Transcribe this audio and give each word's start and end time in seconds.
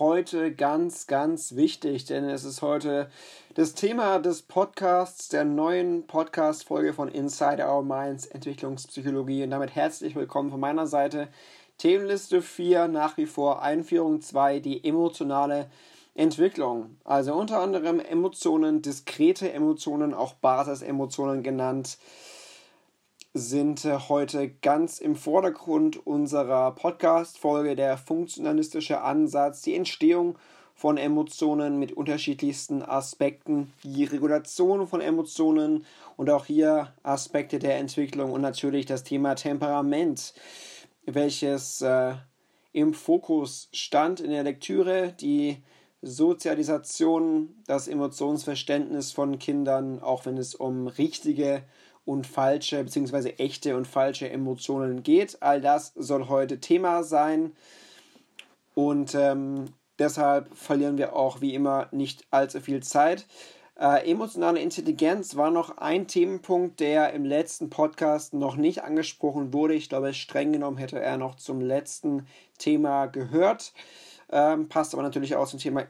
Heute 0.00 0.54
ganz, 0.54 1.06
ganz 1.08 1.56
wichtig, 1.56 2.06
denn 2.06 2.24
es 2.24 2.44
ist 2.44 2.62
heute 2.62 3.10
das 3.52 3.74
Thema 3.74 4.18
des 4.18 4.40
Podcasts, 4.40 5.28
der 5.28 5.44
neuen 5.44 6.06
Podcast-Folge 6.06 6.94
von 6.94 7.08
Inside 7.08 7.62
Our 7.62 7.82
Minds 7.82 8.24
Entwicklungspsychologie. 8.24 9.42
Und 9.42 9.50
damit 9.50 9.74
herzlich 9.74 10.16
willkommen 10.16 10.50
von 10.50 10.58
meiner 10.58 10.86
Seite. 10.86 11.28
Themenliste 11.76 12.40
4, 12.40 12.88
nach 12.88 13.18
wie 13.18 13.26
vor 13.26 13.60
Einführung 13.60 14.22
2, 14.22 14.60
die 14.60 14.82
emotionale 14.82 15.70
Entwicklung. 16.14 16.96
Also 17.04 17.34
unter 17.34 17.60
anderem 17.60 18.00
Emotionen, 18.00 18.80
diskrete 18.80 19.52
Emotionen, 19.52 20.14
auch 20.14 20.32
Basisemotionen 20.32 21.42
genannt 21.42 21.98
sind 23.32 23.84
äh, 23.84 23.96
heute 24.08 24.50
ganz 24.50 24.98
im 24.98 25.14
Vordergrund 25.14 26.04
unserer 26.04 26.72
Podcast-Folge 26.72 27.76
der 27.76 27.96
funktionalistische 27.96 29.02
Ansatz, 29.02 29.62
die 29.62 29.76
Entstehung 29.76 30.36
von 30.74 30.96
Emotionen 30.96 31.78
mit 31.78 31.92
unterschiedlichsten 31.92 32.82
Aspekten, 32.82 33.72
die 33.84 34.04
Regulation 34.04 34.88
von 34.88 35.00
Emotionen 35.00 35.84
und 36.16 36.28
auch 36.30 36.46
hier 36.46 36.92
Aspekte 37.02 37.58
der 37.60 37.76
Entwicklung 37.76 38.32
und 38.32 38.40
natürlich 38.40 38.86
das 38.86 39.04
Thema 39.04 39.36
Temperament, 39.36 40.34
welches 41.04 41.82
äh, 41.82 42.14
im 42.72 42.94
Fokus 42.94 43.68
stand 43.72 44.20
in 44.20 44.30
der 44.30 44.42
Lektüre, 44.42 45.14
die 45.20 45.58
Sozialisation, 46.02 47.54
das 47.66 47.86
Emotionsverständnis 47.86 49.12
von 49.12 49.38
Kindern, 49.38 50.00
auch 50.00 50.24
wenn 50.24 50.38
es 50.38 50.54
um 50.54 50.88
richtige 50.88 51.62
und 52.04 52.26
falsche 52.26 52.82
bzw. 52.82 53.30
echte 53.38 53.76
und 53.76 53.86
falsche 53.86 54.30
Emotionen 54.30 55.02
geht. 55.02 55.42
All 55.42 55.60
das 55.60 55.92
soll 55.94 56.28
heute 56.28 56.60
Thema 56.60 57.02
sein 57.02 57.52
und 58.74 59.14
ähm, 59.14 59.66
deshalb 59.98 60.56
verlieren 60.56 60.98
wir 60.98 61.14
auch 61.14 61.40
wie 61.40 61.54
immer 61.54 61.88
nicht 61.92 62.26
allzu 62.30 62.60
viel 62.60 62.82
Zeit. 62.82 63.26
Äh, 63.80 64.10
emotionale 64.10 64.60
Intelligenz 64.60 65.36
war 65.36 65.50
noch 65.50 65.78
ein 65.78 66.06
Themenpunkt, 66.06 66.80
der 66.80 67.14
im 67.14 67.24
letzten 67.24 67.70
Podcast 67.70 68.34
noch 68.34 68.56
nicht 68.56 68.84
angesprochen 68.84 69.54
wurde. 69.54 69.72
Ich 69.72 69.88
glaube, 69.88 70.12
streng 70.12 70.52
genommen 70.52 70.76
hätte 70.76 71.00
er 71.00 71.16
noch 71.16 71.36
zum 71.36 71.62
letzten 71.62 72.26
Thema 72.58 73.06
gehört. 73.06 73.72
Ähm, 74.30 74.68
passt 74.68 74.92
aber 74.92 75.02
natürlich 75.02 75.34
auch 75.34 75.48
zum 75.48 75.58
Thema 75.58 75.86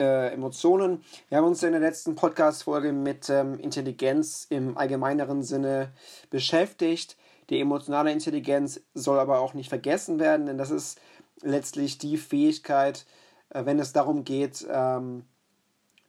äh, 0.00 0.32
Emotionen. 0.32 1.02
Wir 1.28 1.38
haben 1.38 1.46
uns 1.46 1.62
in 1.62 1.72
der 1.72 1.80
letzten 1.80 2.14
Podcast-Folge 2.14 2.92
mit 2.92 3.28
ähm, 3.30 3.58
Intelligenz 3.58 4.46
im 4.48 4.76
allgemeineren 4.76 5.42
Sinne 5.42 5.92
beschäftigt. 6.30 7.16
Die 7.50 7.60
emotionale 7.60 8.12
Intelligenz 8.12 8.80
soll 8.94 9.18
aber 9.18 9.40
auch 9.40 9.54
nicht 9.54 9.68
vergessen 9.68 10.18
werden, 10.18 10.46
denn 10.46 10.58
das 10.58 10.70
ist 10.70 11.00
letztlich 11.42 11.98
die 11.98 12.16
Fähigkeit, 12.16 13.04
äh, 13.50 13.64
wenn 13.64 13.78
es 13.78 13.92
darum 13.92 14.24
geht, 14.24 14.66
ähm, 14.70 15.24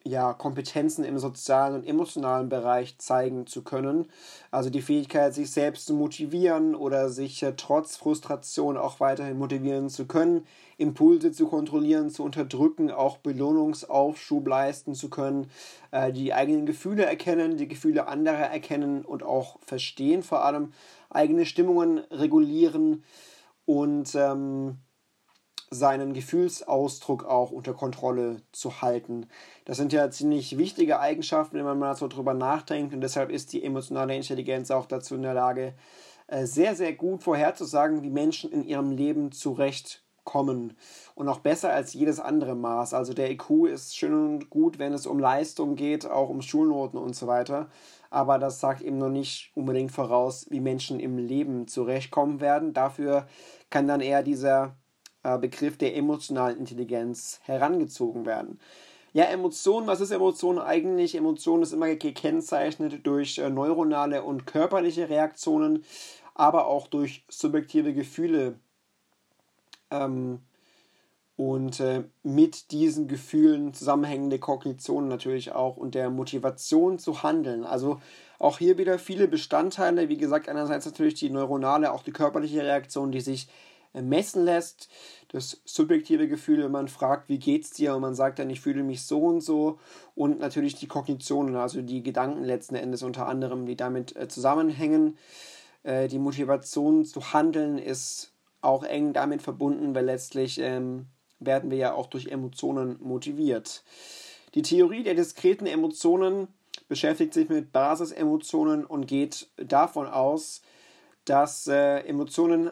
ja, 0.08 0.34
Kompetenzen 0.34 1.04
im 1.04 1.18
sozialen 1.18 1.74
und 1.74 1.88
emotionalen 1.88 2.48
Bereich 2.48 3.00
zeigen 3.00 3.48
zu 3.48 3.64
können. 3.64 4.08
Also 4.52 4.70
die 4.70 4.84
Fähigkeit, 4.84 5.34
sich 5.34 5.50
selbst 5.50 5.88
zu 5.88 5.96
motivieren 5.96 6.76
oder 6.76 7.10
sich 7.10 7.42
äh, 7.42 7.54
trotz 7.58 7.98
Frustration 7.98 8.78
auch 8.78 9.00
weiterhin 9.00 9.40
motivieren 9.40 9.90
zu 9.90 10.06
können, 10.06 10.46
Impulse 10.78 11.32
zu 11.32 11.48
kontrollieren, 11.48 12.12
zu 12.12 12.24
unterdrücken, 12.24 12.92
auch 12.92 13.18
Belohnungsaufschub 13.18 14.48
leisten 14.48 14.94
zu 14.94 15.10
können, 15.10 15.50
äh, 15.90 16.12
die 16.12 16.36
eigenen 16.36 16.68
Gefühle 16.68 17.06
erkennen, 17.06 17.58
die 17.58 17.68
Gefühle 17.68 18.08
anderer 18.08 18.52
erkennen 18.52 19.04
und 19.04 19.24
auch 19.24 19.58
verstehen, 19.66 20.22
vor 20.22 20.46
allem 20.46 20.72
eigene 21.10 21.48
Stimmungen 21.48 22.00
regulieren 22.12 23.04
und 23.66 24.14
ähm, 24.14 24.78
seinen 25.76 26.14
Gefühlsausdruck 26.14 27.26
auch 27.26 27.52
unter 27.52 27.74
Kontrolle 27.74 28.38
zu 28.52 28.82
halten. 28.82 29.28
Das 29.66 29.78
sind 29.78 29.94
ja 29.94 30.10
ziemlich 30.10 30.58
wichtige 30.58 31.00
Eigenschaften, 31.00 31.58
wenn 31.58 31.66
man 31.66 31.80
mal 31.80 31.96
so 31.96 32.08
drüber 32.08 32.34
nachdenkt 32.34 32.94
und 32.94 33.02
deshalb 33.02 33.30
ist 33.30 33.54
die 33.54 33.64
emotionale 33.64 34.16
Intelligenz 34.16 34.72
auch 34.72 34.86
dazu 34.86 35.16
in 35.16 35.22
der 35.22 35.34
Lage, 35.34 35.74
äh, 36.28 36.46
sehr, 36.46 36.76
sehr 36.76 36.94
gut 36.94 37.24
vorherzusagen, 37.24 38.02
wie 38.02 38.10
Menschen 38.10 38.52
in 38.52 38.64
ihrem 38.64 38.92
Leben 38.92 39.32
zurechtkommen 39.32 40.76
und 41.14 41.30
auch 41.30 41.40
besser 41.40 41.72
als 41.72 41.94
jedes 41.94 42.20
andere 42.20 42.56
Maß. 42.56 42.94
Also 42.96 43.14
der 43.14 43.30
IQ 43.32 43.68
ist 43.68 43.96
schön 43.96 44.14
und 44.14 44.50
gut, 44.50 44.80
wenn 44.80 44.94
es 44.94 45.06
um 45.06 45.20
Leistung 45.20 45.76
geht, 45.76 46.10
auch 46.10 46.30
um 46.30 46.42
Schulnoten 46.42 46.98
und 46.98 47.16
so 47.16 47.28
weiter. 47.28 47.70
Aber 48.10 48.40
das 48.40 48.60
sagt 48.60 48.82
eben 48.82 48.98
noch 48.98 49.10
nicht 49.10 49.52
unbedingt 49.56 49.92
voraus, 49.92 50.48
wie 50.50 50.62
Menschen 50.62 51.00
im 51.00 51.18
Leben 51.18 51.68
zurechtkommen 51.68 52.40
werden. 52.40 52.74
Dafür 52.74 53.28
kann 53.70 53.88
dann 53.88 54.02
eher 54.02 54.24
dieser 54.24 54.78
Begriff 55.40 55.78
der 55.78 55.96
emotionalen 55.96 56.58
Intelligenz 56.58 57.40
herangezogen 57.44 58.26
werden. 58.26 58.60
Ja, 59.14 59.24
Emotionen, 59.26 59.88
was 59.88 60.02
ist 60.02 60.12
Emotion 60.12 60.60
eigentlich? 60.60 61.16
Emotion 61.16 61.64
ist 61.64 61.72
immer 61.72 61.88
gekennzeichnet 61.96 63.08
durch 63.08 63.38
äh, 63.38 63.50
neuronale 63.50 64.24
und 64.24 64.46
körperliche 64.46 65.08
Reaktionen, 65.10 65.86
aber 66.34 66.68
auch 66.68 66.88
durch 66.88 67.24
subjektive 67.30 67.94
Gefühle. 67.94 68.60
Ähm, 69.90 70.40
und 71.38 71.80
äh, 71.80 72.04
mit 72.24 72.72
diesen 72.72 73.08
Gefühlen 73.08 73.74
zusammenhängende 73.74 74.40
Kognition 74.40 75.08
natürlich 75.08 75.52
auch 75.54 75.76
und 75.78 75.96
der 75.96 76.10
Motivation 76.10 76.98
zu 76.98 77.24
handeln. 77.24 77.66
Also 77.66 78.02
auch 78.40 78.58
hier 78.58 78.78
wieder 78.78 79.00
viele 79.00 79.28
Bestandteile. 79.28 80.08
Wie 80.10 80.18
gesagt, 80.18 80.48
einerseits 80.48 80.86
natürlich 80.86 81.16
die 81.16 81.30
neuronale, 81.30 81.92
auch 81.92 82.04
die 82.04 82.12
körperliche 82.12 82.64
Reaktion, 82.64 83.12
die 83.12 83.22
sich 83.22 83.48
messen 84.02 84.46
lässt. 84.46 84.90
Das 85.30 85.62
subjektive 85.66 86.28
Gefühl, 86.28 86.64
wenn 86.64 86.72
man 86.72 86.88
fragt, 86.88 87.30
wie 87.30 87.40
geht's 87.40 87.72
dir 87.72 87.96
und 87.96 88.02
man 88.02 88.16
sagt 88.16 88.40
dann, 88.40 88.50
ich 88.50 88.62
fühle 88.62 88.84
mich 88.84 89.04
so 89.04 89.20
und 89.20 89.42
so. 89.42 89.80
Und 90.16 90.40
natürlich 90.40 90.76
die 90.76 90.88
Kognitionen, 90.88 91.56
also 91.56 91.82
die 91.82 92.04
Gedanken 92.04 92.44
letzten 92.44 92.76
Endes 92.76 93.04
unter 93.04 93.28
anderem, 93.28 93.66
die 93.66 93.76
damit 93.76 94.16
äh, 94.16 94.28
zusammenhängen. 94.28 95.18
Äh, 95.84 96.08
die 96.08 96.20
Motivation 96.20 97.06
zu 97.06 97.34
handeln 97.34 97.78
ist 97.78 98.32
auch 98.62 98.84
eng 98.84 99.14
damit 99.14 99.42
verbunden, 99.42 99.94
weil 99.94 100.06
letztlich 100.06 100.60
ähm, 100.60 101.06
werden 101.40 101.70
wir 101.70 101.78
ja 101.78 101.94
auch 101.94 102.08
durch 102.08 102.28
Emotionen 102.28 102.98
motiviert. 103.02 103.84
Die 104.56 104.62
Theorie 104.62 105.04
der 105.04 105.16
diskreten 105.16 105.68
Emotionen 105.68 106.48
beschäftigt 106.88 107.34
sich 107.34 107.50
mit 107.50 107.72
Basisemotionen 107.72 108.86
und 108.86 109.08
geht 109.08 109.48
davon 109.58 110.08
aus, 110.08 110.62
dass 111.26 111.68
äh, 111.68 112.00
Emotionen 112.02 112.72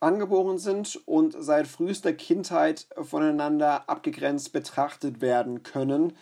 angeboren 0.00 0.58
sind 0.58 1.00
und 1.06 1.34
seit 1.38 1.66
frühester 1.66 2.12
Kindheit 2.12 2.86
voneinander 3.00 3.88
abgegrenzt 3.88 4.52
betrachtet 4.52 5.20
werden 5.20 5.62
können. 5.62 6.16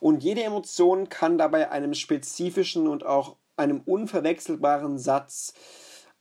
Und 0.00 0.22
jede 0.22 0.42
Emotion 0.42 1.08
kann 1.08 1.38
dabei 1.38 1.70
einem 1.70 1.94
spezifischen 1.94 2.86
und 2.86 3.04
auch 3.04 3.36
einem 3.56 3.80
unverwechselbaren 3.84 4.98
Satz 4.98 5.54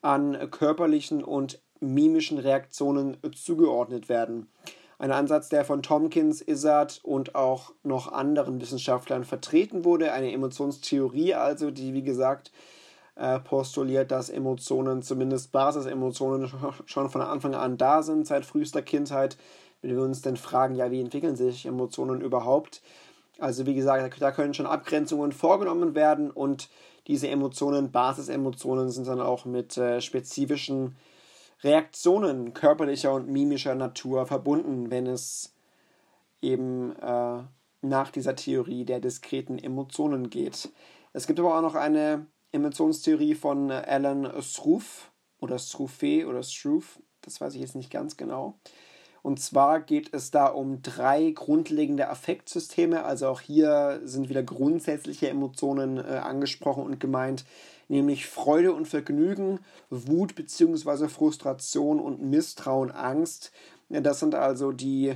an 0.01 0.49
körperlichen 0.51 1.23
und 1.23 1.61
mimischen 1.79 2.39
Reaktionen 2.39 3.17
zugeordnet 3.35 4.09
werden. 4.09 4.51
Ein 4.99 5.11
Ansatz, 5.11 5.49
der 5.49 5.63
von 5.63 5.83
Tompkins, 5.83 6.41
Izzard 6.41 7.01
und 7.03 7.35
auch 7.35 7.73
noch 7.83 8.11
anderen 8.11 8.59
Wissenschaftlern 8.59 9.25
vertreten 9.25 9.85
wurde. 9.85 10.11
Eine 10.11 10.31
Emotionstheorie 10.31 11.35
also, 11.35 11.69
die 11.69 11.93
wie 11.93 12.01
gesagt 12.01 12.51
äh, 13.17 13.39
postuliert, 13.39 14.11
dass 14.11 14.29
Emotionen, 14.29 15.01
zumindest 15.01 15.51
Basisemotionen, 15.51 16.51
schon 16.85 17.09
von 17.09 17.21
Anfang 17.21 17.55
an 17.55 17.77
da 17.77 18.03
sind, 18.03 18.27
seit 18.27 18.45
frühester 18.45 18.81
Kindheit. 18.81 19.37
Wenn 19.81 19.95
wir 19.95 20.03
uns 20.03 20.21
dann 20.21 20.37
fragen, 20.37 20.75
ja, 20.75 20.91
wie 20.91 21.01
entwickeln 21.01 21.35
sich 21.35 21.65
Emotionen 21.65 22.21
überhaupt? 22.21 22.81
Also 23.39 23.65
wie 23.65 23.75
gesagt, 23.75 24.21
da 24.21 24.31
können 24.31 24.53
schon 24.53 24.65
Abgrenzungen 24.65 25.31
vorgenommen 25.31 25.95
werden 25.95 26.31
und 26.31 26.69
diese 27.07 27.27
Emotionen, 27.29 27.91
Basisemotionen, 27.91 28.89
sind 28.89 29.07
dann 29.07 29.21
auch 29.21 29.45
mit 29.45 29.77
äh, 29.77 30.01
spezifischen 30.01 30.95
Reaktionen 31.63 32.53
körperlicher 32.53 33.13
und 33.13 33.29
mimischer 33.29 33.75
Natur 33.75 34.25
verbunden, 34.25 34.91
wenn 34.91 35.07
es 35.07 35.55
eben 36.41 36.95
äh, 36.97 37.43
nach 37.81 38.11
dieser 38.11 38.35
Theorie 38.35 38.85
der 38.85 38.99
diskreten 38.99 39.57
Emotionen 39.57 40.29
geht. 40.29 40.69
Es 41.13 41.25
gibt 41.27 41.39
aber 41.39 41.57
auch 41.57 41.61
noch 41.61 41.75
eine 41.75 42.27
Emotionstheorie 42.51 43.35
von 43.35 43.71
Alan 43.71 44.31
Struve 44.41 44.85
oder 45.39 45.59
Struve 45.59 46.25
oder 46.27 46.43
Struve, 46.43 46.85
das 47.21 47.41
weiß 47.41 47.55
ich 47.55 47.61
jetzt 47.61 47.75
nicht 47.75 47.91
ganz 47.91 48.17
genau. 48.17 48.57
Und 49.27 49.41
zwar 49.41 49.81
geht 49.81 50.13
es 50.13 50.31
da 50.31 50.45
um 50.45 50.81
drei 50.81 51.31
grundlegende 51.31 52.07
Affektsysteme. 52.07 53.03
Also 53.03 53.27
auch 53.27 53.41
hier 53.41 53.99
sind 54.05 54.29
wieder 54.29 54.41
grundsätzliche 54.41 55.27
Emotionen 55.27 55.97
äh, 55.97 56.21
angesprochen 56.23 56.83
und 56.83 57.01
gemeint, 57.01 57.43
nämlich 57.89 58.27
Freude 58.27 58.71
und 58.71 58.87
Vergnügen, 58.87 59.59
Wut 59.89 60.35
bzw. 60.35 61.09
Frustration 61.09 61.99
und 61.99 62.21
Misstrauen, 62.21 62.89
Angst. 62.89 63.51
Das 63.89 64.19
sind 64.21 64.33
also 64.33 64.71
die 64.71 65.13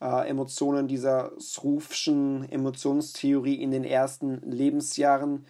äh, 0.00 0.28
Emotionen 0.28 0.88
dieser 0.88 1.32
Srufschen 1.38 2.50
Emotionstheorie 2.50 3.54
in 3.54 3.70
den 3.70 3.84
ersten 3.84 4.40
Lebensjahren. 4.50 5.46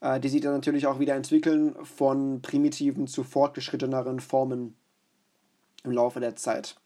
Äh, 0.00 0.20
die 0.20 0.28
sich 0.28 0.40
dann 0.40 0.52
natürlich 0.52 0.86
auch 0.86 0.98
wieder 0.98 1.14
entwickeln 1.14 1.74
von 1.84 2.42
primitiven 2.42 3.06
zu 3.06 3.24
fortgeschritteneren 3.24 4.20
Formen 4.20 4.76
im 5.84 5.92
Laufe 5.92 6.20
der 6.20 6.36
Zeit. 6.36 6.76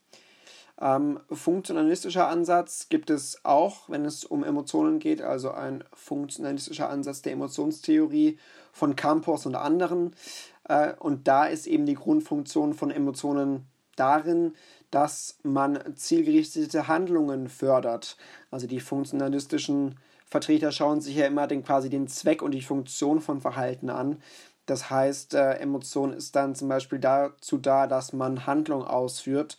Ähm, 0.79 1.19
funktionalistischer 1.29 2.27
Ansatz 2.27 2.87
gibt 2.89 3.09
es 3.09 3.43
auch, 3.43 3.89
wenn 3.89 4.05
es 4.05 4.23
um 4.23 4.43
Emotionen 4.43 4.99
geht, 4.99 5.21
also 5.21 5.51
ein 5.51 5.83
funktionalistischer 5.93 6.89
Ansatz 6.89 7.21
der 7.21 7.33
Emotionstheorie 7.33 8.39
von 8.71 8.95
Campos 8.95 9.45
und 9.45 9.55
anderen. 9.55 10.15
Äh, 10.63 10.93
und 10.97 11.27
da 11.27 11.45
ist 11.45 11.67
eben 11.67 11.85
die 11.85 11.95
Grundfunktion 11.95 12.73
von 12.73 12.91
Emotionen 12.91 13.67
darin, 13.97 14.55
dass 14.89 15.37
man 15.43 15.95
zielgerichtete 15.95 16.87
Handlungen 16.87 17.49
fördert. 17.49 18.17
Also 18.49 18.67
die 18.67 18.79
funktionalistischen 18.79 19.99
Vertreter 20.31 20.71
schauen 20.71 21.01
sich 21.01 21.17
ja 21.17 21.27
immer 21.27 21.45
den, 21.45 21.63
quasi 21.63 21.89
den 21.89 22.07
Zweck 22.07 22.41
und 22.41 22.51
die 22.51 22.61
Funktion 22.61 23.19
von 23.19 23.41
Verhalten 23.41 23.89
an. 23.89 24.21
Das 24.65 24.89
heißt, 24.89 25.33
äh, 25.33 25.55
Emotion 25.55 26.13
ist 26.13 26.37
dann 26.37 26.55
zum 26.55 26.69
Beispiel 26.69 26.99
dazu 26.99 27.57
da, 27.57 27.85
dass 27.85 28.13
man 28.13 28.47
Handlung 28.47 28.85
ausführt, 28.85 29.57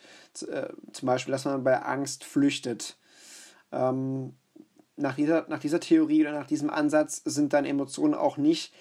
äh, 0.50 0.69
zum 0.92 1.06
Beispiel, 1.06 1.32
dass 1.32 1.44
man 1.44 1.62
bei 1.62 1.82
Angst 1.82 2.24
flüchtet. 2.24 2.96
Ähm, 3.70 4.34
nach, 4.96 5.14
dieser, 5.14 5.46
nach 5.48 5.58
dieser 5.58 5.80
Theorie 5.80 6.22
oder 6.22 6.32
nach 6.32 6.46
diesem 6.46 6.70
Ansatz 6.70 7.20
sind 7.26 7.52
dann 7.52 7.66
Emotionen 7.66 8.14
auch 8.14 8.38
nicht 8.38 8.72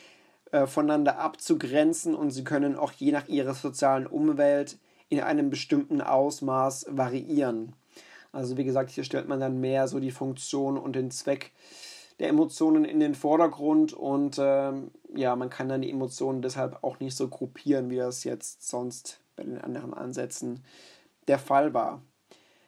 äh, 0.52 0.68
voneinander 0.68 1.20
abzugrenzen 1.20 2.16
und 2.16 2.32
sie 2.32 2.46
können 2.46 2.78
auch 2.78 2.94
je 2.94 3.12
nach 3.12 3.28
ihrer 3.28 3.54
sozialen 3.54 4.08
Umwelt 4.08 4.78
in 5.10 5.20
einem 5.20 5.50
bestimmten 5.50 6.00
Ausmaß 6.00 6.86
variieren. 6.90 7.76
Also 8.32 8.58
wie 8.58 8.64
gesagt, 8.64 8.90
hier 8.92 9.04
stellt 9.04 9.28
man 9.28 9.40
dann 9.40 9.60
mehr 9.60 9.88
so 9.88 10.00
die 10.00 10.12
Funktion 10.12 10.78
und 10.78 10.96
den 10.96 11.12
Zweck 11.12 11.52
der 12.20 12.30
Emotionen 12.30 12.86
in 12.86 13.00
den 13.00 13.16
Vordergrund 13.16 13.94
und 13.94 14.38
ähm, 14.40 14.92
ja, 15.14 15.36
man 15.36 15.50
kann 15.50 15.70
dann 15.70 15.82
die 15.82 15.90
Emotionen 15.90 16.42
deshalb 16.42 16.84
auch 16.84 17.00
nicht 17.00 17.18
so 17.18 17.28
gruppieren, 17.28 17.90
wie 17.90 17.98
das 17.98 18.24
jetzt 18.24 18.68
sonst 18.68 19.20
bei 19.36 19.44
den 19.44 19.60
anderen 19.60 19.94
Ansätzen 19.94 20.64
der 21.28 21.40
Fall 21.40 21.74
war. 21.74 22.02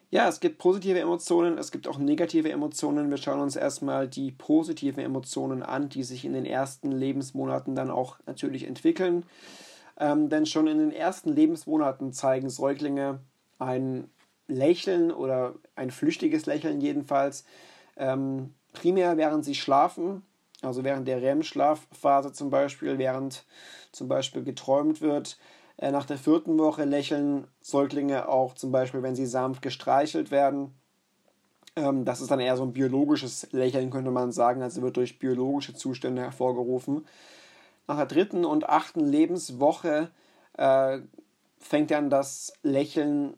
Ja, 0.10 0.27
es 0.27 0.39
gibt 0.39 0.60
positive 0.60 1.00
Emotionen, 1.00 1.57
es 1.57 1.71
gibt 1.71 1.88
auch 1.88 1.98
negative 1.98 2.51
Emotionen. 2.51 3.09
Wir 3.09 3.18
schauen 3.18 3.39
uns 3.39 3.56
erstmal 3.56 4.07
die 4.07 4.31
positiven 4.31 5.04
Emotionen 5.04 5.63
an, 5.63 5.89
die 5.89 6.04
sich 6.04 6.24
in 6.24 6.33
den 6.33 6.45
ersten 6.45 6.92
Lebensmonaten 6.92 7.74
dann 7.74 7.89
auch 7.89 8.18
natürlich 8.27 8.68
entwickeln. 8.68 9.25
Ähm, 10.00 10.30
denn 10.30 10.45
schon 10.45 10.68
in 10.68 10.77
den 10.77 10.92
ersten 10.92 11.30
Lebensmonaten 11.30 12.13
zeigen 12.13 12.50
Säuglinge 12.50 13.21
ein 13.57 14.09
Lächeln 14.48 15.12
oder 15.12 15.56
ein 15.75 15.92
flüchtiges 15.92 16.45
Lächeln 16.45 16.81
jedenfalls. 16.81 17.45
Ähm, 17.98 18.54
primär 18.74 19.18
während 19.18 19.45
sie 19.45 19.56
schlafen, 19.56 20.24
also 20.62 20.84
während 20.84 21.07
der 21.07 21.22
REM-Schlafphase 21.22 22.34
zum 22.34 22.50
Beispiel, 22.50 22.98
während 22.98 23.45
zum 23.92 24.07
Beispiel 24.07 24.44
geträumt 24.44 25.01
wird, 25.01 25.38
äh, 25.78 25.92
nach 25.92 26.06
der 26.06 26.18
vierten 26.18 26.57
Woche 26.57 26.86
lächeln 26.86 27.48
Säuglinge 27.62 28.28
auch 28.28 28.54
zum 28.56 28.72
Beispiel, 28.72 29.04
wenn 29.04 29.16
sie 29.16 29.25
sanft 29.25 29.62
gestreichelt 29.62 30.31
werden. 30.31 30.74
Ähm, 31.75 32.06
das 32.06 32.22
ist 32.22 32.31
dann 32.31 32.40
eher 32.40 32.57
so 32.57 32.63
ein 32.63 32.74
biologisches 32.74 33.48
Lächeln, 33.51 33.90
könnte 33.90 34.12
man 34.12 34.31
sagen. 34.31 34.62
Also 34.62 34.81
wird 34.81 34.98
durch 34.98 35.19
biologische 35.19 35.74
Zustände 35.74 36.22
hervorgerufen. 36.22 37.06
Nach 37.88 37.98
der 37.98 38.06
dritten 38.06 38.45
und 38.45 38.69
achten 38.69 39.01
Lebenswoche 39.01 40.10
äh, 40.57 41.00
fängt 41.60 41.92
dann 41.92 42.10
das 42.10 42.54
Lächeln 42.62 43.36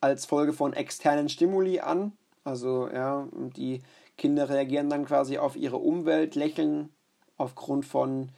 als 0.00 0.26
Folge 0.26 0.52
von 0.52 0.72
externen 0.72 1.28
Stimuli 1.28 1.80
an. 1.80 2.12
Also 2.44 2.88
ja, 2.88 3.28
die 3.56 3.82
Kinder 4.16 4.48
reagieren 4.48 4.90
dann 4.90 5.04
quasi 5.04 5.38
auf 5.38 5.56
ihre 5.56 5.76
Umwelt, 5.76 6.34
lächeln 6.34 6.90
aufgrund 7.36 7.84
von 7.84 8.30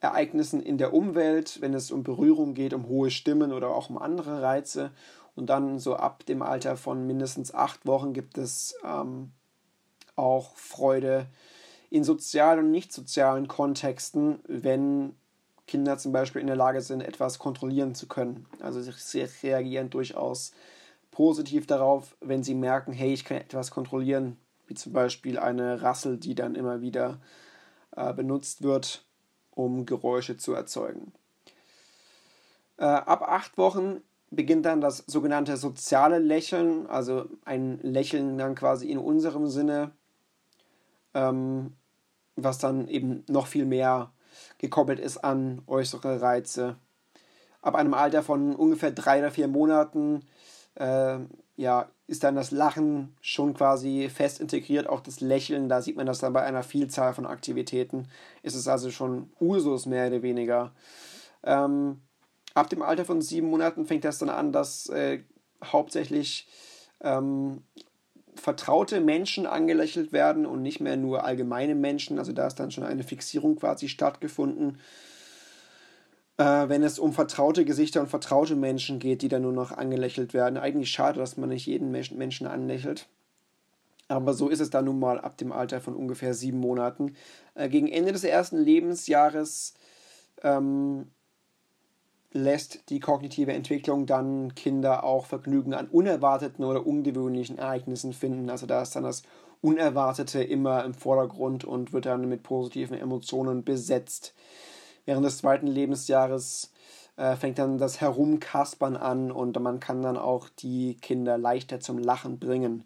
Ereignissen 0.00 0.62
in 0.62 0.78
der 0.78 0.94
Umwelt, 0.94 1.60
wenn 1.60 1.74
es 1.74 1.90
um 1.90 2.02
Berührung 2.02 2.54
geht, 2.54 2.72
um 2.72 2.88
hohe 2.88 3.10
Stimmen 3.10 3.52
oder 3.52 3.68
auch 3.68 3.90
um 3.90 3.98
andere 3.98 4.40
Reize. 4.40 4.92
Und 5.36 5.50
dann 5.50 5.78
so 5.78 5.94
ab 5.96 6.24
dem 6.26 6.42
Alter 6.42 6.76
von 6.76 7.06
mindestens 7.06 7.52
acht 7.52 7.86
Wochen 7.86 8.12
gibt 8.12 8.38
es 8.38 8.74
ähm, 8.82 9.32
auch 10.16 10.56
Freude 10.56 11.26
in 11.90 12.04
sozialen 12.04 12.60
und 12.60 12.70
nicht 12.70 12.92
sozialen 12.92 13.48
Kontexten, 13.48 14.40
wenn 14.46 15.14
Kinder 15.66 15.98
zum 15.98 16.12
Beispiel 16.12 16.40
in 16.40 16.46
der 16.46 16.56
Lage 16.56 16.80
sind, 16.80 17.02
etwas 17.02 17.38
kontrollieren 17.38 17.94
zu 17.94 18.08
können. 18.08 18.46
Also 18.60 18.80
sie 18.80 19.26
reagieren 19.42 19.90
durchaus 19.90 20.52
positiv 21.10 21.66
darauf, 21.66 22.16
wenn 22.20 22.42
sie 22.42 22.54
merken, 22.54 22.92
hey, 22.92 23.12
ich 23.12 23.24
kann 23.24 23.38
etwas 23.38 23.70
kontrollieren, 23.70 24.36
wie 24.66 24.74
zum 24.74 24.92
Beispiel 24.92 25.38
eine 25.38 25.82
Rassel, 25.82 26.16
die 26.16 26.34
dann 26.34 26.54
immer 26.54 26.80
wieder 26.80 27.20
äh, 27.96 28.12
benutzt 28.14 28.62
wird 28.62 29.04
um 29.60 29.86
Geräusche 29.86 30.36
zu 30.36 30.54
erzeugen. 30.54 31.12
Äh, 32.78 32.84
ab 32.84 33.22
acht 33.22 33.58
Wochen 33.58 34.00
beginnt 34.30 34.64
dann 34.64 34.80
das 34.80 34.98
sogenannte 35.06 35.56
soziale 35.56 36.18
Lächeln, 36.18 36.86
also 36.86 37.26
ein 37.44 37.78
Lächeln 37.82 38.38
dann 38.38 38.54
quasi 38.54 38.90
in 38.90 38.98
unserem 38.98 39.48
Sinne, 39.48 39.90
ähm, 41.14 41.74
was 42.36 42.58
dann 42.58 42.88
eben 42.88 43.24
noch 43.28 43.48
viel 43.48 43.66
mehr 43.66 44.12
gekoppelt 44.58 45.00
ist 45.00 45.18
an 45.18 45.62
äußere 45.66 46.22
Reize. 46.22 46.76
Ab 47.60 47.74
einem 47.74 47.92
Alter 47.92 48.22
von 48.22 48.54
ungefähr 48.54 48.92
drei 48.92 49.18
oder 49.18 49.30
vier 49.30 49.48
Monaten 49.48 50.24
äh, 50.80 51.18
ja, 51.56 51.90
ist 52.06 52.24
dann 52.24 52.34
das 52.34 52.50
Lachen 52.50 53.14
schon 53.20 53.54
quasi 53.54 54.08
fest 54.08 54.40
integriert, 54.40 54.88
auch 54.88 55.00
das 55.00 55.20
Lächeln, 55.20 55.68
da 55.68 55.82
sieht 55.82 55.96
man 55.96 56.06
das 56.06 56.18
dann 56.18 56.32
bei 56.32 56.42
einer 56.42 56.62
Vielzahl 56.62 57.12
von 57.12 57.26
Aktivitäten, 57.26 58.08
ist 58.42 58.56
es 58.56 58.66
also 58.66 58.90
schon 58.90 59.30
Usus 59.40 59.86
mehr 59.86 60.08
oder 60.08 60.22
weniger. 60.22 60.72
Ähm, 61.44 62.00
ab 62.54 62.70
dem 62.70 62.82
Alter 62.82 63.04
von 63.04 63.20
sieben 63.20 63.50
Monaten 63.50 63.86
fängt 63.86 64.04
das 64.04 64.18
dann 64.18 64.30
an, 64.30 64.52
dass 64.52 64.88
äh, 64.88 65.20
hauptsächlich 65.62 66.48
ähm, 67.02 67.62
vertraute 68.34 69.00
Menschen 69.00 69.46
angelächelt 69.46 70.12
werden 70.12 70.46
und 70.46 70.62
nicht 70.62 70.80
mehr 70.80 70.96
nur 70.96 71.24
allgemeine 71.24 71.74
Menschen, 71.74 72.18
also 72.18 72.32
da 72.32 72.46
ist 72.46 72.58
dann 72.58 72.70
schon 72.70 72.84
eine 72.84 73.02
Fixierung 73.02 73.56
quasi 73.56 73.88
stattgefunden 73.88 74.78
äh, 76.40 76.70
wenn 76.70 76.82
es 76.82 76.98
um 76.98 77.12
vertraute 77.12 77.66
Gesichter 77.66 78.00
und 78.00 78.08
vertraute 78.08 78.56
Menschen 78.56 78.98
geht, 78.98 79.20
die 79.20 79.28
dann 79.28 79.42
nur 79.42 79.52
noch 79.52 79.72
angelächelt 79.72 80.32
werden. 80.32 80.56
Eigentlich 80.56 80.90
schade, 80.90 81.20
dass 81.20 81.36
man 81.36 81.50
nicht 81.50 81.66
jeden 81.66 81.90
Menschen 81.90 82.46
anlächelt. 82.46 83.08
Aber 84.08 84.32
so 84.32 84.48
ist 84.48 84.60
es 84.60 84.70
dann 84.70 84.86
nun 84.86 84.98
mal 84.98 85.20
ab 85.20 85.36
dem 85.36 85.52
Alter 85.52 85.82
von 85.82 85.94
ungefähr 85.94 86.32
sieben 86.32 86.58
Monaten. 86.58 87.14
Äh, 87.54 87.68
gegen 87.68 87.88
Ende 87.88 88.12
des 88.12 88.24
ersten 88.24 88.56
Lebensjahres 88.56 89.74
ähm, 90.42 91.08
lässt 92.32 92.88
die 92.88 93.00
kognitive 93.00 93.52
Entwicklung 93.52 94.06
dann 94.06 94.54
Kinder 94.54 95.04
auch 95.04 95.26
Vergnügen 95.26 95.74
an 95.74 95.88
unerwarteten 95.88 96.64
oder 96.64 96.86
ungewöhnlichen 96.86 97.58
Ereignissen 97.58 98.14
finden. 98.14 98.48
Also 98.48 98.64
da 98.64 98.80
ist 98.80 98.96
dann 98.96 99.04
das 99.04 99.24
Unerwartete 99.60 100.42
immer 100.42 100.86
im 100.86 100.94
Vordergrund 100.94 101.64
und 101.64 101.92
wird 101.92 102.06
dann 102.06 102.30
mit 102.30 102.42
positiven 102.42 102.96
Emotionen 102.96 103.62
besetzt. 103.62 104.32
Während 105.10 105.26
des 105.26 105.38
zweiten 105.38 105.66
Lebensjahres 105.66 106.70
äh, 107.16 107.34
fängt 107.34 107.58
dann 107.58 107.78
das 107.78 108.00
Herumkaspern 108.00 108.96
an 108.96 109.32
und 109.32 109.58
man 109.58 109.80
kann 109.80 110.02
dann 110.02 110.16
auch 110.16 110.48
die 110.48 110.98
Kinder 111.02 111.36
leichter 111.36 111.80
zum 111.80 111.98
Lachen 111.98 112.38
bringen. 112.38 112.84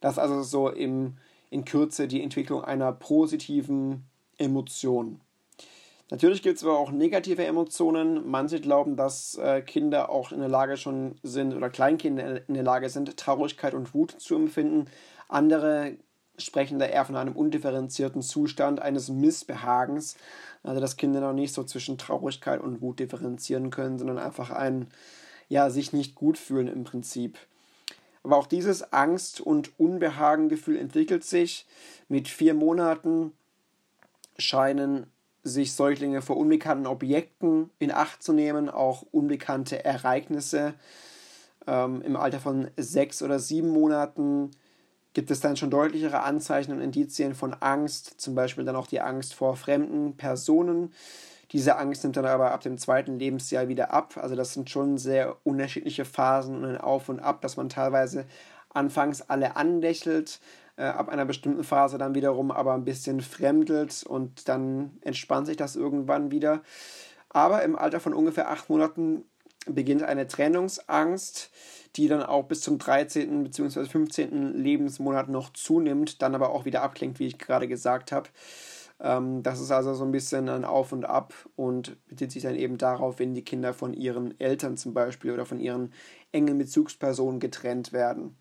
Das 0.00 0.14
ist 0.14 0.18
also 0.18 0.42
so 0.42 0.70
im, 0.70 1.18
in 1.50 1.66
Kürze 1.66 2.08
die 2.08 2.22
Entwicklung 2.22 2.64
einer 2.64 2.92
positiven 2.92 4.06
Emotion. 4.38 5.20
Natürlich 6.08 6.42
gibt 6.42 6.56
es 6.56 6.64
aber 6.64 6.78
auch 6.78 6.92
negative 6.92 7.44
Emotionen. 7.44 8.26
Manche 8.26 8.58
glauben, 8.58 8.96
dass 8.96 9.34
äh, 9.34 9.60
Kinder 9.60 10.08
auch 10.08 10.32
in 10.32 10.40
der 10.40 10.48
Lage 10.48 10.78
schon 10.78 11.16
sind 11.22 11.52
oder 11.52 11.68
Kleinkinder 11.68 12.48
in 12.48 12.54
der 12.54 12.62
Lage 12.62 12.88
sind, 12.88 13.14
Traurigkeit 13.18 13.74
und 13.74 13.92
Wut 13.92 14.12
zu 14.12 14.34
empfinden. 14.34 14.86
Andere 15.28 15.98
sprechen 16.38 16.78
da 16.78 16.86
eher 16.86 17.04
von 17.04 17.16
einem 17.16 17.36
undifferenzierten 17.36 18.22
Zustand 18.22 18.80
eines 18.80 19.08
Missbehagens. 19.08 20.16
Also 20.66 20.80
dass 20.80 20.96
Kinder 20.96 21.20
noch 21.20 21.32
nicht 21.32 21.54
so 21.54 21.64
zwischen 21.64 21.98
Traurigkeit 21.98 22.60
und 22.60 22.80
Wut 22.80 22.98
differenzieren 22.98 23.70
können, 23.70 23.98
sondern 23.98 24.18
einfach 24.18 24.50
ein, 24.50 24.88
ja, 25.48 25.70
sich 25.70 25.92
nicht 25.92 26.14
gut 26.14 26.38
fühlen 26.38 26.68
im 26.68 26.84
Prinzip. 26.84 27.38
Aber 28.24 28.36
auch 28.36 28.46
dieses 28.46 28.92
Angst- 28.92 29.40
und 29.40 29.78
Unbehagengefühl 29.78 30.76
entwickelt 30.76 31.24
sich. 31.24 31.66
Mit 32.08 32.26
vier 32.26 32.54
Monaten 32.54 33.32
scheinen 34.36 35.06
sich 35.44 35.74
Säuglinge 35.74 36.22
vor 36.22 36.36
unbekannten 36.36 36.88
Objekten 36.88 37.70
in 37.78 37.92
Acht 37.92 38.22
zu 38.22 38.32
nehmen, 38.32 38.68
auch 38.68 39.02
unbekannte 39.12 39.84
Ereignisse. 39.84 40.74
Ähm, 41.68 42.02
Im 42.02 42.16
Alter 42.16 42.40
von 42.40 42.68
sechs 42.76 43.22
oder 43.22 43.38
sieben 43.38 43.70
Monaten 43.70 44.50
gibt 45.16 45.30
es 45.30 45.40
dann 45.40 45.56
schon 45.56 45.70
deutlichere 45.70 46.24
Anzeichen 46.24 46.72
und 46.72 46.82
Indizien 46.82 47.34
von 47.34 47.54
Angst, 47.54 48.20
zum 48.20 48.34
Beispiel 48.34 48.66
dann 48.66 48.76
auch 48.76 48.86
die 48.86 49.00
Angst 49.00 49.32
vor 49.32 49.56
fremden 49.56 50.14
Personen. 50.18 50.92
Diese 51.52 51.78
Angst 51.78 52.04
nimmt 52.04 52.18
dann 52.18 52.26
aber 52.26 52.50
ab 52.50 52.60
dem 52.60 52.76
zweiten 52.76 53.18
Lebensjahr 53.18 53.66
wieder 53.68 53.94
ab. 53.94 54.18
Also 54.18 54.36
das 54.36 54.52
sind 54.52 54.68
schon 54.68 54.98
sehr 54.98 55.38
unterschiedliche 55.42 56.04
Phasen 56.04 56.56
und 56.56 56.66
ein 56.66 56.76
Auf 56.78 57.08
und 57.08 57.20
Ab, 57.20 57.40
dass 57.40 57.56
man 57.56 57.70
teilweise 57.70 58.26
anfangs 58.74 59.22
alle 59.22 59.56
anlächelt, 59.56 60.38
äh, 60.76 60.84
ab 60.84 61.08
einer 61.08 61.24
bestimmten 61.24 61.64
Phase 61.64 61.96
dann 61.96 62.14
wiederum 62.14 62.50
aber 62.50 62.74
ein 62.74 62.84
bisschen 62.84 63.22
fremdelt 63.22 64.02
und 64.02 64.50
dann 64.50 64.98
entspannt 65.00 65.46
sich 65.46 65.56
das 65.56 65.76
irgendwann 65.76 66.30
wieder. 66.30 66.60
Aber 67.30 67.62
im 67.62 67.74
Alter 67.74 68.00
von 68.00 68.12
ungefähr 68.12 68.50
acht 68.50 68.68
Monaten 68.68 69.24
beginnt 69.68 70.02
eine 70.02 70.26
Trennungsangst, 70.26 71.50
die 71.96 72.08
dann 72.08 72.22
auch 72.22 72.44
bis 72.44 72.60
zum 72.60 72.78
13. 72.78 73.44
bzw. 73.44 73.84
15. 73.84 74.54
Lebensmonat 74.54 75.28
noch 75.28 75.52
zunimmt, 75.52 76.22
dann 76.22 76.34
aber 76.34 76.50
auch 76.50 76.64
wieder 76.64 76.82
abklingt, 76.82 77.18
wie 77.18 77.26
ich 77.26 77.38
gerade 77.38 77.68
gesagt 77.68 78.12
habe. 78.12 78.28
Ähm, 79.00 79.42
das 79.42 79.60
ist 79.60 79.70
also 79.70 79.94
so 79.94 80.04
ein 80.04 80.12
bisschen 80.12 80.48
ein 80.48 80.64
Auf 80.64 80.92
und 80.92 81.04
Ab 81.04 81.34
und 81.56 81.96
bezieht 82.08 82.32
sich 82.32 82.42
dann 82.42 82.54
eben 82.54 82.78
darauf, 82.78 83.18
wenn 83.18 83.34
die 83.34 83.44
Kinder 83.44 83.74
von 83.74 83.92
ihren 83.92 84.38
Eltern 84.40 84.76
zum 84.76 84.94
Beispiel 84.94 85.32
oder 85.32 85.46
von 85.46 85.60
ihren 85.60 85.92
engen 86.32 86.58
Bezugspersonen 86.58 87.40
getrennt 87.40 87.92
werden. 87.92 88.36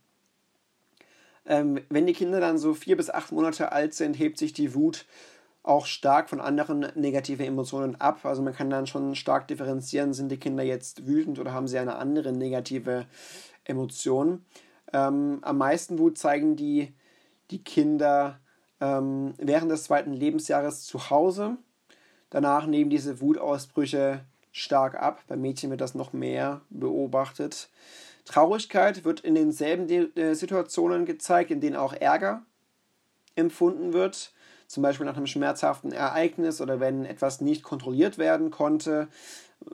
Ähm, 1.46 1.80
wenn 1.90 2.08
die 2.08 2.14
Kinder 2.14 2.40
dann 2.40 2.58
so 2.58 2.74
vier 2.74 2.98
bis 2.98 3.10
acht 3.10 3.32
Monate 3.32 3.72
alt 3.72 3.94
sind, 3.94 4.18
hebt 4.18 4.38
sich 4.38 4.54
die 4.54 4.74
Wut 4.74 5.06
auch 5.66 5.88
stark 5.88 6.30
von 6.30 6.40
anderen 6.40 6.88
negativen 6.96 7.46
Emotionen 7.46 8.00
ab. 8.00 8.24
Also 8.24 8.42
man 8.44 8.54
kann 8.54 8.70
dann 8.70 8.86
schon 8.86 9.16
stark 9.16 9.48
differenzieren, 9.48 10.14
sind 10.14 10.30
die 10.30 10.38
Kinder 10.38 10.64
jetzt 10.64 11.08
wütend 11.08 11.40
oder 11.40 11.54
haben 11.54 11.68
sie 11.68 11.80
eine 11.80 11.96
andere 11.96 12.32
negative 12.32 13.08
Emotion. 13.64 14.46
Ähm, 14.94 15.40
am 15.42 15.58
meisten 15.58 15.98
Wut 15.98 16.20
zeigen 16.20 16.56
die, 16.56 16.94
die 17.50 17.64
Kinder 17.64 18.40
ähm, 18.80 19.34
während 19.38 19.72
des 19.72 19.86
zweiten 19.86 20.14
Lebensjahres 20.14 20.84
zu 20.84 21.10
Hause. 21.10 21.58
Danach 22.30 22.68
nehmen 22.68 22.92
diese 22.92 23.20
Wutausbrüche 23.20 24.24
stark 24.52 24.96
ab. 25.02 25.24
Bei 25.28 25.36
Mädchen 25.36 25.72
wird 25.72 25.82
das 25.82 25.96
noch 25.96 26.14
mehr 26.14 26.62
beobachtet. 26.70 27.70
Traurigkeit 28.26 29.04
wird 29.04 29.22
in 29.22 29.34
denselben 29.34 30.16
äh, 30.16 30.36
Situationen 30.36 31.06
gezeigt, 31.06 31.50
in 31.50 31.60
denen 31.60 31.76
auch 31.76 31.94
Ärger 31.94 32.44
empfunden 33.36 33.94
wird 33.94 34.32
zum 34.68 34.84
Beispiel 34.84 35.06
nach 35.06 35.18
einem 35.18 35.28
schmerzhaften 35.28 35.92
Ereignis 35.92 36.62
oder 36.62 36.80
wenn 36.80 37.06
etwas 37.06 37.42
nicht 37.42 37.64
kontrolliert 37.64 38.18
werden 38.18 38.52
konnte, 38.52 39.08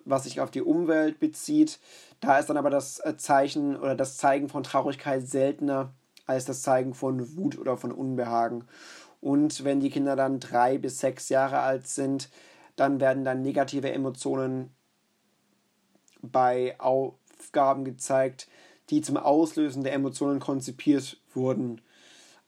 was 0.06 0.24
sich 0.24 0.42
auf 0.42 0.52
die 0.52 0.62
Umwelt 0.62 1.20
bezieht. 1.20 1.80
Da 2.20 2.38
ist 2.38 2.50
dann 2.50 2.58
aber 2.58 2.70
das 2.70 3.00
äh, 3.00 3.18
Zeichen 3.18 3.76
oder 3.78 3.96
das 3.96 4.18
Zeigen 4.18 4.50
von 4.50 4.64
Traurigkeit 4.64 5.28
seltener 5.28 5.94
als 6.28 6.46
das 6.46 6.62
Zeigen 6.62 6.94
von 6.94 7.36
Wut 7.36 7.58
oder 7.58 7.78
von 7.78 7.92
Unbehagen. 7.92 8.66
Und 9.20 9.64
wenn 9.64 9.80
die 9.80 9.90
Kinder 9.90 10.16
dann 10.16 10.40
drei 10.40 10.78
bis 10.78 11.00
sechs 11.00 11.30
Jahre 11.30 11.60
alt 11.60 11.88
sind, 11.88 12.30
dann 12.76 13.00
werden 13.00 13.24
dann 13.24 13.42
negative 13.42 13.92
Emotionen 13.92 14.72
bei 16.22 16.80
Aufgaben 16.80 17.86
gezeigt, 17.86 18.48
die 18.90 19.02
zum 19.02 19.18
Auslösen 19.18 19.84
der 19.84 19.94
Emotionen 19.94 20.40
konzipiert 20.40 21.18
wurden. 21.34 21.82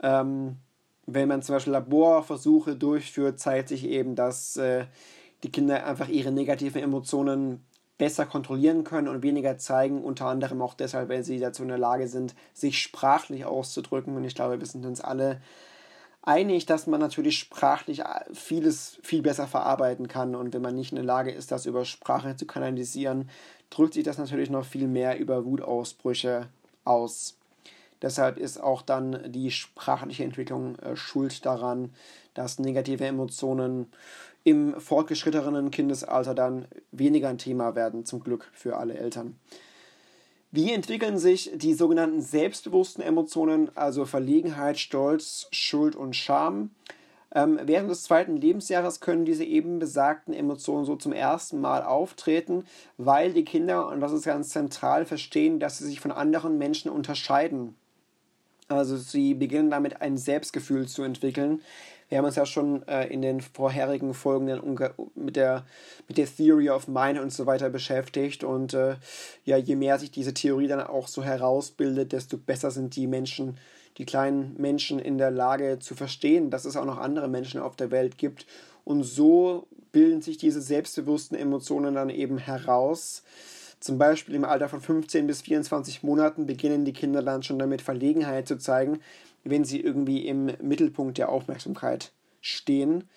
Ähm, 0.01 0.57
wenn 1.05 1.27
man 1.27 1.41
zum 1.41 1.55
Beispiel 1.55 1.73
Laborversuche 1.73 2.75
durchführt, 2.75 3.39
zeigt 3.39 3.69
sich 3.69 3.85
eben, 3.85 4.15
dass 4.15 4.57
äh, 4.57 4.85
die 5.43 5.51
Kinder 5.51 5.85
einfach 5.85 6.07
ihre 6.07 6.31
negativen 6.31 6.81
Emotionen 6.81 7.65
besser 7.97 8.25
kontrollieren 8.25 8.83
können 8.83 9.07
und 9.07 9.23
weniger 9.23 9.57
zeigen, 9.57 10.03
unter 10.03 10.25
anderem 10.25 10.61
auch 10.61 10.73
deshalb, 10.73 11.09
weil 11.09 11.23
sie 11.23 11.39
dazu 11.39 11.61
in 11.63 11.69
der 11.69 11.77
Lage 11.77 12.07
sind, 12.07 12.33
sich 12.53 12.79
sprachlich 12.81 13.45
auszudrücken. 13.45 14.15
Und 14.15 14.23
ich 14.23 14.35
glaube, 14.35 14.59
wir 14.59 14.65
sind 14.65 14.85
uns 14.85 15.01
alle 15.01 15.41
einig, 16.21 16.65
dass 16.65 16.87
man 16.87 16.99
natürlich 16.99 17.37
sprachlich 17.37 17.99
äh, 17.99 18.05
vieles 18.33 18.97
viel 19.03 19.21
besser 19.21 19.47
verarbeiten 19.47 20.07
kann. 20.07 20.35
Und 20.35 20.53
wenn 20.53 20.61
man 20.61 20.75
nicht 20.75 20.91
in 20.91 20.95
der 20.97 21.05
Lage 21.05 21.31
ist, 21.31 21.51
das 21.51 21.65
über 21.65 21.85
Sprache 21.85 22.35
zu 22.35 22.45
kanalisieren, 22.45 23.29
drückt 23.69 23.93
sich 23.93 24.03
das 24.03 24.17
natürlich 24.17 24.49
noch 24.49 24.65
viel 24.65 24.87
mehr 24.87 25.19
über 25.19 25.45
Wutausbrüche 25.45 26.47
aus. 26.85 27.37
Deshalb 28.03 28.37
ist 28.37 28.61
auch 28.61 28.81
dann 28.81 29.31
die 29.31 29.49
sprachliche 29.49 30.25
Entwicklung 30.25 30.77
äh, 30.79 30.95
schuld 30.95 31.45
daran, 31.45 31.91
dass 32.33 32.59
negative 32.59 33.05
Emotionen 33.05 33.87
im 34.43 34.79
fortgeschrittenen 34.79 35.71
Kindesalter 35.71 36.35
dann 36.35 36.67
weniger 36.91 37.29
ein 37.29 37.37
Thema 37.37 37.75
werden, 37.75 38.05
zum 38.05 38.19
Glück 38.19 38.51
für 38.53 38.75
alle 38.75 38.95
Eltern. 38.95 39.39
Wie 40.51 40.71
entwickeln 40.71 41.17
sich 41.17 41.49
die 41.55 41.73
sogenannten 41.73 42.21
selbstbewussten 42.21 43.01
Emotionen, 43.03 43.71
also 43.75 44.05
Verlegenheit, 44.05 44.77
Stolz, 44.77 45.47
Schuld 45.51 45.95
und 45.95 46.15
Scham? 46.15 46.71
Ähm, 47.33 47.57
während 47.63 47.89
des 47.89 48.03
zweiten 48.03 48.35
Lebensjahres 48.35 48.99
können 48.99 49.25
diese 49.25 49.45
eben 49.45 49.79
besagten 49.79 50.33
Emotionen 50.33 50.85
so 50.85 50.97
zum 50.97 51.13
ersten 51.13 51.59
Mal 51.61 51.83
auftreten, 51.83 52.65
weil 52.97 53.33
die 53.33 53.45
Kinder, 53.45 53.87
und 53.87 54.01
das 54.01 54.11
ist 54.11 54.25
ganz 54.25 54.49
zentral, 54.49 55.05
verstehen, 55.05 55.59
dass 55.59 55.77
sie 55.77 55.85
sich 55.85 56.01
von 56.01 56.11
anderen 56.11 56.57
Menschen 56.57 56.91
unterscheiden. 56.91 57.75
Also 58.77 58.97
sie 58.97 59.33
beginnen 59.33 59.69
damit 59.69 60.01
ein 60.01 60.17
Selbstgefühl 60.17 60.87
zu 60.87 61.03
entwickeln. 61.03 61.61
Wir 62.09 62.19
haben 62.19 62.25
uns 62.25 62.35
ja 62.35 62.45
schon 62.45 62.87
äh, 62.87 63.07
in 63.07 63.21
den 63.21 63.41
vorherigen 63.41 64.13
Folgen 64.13 64.45
mit 65.15 65.35
der, 65.35 65.65
mit 66.07 66.17
der 66.17 66.27
Theory 66.27 66.69
of 66.69 66.87
Mind 66.87 67.19
und 67.19 67.33
so 67.33 67.45
weiter 67.45 67.69
beschäftigt. 67.69 68.43
Und 68.43 68.73
äh, 68.73 68.97
ja, 69.45 69.57
je 69.57 69.75
mehr 69.75 69.97
sich 69.97 70.11
diese 70.11 70.33
Theorie 70.33 70.67
dann 70.67 70.81
auch 70.81 71.07
so 71.07 71.23
herausbildet, 71.23 72.11
desto 72.11 72.37
besser 72.37 72.69
sind 72.69 72.95
die 72.95 73.07
Menschen, 73.07 73.57
die 73.97 74.05
kleinen 74.05 74.55
Menschen 74.57 74.99
in 74.99 75.17
der 75.17 75.31
Lage 75.31 75.79
zu 75.79 75.95
verstehen, 75.95 76.51
dass 76.51 76.65
es 76.65 76.77
auch 76.77 76.85
noch 76.85 76.99
andere 76.99 77.27
Menschen 77.27 77.59
auf 77.59 77.75
der 77.75 77.89
Welt 77.89 78.17
gibt. 78.17 78.45
Und 78.83 79.03
so 79.03 79.65
bilden 79.91 80.21
sich 80.21 80.37
diese 80.37 80.61
selbstbewussten 80.61 81.37
Emotionen 81.37 81.95
dann 81.95 82.09
eben 82.09 82.37
heraus. 82.37 83.23
Zum 83.83 83.97
Beispiel 83.97 84.35
im 84.35 84.45
Alter 84.45 84.69
von 84.69 84.79
15 84.79 85.27
bis 85.27 85.41
24 85.41 86.03
Monaten 86.03 86.45
beginnen 86.45 86.85
die 86.85 86.93
Kinder 86.93 87.21
dann 87.21 87.43
schon 87.43 87.59
damit 87.59 87.81
Verlegenheit 87.81 88.47
zu 88.47 88.57
zeigen, 88.57 89.01
wenn 89.43 89.65
sie 89.65 89.81
irgendwie 89.81 90.25
im 90.25 90.45
Mittelpunkt 90.61 91.17
der 91.17 91.27
Aufmerksamkeit 91.27 92.13
stehen. 92.39 93.09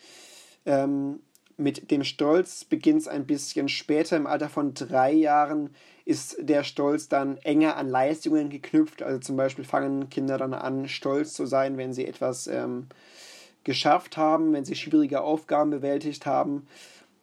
Ähm, 0.64 1.20
mit 1.56 1.92
dem 1.92 2.02
Stolz 2.02 2.64
beginnt 2.64 3.02
es 3.02 3.06
ein 3.06 3.28
bisschen 3.28 3.68
später. 3.68 4.16
Im 4.16 4.26
Alter 4.26 4.48
von 4.48 4.74
drei 4.74 5.12
Jahren 5.12 5.70
ist 6.04 6.36
der 6.40 6.64
Stolz 6.64 7.08
dann 7.08 7.36
enger 7.44 7.76
an 7.76 7.88
Leistungen 7.88 8.50
geknüpft. 8.50 9.04
Also 9.04 9.20
zum 9.20 9.36
Beispiel 9.36 9.64
fangen 9.64 10.10
Kinder 10.10 10.36
dann 10.36 10.52
an, 10.52 10.88
stolz 10.88 11.34
zu 11.34 11.46
sein, 11.46 11.76
wenn 11.76 11.92
sie 11.92 12.06
etwas 12.06 12.48
ähm, 12.48 12.88
geschafft 13.62 14.16
haben, 14.16 14.52
wenn 14.52 14.64
sie 14.64 14.74
schwierige 14.74 15.20
Aufgaben 15.20 15.70
bewältigt 15.70 16.26
haben. 16.26 16.66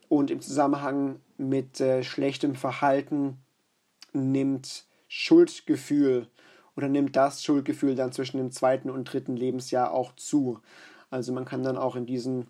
Und 0.08 0.32
im 0.32 0.40
Zusammenhang 0.40 1.18
mit 1.38 1.80
äh, 1.82 2.04
schlechtem 2.04 2.56
Verhalten 2.56 3.38
nimmt 4.14 4.86
Schuldgefühl 5.08 6.28
oder 6.76 6.90
nimmt 6.90 7.16
das 7.16 7.44
Schuldgefühl 7.44 7.96
dann 7.96 8.12
zwischen 8.12 8.38
dem 8.38 8.52
zweiten 8.52 8.90
und 8.90 9.06
dritten 9.06 9.36
Lebensjahr 9.36 9.92
auch 9.92 10.16
zu. 10.16 10.60
Also 11.10 11.32
man 11.34 11.46
kann 11.46 11.64
dann 11.64 11.78
auch 11.78 11.96
in 11.96 12.06
diesen 12.06 12.48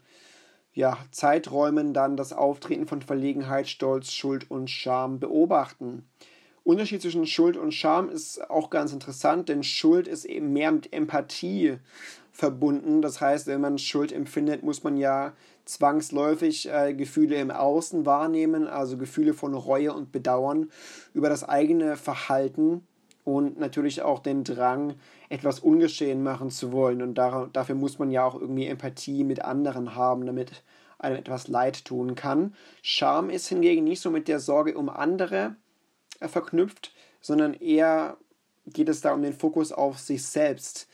ja, 0.74 0.98
Zeiträumen 1.12 1.94
dann 1.94 2.18
das 2.18 2.34
Auftreten 2.34 2.88
von 2.88 3.02
Verlegenheit, 3.02 3.68
Stolz, 3.68 4.12
Schuld 4.12 4.50
und 4.50 4.70
Scham 4.70 5.20
beobachten. 5.20 6.08
Unterschied 6.64 7.02
zwischen 7.02 7.28
Schuld 7.28 7.58
und 7.58 7.74
Scham 7.74 8.10
ist 8.10 8.50
auch 8.50 8.70
ganz 8.70 8.94
interessant, 8.94 9.50
denn 9.50 9.64
Schuld 9.64 10.08
ist 10.08 10.24
eben 10.26 10.54
mehr 10.54 10.72
mit 10.72 10.94
Empathie 10.94 11.78
verbunden. 12.34 13.02
Das 13.02 13.22
heißt, 13.22 13.48
wenn 13.48 13.62
man 13.62 13.78
Schuld 13.78 14.12
empfindet, 14.12 14.64
muss 14.64 14.84
man 14.84 14.98
ja 14.98 15.34
zwangsläufig 15.66 16.70
äh, 16.70 16.94
Gefühle 16.94 17.36
im 17.36 17.52
Außen 17.52 18.06
wahrnehmen, 18.06 18.68
also 18.68 18.98
Gefühle 18.98 19.34
von 19.34 19.54
Reue 19.54 19.94
und 19.94 20.12
Bedauern 20.12 20.70
über 21.14 21.30
das 21.30 21.48
eigene 21.48 21.96
Verhalten 21.96 22.86
und 23.24 23.58
natürlich 23.60 24.02
auch 24.02 24.20
den 24.20 24.44
Drang, 24.44 24.96
etwas 25.30 25.60
ungeschehen 25.60 26.24
machen 26.24 26.50
zu 26.50 26.72
wollen. 26.72 27.02
Und 27.02 27.16
da, 27.16 27.50
dafür 27.54 27.76
muss 27.76 28.00
man 28.00 28.12
ja 28.12 28.26
auch 28.26 28.40
irgendwie 28.40 28.68
Empathie 28.68 29.24
mit 29.24 29.46
anderen 29.46 29.96
haben, 29.96 30.26
damit 30.26 30.64
einem 30.98 31.18
etwas 31.18 31.48
leid 31.48 31.86
tun 31.86 32.16
kann. 32.16 32.56
Scham 32.82 33.30
ist 33.30 33.48
hingegen 33.48 33.84
nicht 33.84 34.02
so 34.02 34.10
mit 34.10 34.28
der 34.28 34.40
Sorge 34.40 34.78
um 34.78 34.90
andere 34.90 35.56
äh, 36.20 36.28
verknüpft, 36.28 36.94
sondern 37.22 37.54
eher 37.54 38.18
geht 38.66 38.90
es 38.90 39.02
da 39.02 39.14
um 39.14 39.22
den 39.22 39.34
Fokus 39.34 39.72
auf 39.72 40.00
sich 40.00 40.26
selbst. 40.26 40.88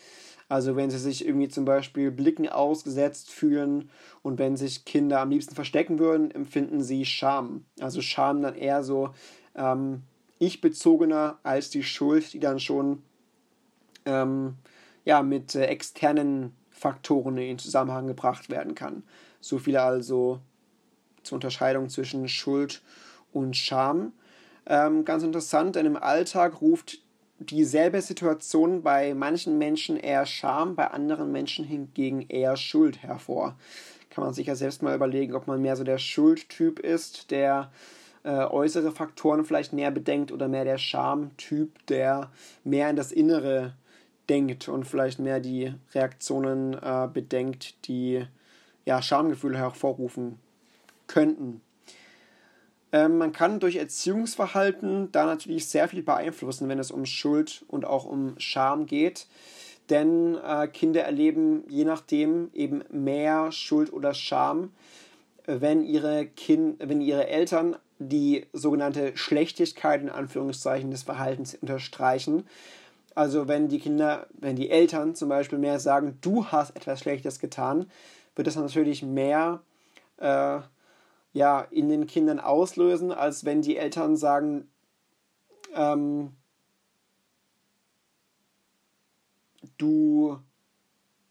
Also 0.50 0.76
wenn 0.76 0.90
sie 0.90 0.98
sich 0.98 1.26
irgendwie 1.26 1.48
zum 1.48 1.64
Beispiel 1.64 2.10
Blicken 2.10 2.50
ausgesetzt 2.50 3.30
fühlen 3.30 3.92
und 4.24 4.40
wenn 4.40 4.58
sich 4.58 4.84
Kinder 4.84 5.22
am 5.22 5.30
liebsten 5.30 5.54
verstecken 5.54 6.00
würden, 6.00 6.32
empfinden 6.32 6.82
sie 6.82 7.06
Scham. 7.06 7.66
Also 7.80 8.02
Scham 8.02 8.42
dann 8.42 8.56
eher 8.56 8.84
so 8.84 9.12
ähm, 9.56 10.02
ich-bezogener 10.40 11.38
als 11.44 11.70
die 11.70 11.84
Schuld, 11.84 12.34
die 12.34 12.40
dann 12.40 12.60
schon 12.60 13.04
ähm, 14.06 14.56
ja, 15.06 15.22
mit 15.22 15.54
äh, 15.54 15.66
externen 15.66 16.56
Faktoren 16.72 17.38
in 17.38 17.60
Zusammenhang 17.60 18.08
gebracht 18.08 18.50
werden 18.50 18.74
kann. 18.74 19.04
So 19.42 19.60
viel 19.60 19.78
also 19.78 20.40
zur 21.22 21.36
Unterscheidung 21.36 21.90
zwischen 21.90 22.28
Schuld 22.28 22.82
und 23.32 23.56
Scham. 23.56 24.14
Ähm, 24.66 25.06
ganz 25.06 25.24
interessant, 25.24 25.76
denn 25.76 25.86
im 25.86 25.98
Alltag 25.98 26.62
ruft 26.62 27.04
dieselbe 27.40 28.02
Situation 28.02 28.84
bei 28.84 29.14
manchen 29.14 29.58
Menschen 29.58 29.98
eher 29.98 30.26
Scham, 30.26 30.76
bei 30.76 30.88
anderen 30.92 31.32
Menschen 31.32 31.66
hingegen 31.66 32.26
eher 32.28 32.58
Schuld 32.58 33.02
hervor. 33.02 33.56
Kann 34.10 34.24
man 34.24 34.34
sich 34.34 34.48
ja 34.48 34.56
selbst 34.56 34.82
mal 34.82 34.96
überlegen, 34.96 35.36
ob 35.36 35.48
man 35.48 35.62
mehr 35.62 35.76
so 35.76 35.84
der 35.84 35.98
Schuldtyp 35.98 36.80
ist, 36.80 37.32
der 37.32 37.72
äh, 38.24 38.32
äußere 38.32 38.92
Faktoren 38.92 39.46
vielleicht 39.46 39.74
mehr 39.74 39.92
bedenkt 39.92 40.32
oder 40.32 40.48
mehr 40.48 40.66
der 40.66 40.78
Schamtyp, 40.78 41.86
der 41.88 42.30
mehr 42.64 42.90
in 42.90 42.96
das 42.96 43.12
Innere 43.12 43.74
denkt 44.30 44.68
und 44.68 44.86
vielleicht 44.86 45.20
mehr 45.20 45.40
die 45.40 45.74
Reaktionen 45.94 46.74
äh, 46.74 47.08
bedenkt, 47.12 47.88
die 47.88 48.26
ja 48.86 49.02
Schamgefühle 49.02 49.58
hervorrufen 49.58 50.40
könnten. 51.08 51.62
Ähm, 52.92 53.18
man 53.18 53.32
kann 53.32 53.60
durch 53.60 53.76
Erziehungsverhalten 53.76 55.12
da 55.12 55.26
natürlich 55.26 55.68
sehr 55.68 55.88
viel 55.88 56.04
beeinflussen, 56.04 56.70
wenn 56.70 56.80
es 56.80 56.92
um 56.92 57.06
Schuld 57.06 57.64
und 57.68 57.86
auch 57.86 58.06
um 58.06 58.36
Scham 58.40 58.86
geht. 58.86 59.28
Denn 59.90 60.36
äh, 60.36 60.68
Kinder 60.68 61.04
erleben 61.04 61.64
je 61.68 61.86
nachdem 61.86 62.50
eben 62.54 62.84
mehr 62.92 63.52
Schuld 63.52 63.92
oder 63.92 64.14
Scham, 64.14 64.72
wenn 65.46 65.84
ihre, 65.84 66.28
kind, 66.28 66.78
wenn 66.80 67.02
ihre 67.02 67.28
Eltern 67.28 67.76
die 67.98 68.46
sogenannte 68.54 69.18
Schlechtigkeit 69.18 70.02
in 70.02 70.10
Anführungszeichen 70.10 70.92
des 70.92 71.04
Verhaltens 71.04 71.56
unterstreichen. 71.56 72.46
Also 73.16 73.48
wenn 73.48 73.68
die 73.68 73.80
Kinder, 73.80 74.28
wenn 74.40 74.56
die 74.56 74.70
Eltern 74.70 75.16
zum 75.16 75.28
Beispiel 75.30 75.58
mehr 75.58 75.80
sagen, 75.80 76.18
du 76.22 76.46
hast 76.46 76.76
etwas 76.76 77.00
Schlechtes 77.00 77.40
getan, 77.40 77.90
wird 78.36 78.48
das 78.48 78.56
natürlich 78.56 79.04
mehr 79.04 79.62
äh, 80.18 80.60
ja, 81.34 81.62
in 81.62 81.90
den 81.90 82.08
Kindern 82.08 82.40
auslösen, 82.40 83.12
als 83.12 83.46
wenn 83.46 83.62
die 83.62 83.78
Eltern 83.78 84.18
sagen, 84.18 84.70
ähm, 85.74 86.36
du 89.78 90.40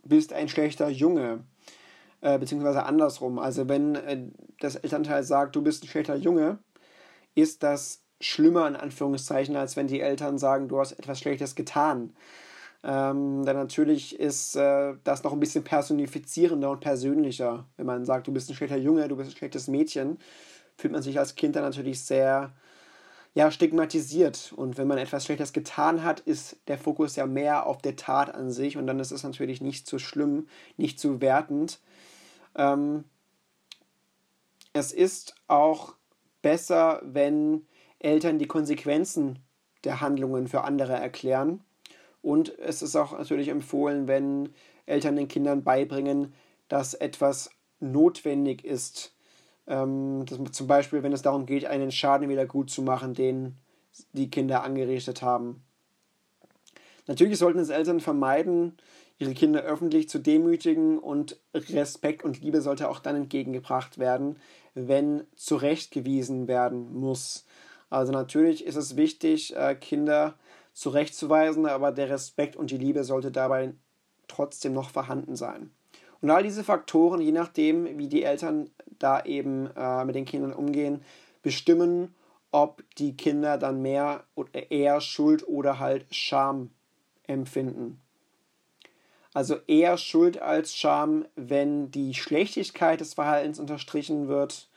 bist 0.05 0.33
ein 0.33 0.49
schlechter 0.49 0.89
Junge, 0.89 1.45
äh, 2.21 2.39
beziehungsweise 2.39 2.85
andersrum. 2.85 3.39
Also 3.39 3.69
wenn 3.69 3.95
äh, 3.95 4.23
das 4.61 4.77
Elternteil 4.77 5.23
sagt, 5.23 5.57
du 5.57 5.63
bist 5.63 5.85
ein 5.85 5.89
schlechter 5.89 6.17
Junge, 6.17 6.59
ist 7.35 7.63
das 7.63 8.03
schlimmer 8.21 8.67
in 8.67 8.77
Anführungszeichen, 8.77 9.57
als 9.57 9.77
wenn 9.77 9.87
die 9.87 10.01
Eltern 10.01 10.39
sagen, 10.39 10.69
du 10.69 10.79
hast 10.79 10.93
etwas 10.93 11.21
Schlechtes 11.21 11.55
getan. 11.55 12.15
Ähm, 12.85 13.45
denn 13.45 13.57
natürlich 13.57 14.19
ist 14.19 14.55
äh, 14.57 14.95
das 15.03 15.25
noch 15.25 15.33
ein 15.33 15.41
bisschen 15.41 15.65
personifizierender 15.65 16.71
und 16.71 16.81
persönlicher. 16.81 17.67
Wenn 17.77 17.87
man 17.87 18.05
sagt, 18.05 18.29
du 18.29 18.33
bist 18.33 18.49
ein 18.49 18.55
schlechter 18.55 18.77
Junge, 18.77 19.09
du 19.09 19.17
bist 19.17 19.31
ein 19.31 19.37
schlechtes 19.37 19.69
Mädchen, 19.69 20.19
fühlt 20.77 20.93
man 20.93 21.03
sich 21.03 21.19
als 21.19 21.35
Kind 21.35 21.57
dann 21.57 21.65
natürlich 21.65 22.01
sehr 22.05 22.55
ja, 23.35 23.51
stigmatisiert. 23.51 24.53
Und 24.55 24.79
wenn 24.79 24.87
man 24.87 24.99
etwas 24.99 25.25
Schlechtes 25.25 25.53
getan 25.53 26.05
hat, 26.05 26.21
ist 26.21 26.57
der 26.69 26.79
Fokus 26.79 27.17
ja 27.17 27.27
mehr 27.27 27.67
auf 27.67 27.83
der 27.83 27.97
Tat 27.97 28.33
an 28.35 28.51
sich 28.51 28.77
und 28.77 28.87
dann 28.87 29.01
ist 29.01 29.11
es 29.11 29.25
natürlich 29.25 29.61
nicht 29.61 29.89
so 29.89 29.99
schlimm, 29.99 30.47
nicht 30.77 31.01
so 31.01 31.21
wertend. 31.21 31.81
Ähm, 32.55 33.05
es 34.73 34.93
ist 34.93 35.35
auch 35.49 35.95
besser, 36.43 37.03
wenn 37.05 37.67
Eltern 37.99 38.39
die 38.39 38.47
Konsequenzen 38.47 39.41
der 39.83 40.01
Handlungen 40.01 40.47
für 40.47 40.63
andere 40.63 40.95
erklären 40.95 41.65
und 42.23 42.59
es 42.59 42.83
ist 42.83 42.97
auch 42.97 43.17
natürlich 43.17 43.49
empfohlen, 43.49 44.09
wenn 44.09 44.51
Eltern 44.87 45.17
den 45.17 45.29
Kindern 45.29 45.63
beibringen, 45.63 46.35
dass 46.69 46.95
etwas 46.95 47.51
notwendig 47.81 48.65
ist. 48.65 49.15
Ähm, 49.67 50.25
dass 50.27 50.39
zum 50.53 50.67
Beispiel, 50.67 51.03
wenn 51.03 51.13
es 51.13 51.23
darum 51.23 51.47
geht, 51.47 51.65
einen 51.67 51.93
Schaden 51.93 52.29
wieder 52.29 52.47
gut 52.47 52.71
zu 52.71 52.83
machen, 52.83 53.15
den 53.15 53.57
die 54.13 54.31
Kinder 54.31 54.63
angerichtet 54.63 55.23
haben. 55.23 55.63
Natürlich 57.07 57.39
sollten 57.39 57.59
es 57.59 57.71
Eltern 57.71 58.01
vermeiden, 58.01 58.77
ihre 59.19 59.35
Kinder 59.35 59.63
öffentlich 59.63 60.09
zu 60.09 60.19
demütigen 60.19 60.99
und 60.99 61.39
Respekt 61.55 62.23
und 62.25 62.41
Liebe 62.41 62.61
sollte 62.61 62.89
auch 62.89 63.01
dann 63.01 63.17
entgegengebracht 63.17 63.99
werden, 63.99 64.37
wenn 64.75 65.25
zurechtgewiesen 65.35 66.47
werden 66.47 66.95
muss. 66.95 67.45
Also 67.91 68.13
natürlich 68.13 68.65
ist 68.65 68.77
es 68.77 68.97
wichtig, 68.97 69.57
äh, 69.57 69.75
Kinder 69.75 70.35
zurechtzuweisen, 70.79 71.67
aber 71.67 71.91
der 71.91 72.09
Respekt 72.09 72.55
und 72.55 72.71
die 72.71 72.79
Liebe 72.79 73.03
sollte 73.03 73.33
dabei 73.33 73.75
trotzdem 74.29 74.73
noch 74.73 74.91
vorhanden 74.91 75.35
sein. 75.35 75.73
Und 76.21 76.31
all 76.31 76.43
diese 76.43 76.63
Faktoren, 76.63 77.21
je 77.21 77.33
nachdem, 77.33 77.99
wie 77.99 78.07
die 78.07 78.23
Eltern 78.23 78.71
da 78.99 79.25
eben 79.25 79.69
äh, 79.77 80.05
mit 80.05 80.15
den 80.15 80.25
Kindern 80.25 80.53
umgehen, 80.53 81.03
bestimmen, 81.43 82.15
ob 82.53 82.83
die 82.97 83.17
Kinder 83.17 83.59
dann 83.59 83.83
mehr 83.83 84.25
oder 84.35 84.71
eher 84.71 85.01
Schuld 85.01 85.47
oder 85.47 85.81
halt 85.81 86.07
Scham 86.15 86.71
empfinden. 87.25 88.01
Also 89.35 89.57
eher 89.67 89.99
Schuld 89.99 90.41
als 90.41 90.75
Scham, 90.75 91.27
wenn 91.35 91.91
die 91.91 92.15
Schlechtigkeit 92.15 93.01
des 93.01 93.15
Verhaltens 93.15 93.59
unterstrichen 93.59 94.29
wird. 94.29 94.69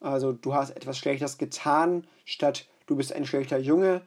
Also 0.00 0.32
du 0.32 0.54
hast 0.54 0.70
etwas 0.70 0.96
Schlechtes 0.98 1.38
getan, 1.38 2.06
statt 2.24 2.66
du 2.86 2.96
bist 2.96 3.12
ein 3.12 3.26
schlechter 3.26 3.58
Junge, 3.58 4.02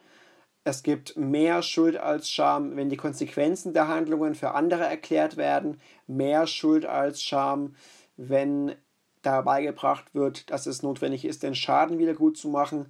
es 0.67 0.83
gibt 0.83 1.15
mehr 1.15 1.61
Schuld 1.61 1.95
als 1.95 2.29
Scham, 2.29 2.75
wenn 2.75 2.89
die 2.89 2.97
Konsequenzen 2.97 3.71
der 3.71 3.87
Handlungen 3.87 4.35
für 4.35 4.53
andere 4.53 4.83
erklärt 4.83 5.37
werden. 5.37 5.79
Mehr 6.07 6.45
Schuld 6.45 6.85
als 6.85 7.23
Scham, 7.23 7.73
wenn 8.17 8.75
dabei 9.21 9.63
gebracht 9.63 10.13
wird, 10.13 10.51
dass 10.51 10.65
es 10.65 10.83
notwendig 10.83 11.23
ist, 11.23 11.41
den 11.41 11.55
Schaden 11.55 11.99
wieder 11.99 12.13
gut 12.13 12.35
zu 12.35 12.49
machen. 12.49 12.87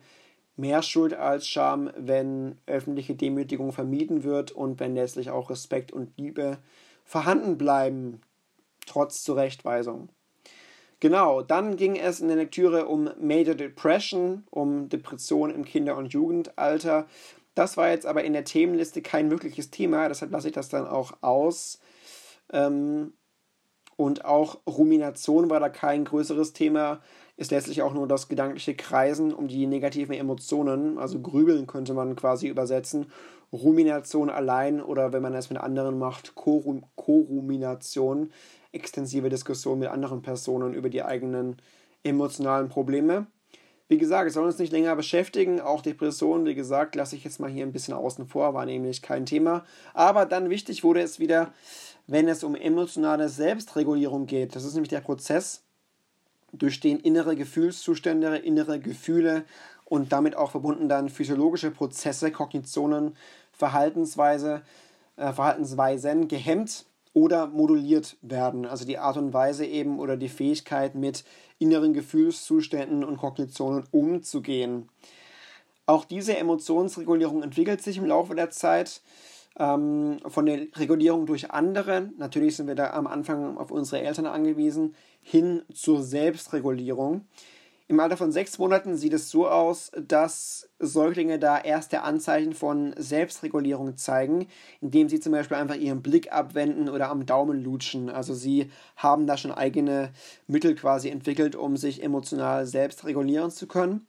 Mehr 0.55 0.81
Schuld 0.81 1.13
als 1.13 1.47
Scham, 1.47 1.91
wenn 1.95 2.57
öffentliche 2.65 3.13
Demütigung 3.13 3.71
vermieden 3.71 4.23
wird 4.23 4.51
und 4.51 4.79
wenn 4.79 4.95
letztlich 4.95 5.29
auch 5.29 5.51
Respekt 5.51 5.91
und 5.91 6.17
Liebe 6.17 6.57
vorhanden 7.05 7.59
bleiben, 7.59 8.21
trotz 8.87 9.21
Zurechtweisung. 9.21 10.09
Genau, 10.99 11.43
dann 11.43 11.75
ging 11.75 11.95
es 11.95 12.21
in 12.21 12.27
der 12.27 12.37
Lektüre 12.37 12.87
um 12.87 13.11
Major 13.19 13.53
Depression, 13.53 14.47
um 14.49 14.89
Depression 14.89 15.51
im 15.51 15.63
Kinder- 15.63 15.95
und 15.95 16.11
Jugendalter 16.11 17.05
das 17.57 17.77
war 17.77 17.89
jetzt 17.89 18.05
aber 18.05 18.23
in 18.23 18.33
der 18.33 18.43
Themenliste 18.43 19.01
kein 19.01 19.31
wirkliches 19.31 19.71
Thema, 19.71 20.07
deshalb 20.07 20.31
lasse 20.31 20.47
ich 20.47 20.53
das 20.53 20.69
dann 20.69 20.87
auch 20.87 21.13
aus. 21.21 21.79
Ähm, 22.51 23.13
und 23.95 24.25
auch 24.25 24.59
Rumination 24.67 25.49
war 25.49 25.59
da 25.59 25.69
kein 25.69 26.05
größeres 26.05 26.53
Thema. 26.53 27.01
Ist 27.35 27.51
letztlich 27.51 27.81
auch 27.81 27.93
nur 27.93 28.07
das 28.07 28.27
gedankliche 28.27 28.75
Kreisen 28.75 29.33
um 29.33 29.47
die 29.47 29.65
negativen 29.65 30.13
Emotionen, 30.13 30.99
also 30.99 31.19
Grübeln 31.19 31.67
könnte 31.67 31.93
man 31.93 32.15
quasi 32.15 32.47
übersetzen. 32.47 33.07
Rumination 33.51 34.29
allein 34.29 34.81
oder 34.81 35.13
wenn 35.13 35.21
man 35.21 35.33
es 35.33 35.49
mit 35.49 35.59
anderen 35.59 35.97
macht, 35.97 36.35
Korumination, 36.35 38.31
extensive 38.71 39.29
Diskussion 39.29 39.79
mit 39.79 39.89
anderen 39.89 40.21
Personen 40.21 40.73
über 40.73 40.89
die 40.89 41.03
eigenen 41.03 41.57
emotionalen 42.03 42.69
Probleme. 42.69 43.27
Wie 43.89 43.97
gesagt, 43.97 44.27
es 44.27 44.33
soll 44.33 44.45
uns 44.45 44.59
nicht 44.59 44.73
länger 44.73 44.95
beschäftigen. 44.95 45.61
Auch 45.61 45.81
Depressionen, 45.81 46.45
wie 46.45 46.55
gesagt, 46.55 46.95
lasse 46.95 47.15
ich 47.15 47.23
jetzt 47.23 47.39
mal 47.39 47.49
hier 47.49 47.65
ein 47.65 47.71
bisschen 47.71 47.93
außen 47.93 48.27
vor, 48.27 48.53
war 48.53 48.65
nämlich 48.65 49.01
kein 49.01 49.25
Thema. 49.25 49.63
Aber 49.93 50.25
dann 50.25 50.49
wichtig 50.49 50.83
wurde 50.83 51.01
es 51.01 51.19
wieder, 51.19 51.53
wenn 52.05 52.27
es 52.27 52.43
um 52.43 52.55
emotionale 52.55 53.29
Selbstregulierung 53.29 54.25
geht. 54.25 54.55
Das 54.55 54.65
ist 54.65 54.73
nämlich 54.73 54.89
der 54.89 55.01
Prozess, 55.01 55.63
durch 56.53 56.79
den 56.79 56.99
innere 56.99 57.35
Gefühlszustände, 57.35 58.37
innere 58.37 58.79
Gefühle 58.79 59.43
und 59.85 60.11
damit 60.11 60.35
auch 60.35 60.51
verbunden 60.51 60.89
dann 60.89 61.09
physiologische 61.09 61.71
Prozesse, 61.71 62.31
Kognitionen, 62.31 63.15
Verhaltensweise, 63.51 64.61
äh, 65.17 65.31
Verhaltensweisen 65.33 66.27
gehemmt 66.27 66.85
oder 67.17 67.47
moduliert 67.47 68.15
werden. 68.21 68.67
Also 68.67 68.85
die 68.85 68.99
Art 68.99 69.17
und 69.17 69.33
Weise 69.33 69.65
eben 69.65 69.97
oder 69.97 70.17
die 70.17 70.29
Fähigkeit 70.29 70.93
mit 70.93 71.23
inneren 71.57 71.93
Gefühlszuständen 71.93 73.03
und 73.03 73.17
Kognitionen 73.17 73.85
umzugehen. 73.89 74.87
Auch 75.87 76.05
diese 76.05 76.37
Emotionsregulierung 76.37 77.41
entwickelt 77.41 77.81
sich 77.81 77.97
im 77.97 78.05
Laufe 78.05 78.35
der 78.35 78.51
Zeit 78.51 79.01
ähm, 79.57 80.19
von 80.27 80.45
der 80.45 80.67
Regulierung 80.75 81.25
durch 81.25 81.49
andere, 81.49 82.11
natürlich 82.19 82.55
sind 82.55 82.67
wir 82.67 82.75
da 82.75 82.91
am 82.91 83.07
Anfang 83.07 83.57
auf 83.57 83.71
unsere 83.71 84.03
Eltern 84.03 84.27
angewiesen, 84.27 84.93
hin 85.23 85.63
zur 85.73 86.03
Selbstregulierung. 86.03 87.25
Im 87.89 88.01
Alter 88.01 88.17
von 88.17 88.33
sechs 88.33 88.57
Monaten 88.57 88.97
sieht 88.97 89.13
es 89.13 89.29
so 89.29 89.47
aus, 89.47 89.91
dass 89.95 90.69
Säuglinge 90.77 91.39
da 91.39 91.57
erste 91.57 92.01
Anzeichen 92.01 92.53
von 92.53 92.93
Selbstregulierung 92.97 93.95
zeigen, 93.95 94.47
indem 94.81 95.07
sie 95.07 95.21
zum 95.21 95.31
Beispiel 95.31 95.55
einfach 95.55 95.77
ihren 95.77 96.01
Blick 96.01 96.33
abwenden 96.33 96.89
oder 96.89 97.09
am 97.09 97.25
Daumen 97.25 97.63
lutschen. 97.63 98.09
Also 98.09 98.33
sie 98.33 98.69
haben 98.97 99.25
da 99.25 99.37
schon 99.37 99.53
eigene 99.53 100.11
Mittel 100.47 100.75
quasi 100.75 101.07
entwickelt, 101.09 101.55
um 101.55 101.77
sich 101.77 102.03
emotional 102.03 102.65
selbst 102.65 103.05
regulieren 103.05 103.51
zu 103.51 103.67
können. 103.67 104.05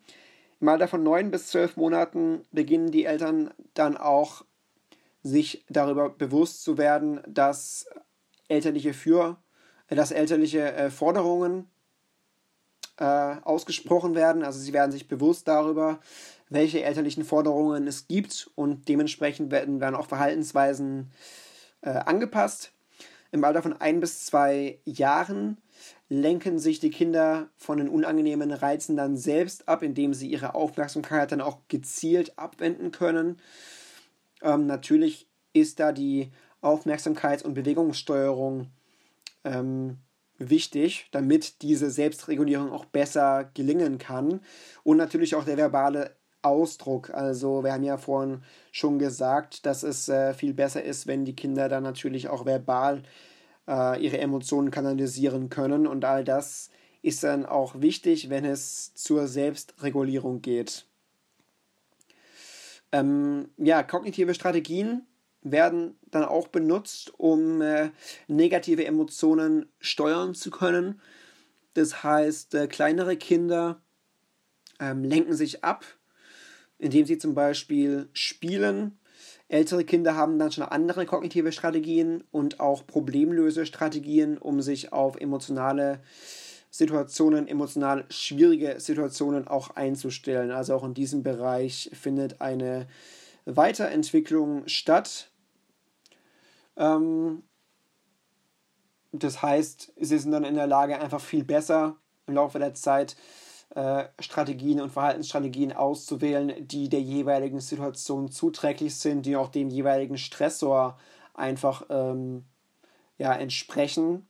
Im 0.61 0.69
Alter 0.69 0.89
von 0.89 1.05
neun 1.05 1.31
bis 1.31 1.47
zwölf 1.47 1.77
Monaten 1.77 2.43
beginnen 2.51 2.91
die 2.91 3.05
Eltern 3.05 3.55
dann 3.75 3.97
auch 3.97 4.45
sich 5.23 5.65
darüber 5.69 6.11
bewusst 6.11 6.65
zu 6.65 6.79
werden, 6.79 7.21
dass 7.29 7.87
elterliche 8.49 8.93
für 8.93 9.37
dass 9.91 10.11
elterliche 10.11 10.73
äh, 10.75 10.91
Forderungen 10.91 11.67
äh, 12.99 13.05
ausgesprochen 13.05 14.15
werden. 14.15 14.43
Also 14.43 14.59
sie 14.59 14.73
werden 14.73 14.93
sich 14.93 15.09
bewusst 15.09 15.49
darüber, 15.49 16.01
welche 16.51 16.83
elterlichen 16.83 17.25
Forderungen 17.25 17.87
es 17.87 18.09
gibt 18.09 18.51
und 18.55 18.89
dementsprechend 18.89 19.51
werden, 19.51 19.81
werden 19.81 19.95
auch 19.95 20.07
Verhaltensweisen 20.07 21.11
äh, 21.83 21.91
angepasst. 21.91 22.73
Im 23.31 23.45
Alter 23.45 23.63
von 23.63 23.75
ein 23.75 24.01
bis 24.01 24.25
zwei 24.25 24.79
Jahren 24.85 25.59
lenken 26.09 26.59
sich 26.59 26.81
die 26.81 26.91
Kinder 26.91 27.49
von 27.57 27.79
den 27.79 27.89
unangenehmen 27.89 28.51
Reizen 28.51 28.97
dann 28.97 29.17
selbst 29.17 29.69
ab, 29.69 29.83
indem 29.83 30.15
sie 30.15 30.29
ihre 30.29 30.55
Aufmerksamkeit 30.55 31.31
dann 31.31 31.43
auch 31.43 31.59
gezielt 31.69 32.39
abwenden 32.39 32.91
können. 32.91 33.37
Ähm, 34.43 34.67
natürlich 34.67 35.29
ist 35.53 35.81
da 35.81 35.93
die 35.93 36.31
Aufmerksamkeits- 36.63 37.45
und 37.45 37.55
Bewegungssteuerung 37.55 38.69
ähm, 39.45 39.99
wichtig, 40.39 41.09
damit 41.11 41.63
diese 41.63 41.91
Selbstregulierung 41.91 42.73
auch 42.73 42.85
besser 42.85 43.51
gelingen 43.55 43.99
kann. 43.99 44.41
Und 44.85 44.97
natürlich 44.97 45.35
auch 45.35 45.45
der 45.45 45.57
verbale 45.57 46.17
Ausdruck. 46.43 47.11
Also 47.11 47.65
wir 47.65 47.73
haben 47.73 47.83
ja 47.83 47.99
vorhin 47.99 48.43
schon 48.73 48.99
gesagt, 48.99 49.67
dass 49.67 49.83
es 49.83 50.09
äh, 50.09 50.35
viel 50.35 50.55
besser 50.55 50.83
ist, 50.83 51.07
wenn 51.07 51.25
die 51.25 51.37
Kinder 51.37 51.69
dann 51.69 51.83
natürlich 51.83 52.29
auch 52.29 52.47
verbal 52.47 53.03
äh, 53.67 54.03
ihre 54.03 54.19
Emotionen 54.19 54.71
kanalisieren 54.71 55.49
können. 55.49 55.87
Und 55.87 56.05
all 56.05 56.25
das 56.25 56.71
ist 57.03 57.23
dann 57.25 57.45
auch 57.45 57.81
wichtig, 57.81 58.31
wenn 58.31 58.45
es 58.45 58.95
zur 58.95 59.27
Selbstregulierung 59.27 60.43
geht. 60.43 60.87
Ähm, 62.91 63.51
ja, 63.59 63.83
kognitive 63.83 64.35
Strategien 64.35 65.07
werden 65.53 65.99
dann 66.11 66.25
auch 66.25 66.49
benutzt, 66.49 67.13
um 67.19 67.61
äh, 67.61 67.91
negative 68.27 68.85
Emotionen 68.85 69.71
steuern 69.81 70.35
zu 70.35 70.51
können. 70.51 71.01
Das 71.75 72.03
heißt, 72.03 72.55
äh, 72.55 72.67
kleinere 72.67 73.17
Kinder 73.17 73.81
ähm, 74.81 75.05
lenken 75.05 75.35
sich 75.35 75.65
ab, 75.65 75.85
indem 76.79 77.07
sie 77.07 77.19
zum 77.19 77.35
Beispiel 77.35 78.09
spielen. 78.13 78.99
Ältere 79.49 79.85
Kinder 79.85 80.15
haben 80.15 80.39
dann 80.39 80.53
schon 80.53 80.65
andere 80.65 81.07
kognitive 81.07 81.53
Strategien 81.53 82.25
und 82.31 82.61
auch 82.61 82.87
Problemlösestrategien, 82.87 84.39
um 84.39 84.61
sich 84.61 84.93
auf 84.93 85.17
emotionale 85.17 86.01
Situationen, 86.71 87.49
emotional 87.49 88.05
schwierige 88.11 88.79
Situationen 88.79 89.49
auch 89.49 89.71
einzustellen. 89.71 90.51
Also 90.51 90.75
auch 90.75 90.85
in 90.85 90.95
diesem 90.95 91.23
Bereich 91.23 91.91
findet 91.95 92.41
eine 92.41 92.87
Weiterentwicklung 93.47 94.69
statt. 94.69 95.31
Ähm, 96.79 97.43
das 99.13 99.43
heißt, 99.43 99.93
sie 100.01 100.19
sind 100.19 100.33
dann 100.33 100.45
in 100.45 100.55
der 100.55 100.67
Lage, 100.67 100.99
einfach 100.99 101.21
viel 101.21 101.45
besser 101.45 101.97
im 102.27 102.35
Laufe 102.35 102.59
der 102.59 102.75
Zeit 102.75 103.17
äh, 103.75 104.05
Strategien 104.19 104.81
und 104.81 104.91
Verhaltensstrategien 104.91 105.73
auszuwählen, 105.73 106.67
die 106.67 106.89
der 106.89 107.01
jeweiligen 107.03 107.61
Situation 107.61 108.31
zuträglich 108.31 108.97
sind, 108.97 109.27
die 109.27 109.37
auch 109.37 109.49
dem 109.49 109.69
jeweiligen 109.69 110.19
Stressor 110.19 110.99
einfach 111.35 111.85
ähm, 111.91 112.45
ja, 113.19 113.35
entsprechen. 113.35 114.27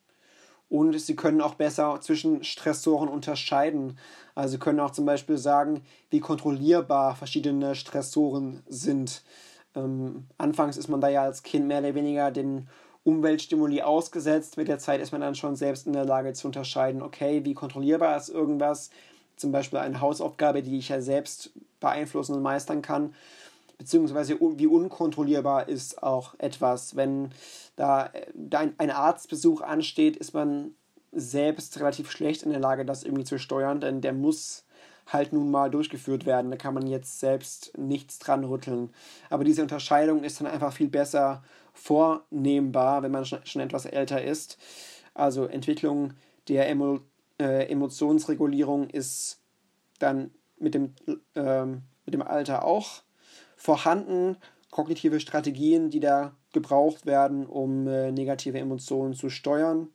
Und 0.69 1.01
sie 1.01 1.17
können 1.17 1.41
auch 1.41 1.55
besser 1.55 2.01
zwischen 2.01 2.45
Stressoren 2.45 3.09
unterscheiden. 3.09 3.99
Also 4.35 4.53
sie 4.53 4.59
können 4.59 4.81
auch 4.81 4.91
zum 4.91 5.07
Beispiel 5.07 5.39
sagen, 5.39 5.83
wie 6.11 6.21
kontrollierbar 6.21 7.17
verschiedene 7.17 7.75
Stressoren 7.75 8.63
sind. 8.69 9.23
Ähm, 9.79 10.27
anfangs 10.39 10.77
ist 10.77 10.89
man 10.89 11.01
da 11.01 11.09
ja 11.09 11.23
als 11.23 11.43
Kind 11.43 11.67
mehr 11.67 11.79
oder 11.81 11.95
weniger 11.95 12.31
den 12.31 12.69
Umweltstimuli 13.05 13.83
ausgesetzt. 13.83 14.57
Mit 14.57 14.69
der 14.69 14.79
Zeit 14.79 15.01
ist 15.01 15.13
man 15.13 15.21
dann 15.21 15.35
schon 15.35 15.57
selbst 15.57 15.87
in 15.87 15.93
der 15.93 16.05
Lage 16.05 16.33
zu 16.33 16.47
unterscheiden, 16.47 17.03
okay, 17.03 17.45
wie 17.45 17.55
kontrollierbar 17.55 18.17
ist 18.17 18.29
irgendwas. 18.29 18.91
Zum 19.37 19.53
Beispiel 19.53 19.79
eine 19.79 20.01
Hausaufgabe, 20.01 20.63
die 20.63 20.79
ich 20.79 20.89
ja 20.89 21.01
selbst 21.01 21.53
beeinflussen 21.81 22.35
und 22.35 22.43
meistern 22.43 22.83
kann 22.83 23.15
beziehungsweise 23.79 24.37
wie 24.41 24.67
unkontrollierbar 24.67 25.69
ist 25.69 26.03
auch 26.03 26.35
etwas. 26.39 26.97
Wenn 26.97 27.31
da 27.77 28.11
ein 28.47 28.91
Arztbesuch 28.91 29.61
ansteht, 29.63 30.17
ist 30.17 30.35
man 30.35 30.73
selbst 31.13 31.79
relativ 31.81 32.11
schlecht 32.11 32.43
in 32.43 32.51
der 32.51 32.61
Lage, 32.61 32.85
das 32.85 33.05
irgendwie 33.05 33.25
zu 33.25 33.39
steuern, 33.39 33.81
denn 33.81 34.01
der 34.01 34.13
muss 34.13 34.65
halt 35.09 35.33
nun 35.33 35.51
mal 35.51 35.71
durchgeführt 35.71 36.27
werden. 36.27 36.51
Da 36.51 36.57
kann 36.57 36.75
man 36.75 36.87
jetzt 36.87 37.21
selbst 37.21 37.77
nichts 37.77 38.19
dran 38.19 38.45
rütteln. 38.45 38.91
Aber 39.31 39.45
diese 39.45 39.63
Unterscheidung 39.63 40.23
ist 40.23 40.41
dann 40.41 40.47
einfach 40.47 40.73
viel 40.73 40.89
besser 40.89 41.43
vornehmbar, 41.73 43.03
wenn 43.03 43.13
man 43.13 43.25
schon 43.25 43.63
etwas 43.63 43.87
älter 43.87 44.23
ist. 44.23 44.59
Also 45.15 45.47
Entwicklung 45.47 46.15
der 46.49 46.69
Emo 46.69 47.01
äh, 47.41 47.71
Emotionsregulierung 47.71 48.91
ist 48.91 49.41
dann 49.99 50.31
mit 50.59 50.75
dem, 50.75 50.95
äh, 51.35 51.67
mit 51.67 52.15
dem 52.15 52.23
Alter 52.23 52.65
auch 52.65 53.03
vorhanden, 53.57 54.37
kognitive 54.71 55.21
Strategien, 55.21 55.91
die 55.91 56.01
da 56.01 56.37
gebraucht 56.53 57.07
werden, 57.07 57.47
um 57.47 57.87
äh, 57.87 58.11
negative 58.11 58.59
Emotionen 58.59 59.15
zu 59.15 59.31
steuern. 59.31 59.89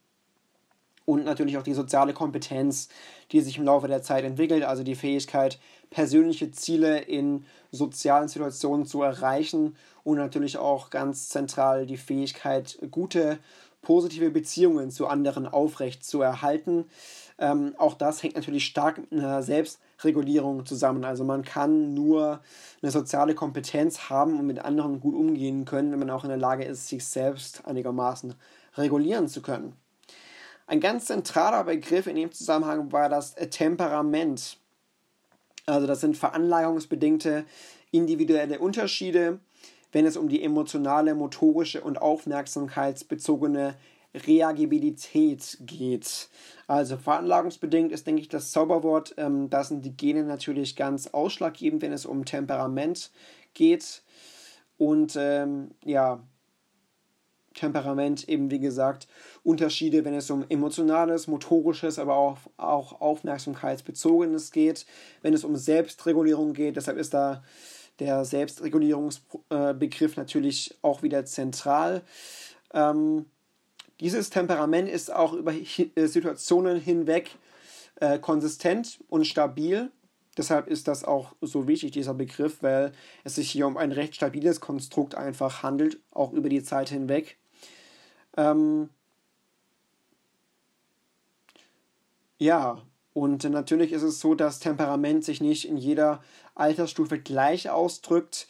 Und 1.05 1.25
natürlich 1.25 1.57
auch 1.57 1.63
die 1.63 1.73
soziale 1.73 2.13
Kompetenz, 2.13 2.87
die 3.31 3.41
sich 3.41 3.57
im 3.57 3.65
Laufe 3.65 3.87
der 3.87 4.01
Zeit 4.01 4.23
entwickelt, 4.23 4.63
also 4.63 4.83
die 4.83 4.95
Fähigkeit, 4.95 5.59
persönliche 5.89 6.51
Ziele 6.51 6.99
in 6.99 7.45
sozialen 7.71 8.29
Situationen 8.29 8.85
zu 8.85 9.01
erreichen 9.01 9.75
und 10.03 10.17
natürlich 10.17 10.57
auch 10.57 10.89
ganz 10.89 11.29
zentral 11.29 11.85
die 11.85 11.97
Fähigkeit, 11.97 12.79
gute, 12.89 13.39
positive 13.81 14.31
Beziehungen 14.31 14.91
zu 14.91 15.07
anderen 15.07 15.45
aufrecht 15.45 16.03
zu 16.05 16.21
erhalten. 16.21 16.85
Ähm, 17.37 17.75
auch 17.77 17.95
das 17.95 18.23
hängt 18.23 18.35
natürlich 18.35 18.65
stark 18.65 18.97
mit 18.97 19.11
einer 19.11 19.43
Selbstregulierung 19.43 20.65
zusammen. 20.65 21.03
Also 21.03 21.23
man 21.23 21.43
kann 21.43 21.93
nur 21.93 22.39
eine 22.81 22.91
soziale 22.91 23.35
Kompetenz 23.35 24.09
haben 24.09 24.39
und 24.39 24.47
mit 24.47 24.59
anderen 24.59 24.99
gut 24.99 25.15
umgehen 25.15 25.65
können, 25.65 25.91
wenn 25.91 25.99
man 25.99 26.09
auch 26.09 26.23
in 26.23 26.29
der 26.29 26.37
Lage 26.37 26.63
ist, 26.63 26.87
sich 26.87 27.05
selbst 27.05 27.65
einigermaßen 27.65 28.35
regulieren 28.77 29.27
zu 29.27 29.41
können. 29.41 29.73
Ein 30.65 30.79
ganz 30.79 31.05
zentraler 31.05 31.63
Begriff 31.65 32.07
in 32.07 32.15
dem 32.15 32.31
Zusammenhang 32.31 32.91
war 32.91 33.09
das 33.09 33.35
Temperament. 33.35 34.57
Also 35.65 35.87
das 35.87 36.01
sind 36.01 36.17
veranlagungsbedingte 36.17 37.45
individuelle 37.91 38.59
Unterschiede, 38.59 39.39
wenn 39.91 40.05
es 40.05 40.17
um 40.17 40.27
die 40.27 40.43
emotionale, 40.43 41.15
motorische 41.15 41.81
und 41.81 42.01
aufmerksamkeitsbezogene 42.01 43.75
Reagibilität 44.15 45.57
geht. 45.61 46.29
Also 46.67 46.97
veranlagungsbedingt 46.97 47.91
ist, 47.91 48.05
denke 48.05 48.21
ich, 48.21 48.29
das 48.29 48.51
Zauberwort. 48.51 49.15
Ähm, 49.17 49.49
da 49.49 49.63
sind 49.63 49.85
die 49.85 49.95
Gene 49.95 50.23
natürlich 50.23 50.75
ganz 50.75 51.07
ausschlaggebend, 51.07 51.81
wenn 51.81 51.93
es 51.93 52.05
um 52.05 52.25
Temperament 52.25 53.11
geht. 53.53 54.03
Und 54.77 55.15
ähm, 55.19 55.71
ja, 55.83 56.21
Temperament 57.53 58.27
eben, 58.27 58.51
wie 58.51 58.59
gesagt, 58.59 59.07
Unterschiede, 59.43 60.05
wenn 60.05 60.13
es 60.13 60.29
um 60.29 60.45
emotionales, 60.49 61.27
motorisches, 61.27 61.99
aber 61.99 62.15
auch, 62.15 62.37
auch 62.57 63.01
aufmerksamkeitsbezogenes 63.01 64.51
geht. 64.51 64.85
Wenn 65.21 65.33
es 65.33 65.43
um 65.43 65.55
Selbstregulierung 65.55 66.53
geht, 66.53 66.75
deshalb 66.75 66.97
ist 66.97 67.13
da 67.13 67.43
der 67.99 68.25
Selbstregulierungsbegriff 68.25 70.17
natürlich 70.17 70.77
auch 70.81 71.03
wieder 71.03 71.25
zentral. 71.25 72.01
Ähm, 72.73 73.25
dieses 73.99 74.29
Temperament 74.29 74.89
ist 74.89 75.13
auch 75.13 75.33
über 75.33 75.53
äh, 75.53 76.07
Situationen 76.07 76.79
hinweg 76.79 77.31
äh, 77.97 78.19
konsistent 78.19 78.99
und 79.07 79.25
stabil. 79.25 79.91
Deshalb 80.37 80.67
ist 80.67 80.87
das 80.87 81.03
auch 81.03 81.35
so 81.41 81.67
wichtig, 81.67 81.91
dieser 81.91 82.15
Begriff, 82.15 82.63
weil 82.63 82.91
es 83.23 83.35
sich 83.35 83.51
hier 83.51 83.67
um 83.67 83.77
ein 83.77 83.91
recht 83.91 84.15
stabiles 84.15 84.59
Konstrukt 84.59 85.15
einfach 85.15 85.61
handelt, 85.61 85.99
auch 86.11 86.33
über 86.33 86.49
die 86.49 86.63
Zeit 86.63 86.89
hinweg. 86.89 87.37
Ähm 88.37 88.89
ja, 92.37 92.81
und 93.13 93.43
natürlich 93.43 93.91
ist 93.91 94.01
es 94.01 94.19
so, 94.19 94.33
dass 94.33 94.59
Temperament 94.59 95.23
sich 95.23 95.39
nicht 95.39 95.67
in 95.67 95.77
jeder 95.77 96.23
Altersstufe 96.55 97.19
gleich 97.19 97.69
ausdrückt. 97.69 98.47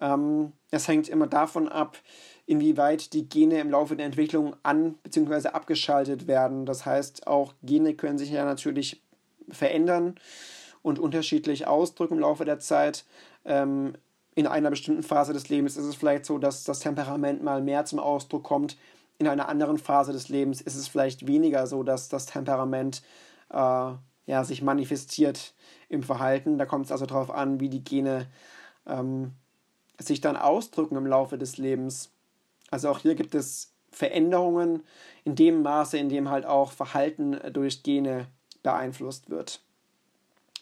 Ähm, 0.00 0.52
es 0.70 0.88
hängt 0.88 1.08
immer 1.08 1.26
davon 1.26 1.68
ab, 1.68 1.98
inwieweit 2.46 3.12
die 3.12 3.28
Gene 3.28 3.60
im 3.60 3.70
Laufe 3.70 3.96
der 3.96 4.06
Entwicklung 4.06 4.56
an- 4.62 4.94
bzw. 5.02 5.48
abgeschaltet 5.48 6.26
werden. 6.26 6.64
Das 6.64 6.86
heißt, 6.86 7.26
auch 7.26 7.54
Gene 7.62 7.94
können 7.94 8.18
sich 8.18 8.30
ja 8.30 8.44
natürlich 8.44 9.02
verändern 9.50 10.16
und 10.82 10.98
unterschiedlich 10.98 11.66
ausdrücken 11.66 12.14
im 12.14 12.20
Laufe 12.20 12.44
der 12.44 12.58
Zeit. 12.58 13.04
Ähm, 13.44 13.94
in 14.34 14.46
einer 14.46 14.70
bestimmten 14.70 15.02
Phase 15.02 15.32
des 15.32 15.48
Lebens 15.48 15.76
ist 15.76 15.86
es 15.86 15.96
vielleicht 15.96 16.26
so, 16.26 16.38
dass 16.38 16.64
das 16.64 16.80
Temperament 16.80 17.42
mal 17.42 17.62
mehr 17.62 17.84
zum 17.84 17.98
Ausdruck 17.98 18.44
kommt. 18.44 18.76
In 19.18 19.28
einer 19.28 19.48
anderen 19.48 19.78
Phase 19.78 20.12
des 20.12 20.28
Lebens 20.28 20.60
ist 20.60 20.76
es 20.76 20.88
vielleicht 20.88 21.26
weniger 21.26 21.66
so, 21.66 21.82
dass 21.82 22.08
das 22.08 22.26
Temperament 22.26 23.02
äh, 23.50 23.92
ja, 24.26 24.44
sich 24.44 24.62
manifestiert 24.62 25.54
im 25.88 26.02
Verhalten. 26.02 26.58
Da 26.58 26.66
kommt 26.66 26.86
es 26.86 26.92
also 26.92 27.06
darauf 27.06 27.30
an, 27.30 27.60
wie 27.60 27.68
die 27.68 27.84
Gene 27.84 28.26
ähm, 28.86 29.32
sich 29.98 30.20
dann 30.20 30.36
ausdrücken 30.36 30.96
im 30.96 31.06
Laufe 31.06 31.38
des 31.38 31.56
Lebens. 31.56 32.10
Also 32.70 32.90
auch 32.90 32.98
hier 32.98 33.14
gibt 33.14 33.34
es 33.34 33.72
Veränderungen 33.90 34.82
in 35.24 35.34
dem 35.36 35.62
Maße, 35.62 35.96
in 35.96 36.08
dem 36.08 36.28
halt 36.28 36.44
auch 36.44 36.72
Verhalten 36.72 37.38
durch 37.52 37.82
Gene 37.82 38.26
beeinflusst 38.62 39.30
wird. 39.30 39.60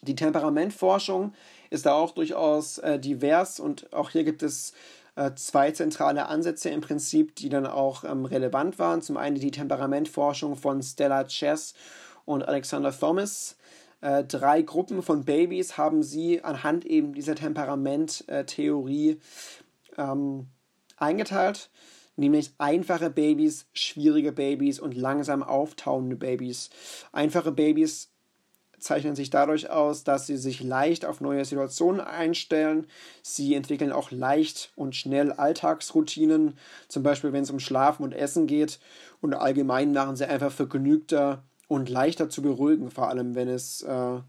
Die 0.02 0.14
Temperamentforschung 0.14 1.32
ist 1.70 1.86
da 1.86 1.94
auch 1.94 2.12
durchaus 2.12 2.78
äh, 2.78 3.00
divers 3.00 3.58
und 3.58 3.92
auch 3.92 4.10
hier 4.10 4.24
gibt 4.24 4.42
es 4.42 4.74
zwei 5.34 5.70
zentrale 5.70 6.26
Ansätze 6.26 6.70
im 6.70 6.80
Prinzip, 6.80 7.36
die 7.36 7.48
dann 7.48 7.66
auch 7.66 8.04
ähm, 8.04 8.24
relevant 8.24 8.78
waren. 8.78 9.02
Zum 9.02 9.16
einen 9.16 9.36
die 9.36 9.50
Temperamentforschung 9.50 10.56
von 10.56 10.82
Stella 10.82 11.24
Chess 11.24 11.74
und 12.24 12.46
Alexander 12.46 12.96
Thomas. 12.96 13.56
Äh, 14.00 14.24
drei 14.24 14.62
Gruppen 14.62 15.02
von 15.02 15.24
Babys 15.24 15.78
haben 15.78 16.02
sie 16.02 16.42
anhand 16.42 16.84
eben 16.84 17.14
dieser 17.14 17.34
Temperamenttheorie 17.36 19.20
ähm, 19.96 20.46
eingeteilt. 20.96 21.70
nämlich 22.16 22.52
einfache 22.58 23.10
Babys, 23.10 23.66
schwierige 23.72 24.32
Babys 24.32 24.78
und 24.78 24.96
langsam 24.96 25.42
auftauende 25.42 26.16
Babys. 26.16 26.70
Einfache 27.12 27.52
Babys 27.52 28.10
zeichnen 28.84 29.16
sich 29.16 29.30
dadurch 29.30 29.70
aus, 29.70 30.04
dass 30.04 30.26
sie 30.26 30.36
sich 30.36 30.62
leicht 30.62 31.06
auf 31.06 31.20
neue 31.20 31.44
Situationen 31.44 32.00
einstellen. 32.00 32.86
Sie 33.22 33.54
entwickeln 33.54 33.92
auch 33.92 34.10
leicht 34.10 34.72
und 34.76 34.94
schnell 34.94 35.32
Alltagsroutinen, 35.32 36.58
zum 36.88 37.02
Beispiel 37.02 37.32
wenn 37.32 37.42
es 37.42 37.50
um 37.50 37.60
Schlafen 37.60 38.04
und 38.04 38.12
Essen 38.12 38.46
geht. 38.46 38.78
Und 39.20 39.34
allgemein 39.34 39.92
machen 39.92 40.16
sie 40.16 40.26
einfach 40.26 40.52
vergnügter 40.52 41.42
und 41.66 41.88
leichter 41.88 42.28
zu 42.28 42.42
beruhigen, 42.42 42.90
vor 42.90 43.08
allem 43.08 43.34
wenn 43.34 43.48
es 43.48 43.80
äh, 43.82 44.20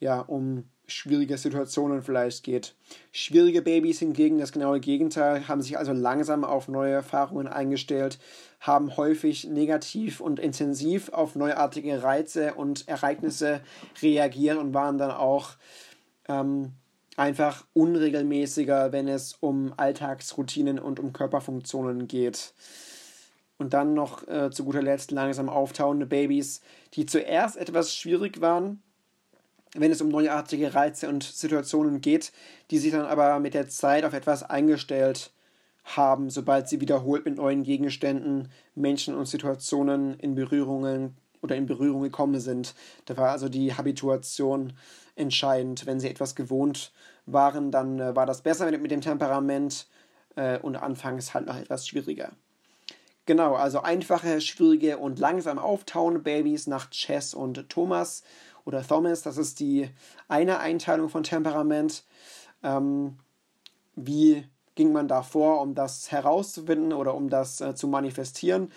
ja 0.00 0.20
um 0.20 0.64
schwierige 0.88 1.38
Situationen 1.38 2.02
vielleicht 2.02 2.42
geht. 2.42 2.74
Schwierige 3.12 3.62
Babys 3.62 4.00
hingegen 4.00 4.38
das 4.38 4.52
genaue 4.52 4.80
Gegenteil, 4.80 5.46
haben 5.46 5.62
sich 5.62 5.78
also 5.78 5.92
langsam 5.92 6.44
auf 6.44 6.66
neue 6.66 6.92
Erfahrungen 6.92 7.46
eingestellt, 7.46 8.18
haben 8.60 8.96
häufig 8.96 9.44
negativ 9.44 10.20
und 10.20 10.40
intensiv 10.40 11.10
auf 11.10 11.36
neuartige 11.36 12.02
Reize 12.02 12.54
und 12.54 12.88
Ereignisse 12.88 13.60
reagiert 14.02 14.56
und 14.56 14.74
waren 14.74 14.98
dann 14.98 15.10
auch 15.10 15.50
ähm, 16.28 16.72
einfach 17.16 17.66
unregelmäßiger, 17.74 18.90
wenn 18.90 19.08
es 19.08 19.34
um 19.34 19.74
Alltagsroutinen 19.76 20.78
und 20.78 20.98
um 20.98 21.12
Körperfunktionen 21.12 22.08
geht. 22.08 22.54
Und 23.58 23.74
dann 23.74 23.92
noch 23.92 24.26
äh, 24.28 24.50
zu 24.50 24.64
guter 24.64 24.82
Letzt 24.82 25.10
langsam 25.10 25.48
auftauende 25.48 26.06
Babys, 26.06 26.62
die 26.94 27.06
zuerst 27.06 27.56
etwas 27.56 27.94
schwierig 27.94 28.40
waren, 28.40 28.82
wenn 29.74 29.90
es 29.90 30.00
um 30.00 30.08
neuartige 30.08 30.74
Reize 30.74 31.08
und 31.08 31.22
Situationen 31.22 32.00
geht, 32.00 32.32
die 32.70 32.78
sich 32.78 32.92
dann 32.92 33.06
aber 33.06 33.38
mit 33.40 33.54
der 33.54 33.68
Zeit 33.68 34.04
auf 34.04 34.14
etwas 34.14 34.42
eingestellt 34.42 35.32
haben, 35.84 36.30
sobald 36.30 36.68
sie 36.68 36.80
wiederholt 36.80 37.24
mit 37.24 37.36
neuen 37.36 37.62
Gegenständen, 37.62 38.50
Menschen 38.74 39.14
und 39.14 39.26
Situationen 39.26 40.18
in 40.20 40.34
Berührungen 40.34 41.16
oder 41.40 41.56
in 41.56 41.66
Berührung 41.66 42.02
gekommen 42.02 42.40
sind. 42.40 42.74
Da 43.06 43.16
war 43.16 43.30
also 43.30 43.48
die 43.48 43.74
Habituation 43.74 44.74
entscheidend. 45.16 45.86
Wenn 45.86 46.00
sie 46.00 46.08
etwas 46.08 46.34
gewohnt 46.34 46.92
waren, 47.26 47.70
dann 47.70 48.00
äh, 48.00 48.16
war 48.16 48.26
das 48.26 48.42
besser 48.42 48.70
mit, 48.70 48.90
dem 48.90 49.00
Temperament 49.00 49.86
äh, 50.36 50.58
und 50.58 50.76
anfangs 50.76 51.34
halt 51.34 51.46
noch 51.46 51.56
etwas 51.56 51.86
schwieriger. 51.86 52.32
Genau, 53.26 53.56
also 53.56 53.82
einfache, 53.82 54.40
schwierige 54.40 54.96
und 54.96 55.18
langsam 55.18 55.58
auftauende 55.58 56.20
Babys 56.20 56.66
nach 56.66 56.88
Chess 56.90 57.34
und 57.34 57.68
Thomas 57.68 58.22
oder 58.68 58.86
Thomas. 58.86 59.22
Das 59.22 59.38
ist 59.38 59.60
die 59.60 59.88
eine 60.28 60.60
Einteilung 60.60 61.08
von 61.08 61.22
Temperament. 61.22 62.04
Ähm, 62.62 63.16
wie 63.96 64.44
ging 64.74 64.92
man 64.92 65.08
da 65.08 65.22
vor, 65.22 65.62
um 65.62 65.74
das 65.74 66.12
herauszufinden 66.12 66.92
oder 66.92 67.14
um 67.14 67.30
das 67.30 67.62
äh, 67.62 67.74
zu 67.74 67.88
manifestieren? 67.88 68.70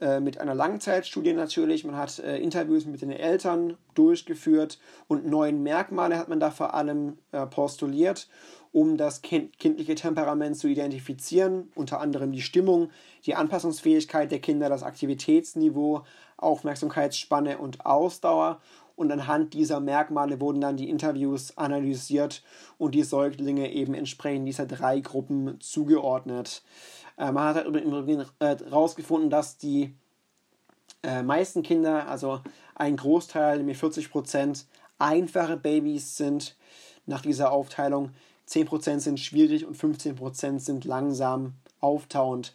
Äh, 0.00 0.18
mit 0.18 0.40
einer 0.40 0.54
Langzeitstudie 0.54 1.32
natürlich. 1.32 1.84
Man 1.84 1.96
hat 1.96 2.18
äh, 2.18 2.38
Interviews 2.38 2.86
mit 2.86 3.02
den 3.02 3.12
Eltern 3.12 3.76
durchgeführt 3.94 4.80
und 5.06 5.26
neun 5.26 5.62
Merkmale 5.62 6.18
hat 6.18 6.28
man 6.28 6.40
da 6.40 6.50
vor 6.50 6.74
allem 6.74 7.18
äh, 7.30 7.46
postuliert, 7.46 8.28
um 8.72 8.96
das 8.96 9.22
kind 9.22 9.58
kindliche 9.58 9.94
Temperament 9.94 10.56
zu 10.56 10.66
identifizieren. 10.66 11.70
Unter 11.74 12.00
anderem 12.00 12.32
die 12.32 12.42
Stimmung, 12.42 12.90
die 13.26 13.34
Anpassungsfähigkeit 13.36 14.32
der 14.32 14.40
Kinder, 14.40 14.68
das 14.68 14.82
Aktivitätsniveau, 14.82 16.02
Aufmerksamkeitsspanne 16.38 17.58
und 17.58 17.84
Ausdauer 17.84 18.60
und 19.00 19.10
anhand 19.10 19.54
dieser 19.54 19.80
Merkmale 19.80 20.42
wurden 20.42 20.60
dann 20.60 20.76
die 20.76 20.90
Interviews 20.90 21.56
analysiert 21.56 22.42
und 22.76 22.94
die 22.94 23.02
Säuglinge 23.02 23.72
eben 23.72 23.94
entsprechend 23.94 24.46
dieser 24.46 24.66
drei 24.66 25.00
Gruppen 25.00 25.58
zugeordnet. 25.58 26.62
Äh, 27.16 27.32
man 27.32 27.44
hat 27.44 27.56
halt 27.56 27.66
übrigens 27.66 28.28
herausgefunden, 28.38 29.28
äh, 29.28 29.30
dass 29.30 29.56
die 29.56 29.94
äh, 31.02 31.22
meisten 31.22 31.62
Kinder, 31.62 32.08
also 32.08 32.42
ein 32.74 32.98
Großteil, 32.98 33.56
nämlich 33.56 33.78
40 33.78 34.10
Prozent, 34.10 34.66
einfache 34.98 35.56
Babys 35.56 36.18
sind 36.18 36.56
nach 37.06 37.22
dieser 37.22 37.52
Aufteilung. 37.52 38.10
10% 38.48 39.00
sind 39.00 39.18
schwierig 39.18 39.64
und 39.64 39.78
15% 39.78 40.58
sind 40.58 40.84
langsam 40.84 41.54
auftauend. 41.80 42.52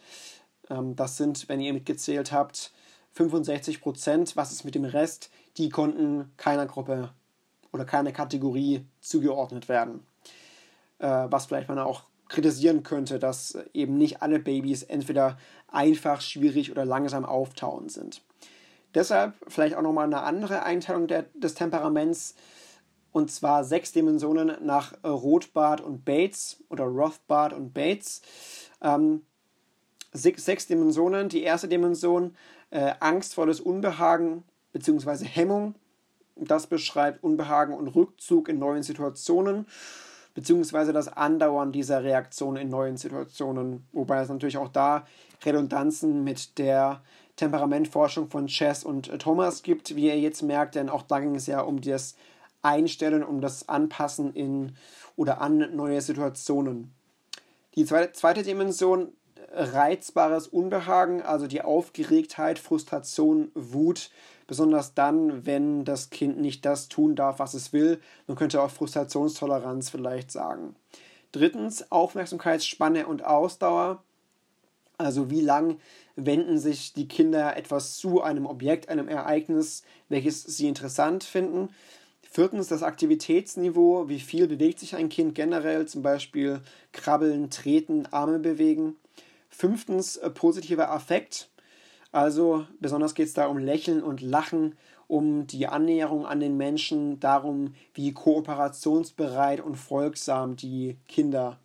Ähm, 0.69 0.95
das 0.95 1.17
sind, 1.17 1.49
wenn 1.49 1.59
ihr 1.59 1.73
mitgezählt 1.73 2.31
habt, 2.31 2.71
65 3.13 3.81
Prozent. 3.81 4.35
Was 4.35 4.51
ist 4.51 4.63
mit 4.63 4.75
dem 4.75 4.85
Rest? 4.85 5.31
Die 5.57 5.69
konnten 5.69 6.31
keiner 6.37 6.65
Gruppe 6.65 7.11
oder 7.71 7.85
keiner 7.85 8.11
Kategorie 8.11 8.85
zugeordnet 9.01 9.69
werden. 9.69 10.05
Äh, 10.99 11.27
was 11.29 11.45
vielleicht 11.45 11.69
man 11.69 11.79
auch 11.79 12.03
kritisieren 12.27 12.83
könnte, 12.83 13.19
dass 13.19 13.57
eben 13.73 13.97
nicht 13.97 14.21
alle 14.21 14.39
Babys 14.39 14.83
entweder 14.83 15.37
einfach, 15.67 16.21
schwierig 16.21 16.71
oder 16.71 16.85
langsam 16.85 17.25
auftauen 17.25 17.89
sind. 17.89 18.21
Deshalb 18.95 19.33
vielleicht 19.47 19.75
auch 19.75 19.81
nochmal 19.81 20.05
eine 20.05 20.23
andere 20.23 20.63
Einteilung 20.63 21.07
der, 21.07 21.25
des 21.33 21.53
Temperaments, 21.53 22.35
und 23.11 23.31
zwar 23.31 23.63
sechs 23.63 23.93
Dimensionen 23.93 24.57
nach 24.65 24.93
Rothbard 25.03 25.79
und 25.79 26.03
Bates 26.03 26.63
oder 26.69 26.83
Rothbard 26.83 27.53
und 27.53 27.73
Bates. 27.73 28.21
Ähm, 28.81 29.21
sechs, 30.11 30.43
sechs 30.43 30.67
Dimensionen. 30.67 31.29
Die 31.29 31.43
erste 31.43 31.69
Dimension 31.69 32.35
äh, 32.71 32.93
angstvolles 32.99 33.61
Unbehagen 33.61 34.43
bzw. 34.75 35.25
Hemmung. 35.25 35.75
Das 36.35 36.67
beschreibt 36.67 37.23
Unbehagen 37.23 37.73
und 37.73 37.87
Rückzug 37.87 38.49
in 38.49 38.59
neuen 38.59 38.83
Situationen 38.83 39.65
beziehungsweise 40.33 40.91
das 40.91 41.07
Andauern 41.07 41.71
dieser 41.71 42.03
Reaktion 42.03 42.57
in 42.57 42.67
neuen 42.69 42.97
Situationen. 42.97 43.87
Wobei 43.93 44.19
es 44.19 44.27
natürlich 44.27 44.57
auch 44.57 44.67
da 44.67 45.07
Redundanzen 45.45 46.25
mit 46.25 46.57
der 46.57 47.01
Temperamentforschung 47.37 48.29
von 48.29 48.47
Chess 48.47 48.83
und 48.83 49.09
äh, 49.09 49.17
Thomas 49.17 49.63
gibt, 49.63 49.95
wie 49.95 50.07
ihr 50.07 50.19
jetzt 50.19 50.43
merkt, 50.43 50.75
denn 50.75 50.89
auch 50.89 51.03
da 51.03 51.21
ging 51.21 51.35
es 51.35 51.47
ja 51.47 51.61
um 51.61 51.79
das 51.79 52.15
Einstellen, 52.61 53.23
um 53.23 53.39
das 53.39 53.69
Anpassen 53.69 54.33
in 54.33 54.75
oder 55.15 55.39
an 55.39 55.75
neue 55.75 56.01
Situationen. 56.01 56.91
Die 57.75 57.85
zweite, 57.85 58.11
zweite 58.11 58.43
Dimension 58.43 59.13
reizbares 59.53 60.47
Unbehagen, 60.47 61.21
also 61.21 61.47
die 61.47 61.61
Aufgeregtheit, 61.61 62.59
Frustration, 62.59 63.51
Wut, 63.53 64.09
besonders 64.47 64.93
dann, 64.93 65.45
wenn 65.45 65.85
das 65.85 66.09
Kind 66.09 66.39
nicht 66.39 66.65
das 66.65 66.87
tun 66.87 67.15
darf, 67.15 67.39
was 67.39 67.53
es 67.53 67.73
will. 67.73 67.99
Man 68.27 68.37
könnte 68.37 68.61
auch 68.61 68.69
Frustrationstoleranz 68.69 69.89
vielleicht 69.89 70.31
sagen. 70.31 70.75
Drittens 71.31 71.91
Aufmerksamkeitsspanne 71.91 73.07
und 73.07 73.23
Ausdauer. 73.25 74.03
Also 74.97 75.29
wie 75.29 75.41
lang 75.41 75.77
wenden 76.15 76.57
sich 76.57 76.93
die 76.93 77.07
Kinder 77.07 77.57
etwas 77.57 77.97
zu 77.97 78.21
einem 78.21 78.45
Objekt, 78.45 78.87
einem 78.87 79.09
Ereignis, 79.09 79.83
welches 80.07 80.43
sie 80.43 80.67
interessant 80.67 81.23
finden. 81.23 81.69
Viertens 82.21 82.67
das 82.67 82.83
Aktivitätsniveau, 82.83 84.09
wie 84.09 84.19
viel 84.19 84.47
bewegt 84.47 84.79
sich 84.79 84.95
ein 84.95 85.09
Kind 85.09 85.35
generell, 85.35 85.87
zum 85.87 86.01
Beispiel 86.01 86.61
krabbeln, 86.91 87.49
treten, 87.49 88.07
Arme 88.11 88.39
bewegen. 88.39 88.95
Fünftens, 89.49 90.17
äh, 90.17 90.29
positiver 90.29 90.91
Affekt. 90.91 91.49
Also 92.15 92.65
besonders 92.79 93.13
geht 93.13 93.27
es 93.27 93.33
da 93.33 93.47
um 93.47 93.57
Lächeln 93.57 94.01
und 94.01 94.21
Lachen, 94.21 94.77
um 95.07 95.47
die 95.47 95.67
Annäherung 95.67 96.25
an 96.25 96.39
den 96.39 96.55
Menschen, 96.55 97.19
darum, 97.19 97.73
wie 97.93 98.13
kooperationsbereit 98.13 99.59
und 99.59 99.75
folgsam 99.75 100.55
die 100.55 100.95
Kinder 101.09 101.59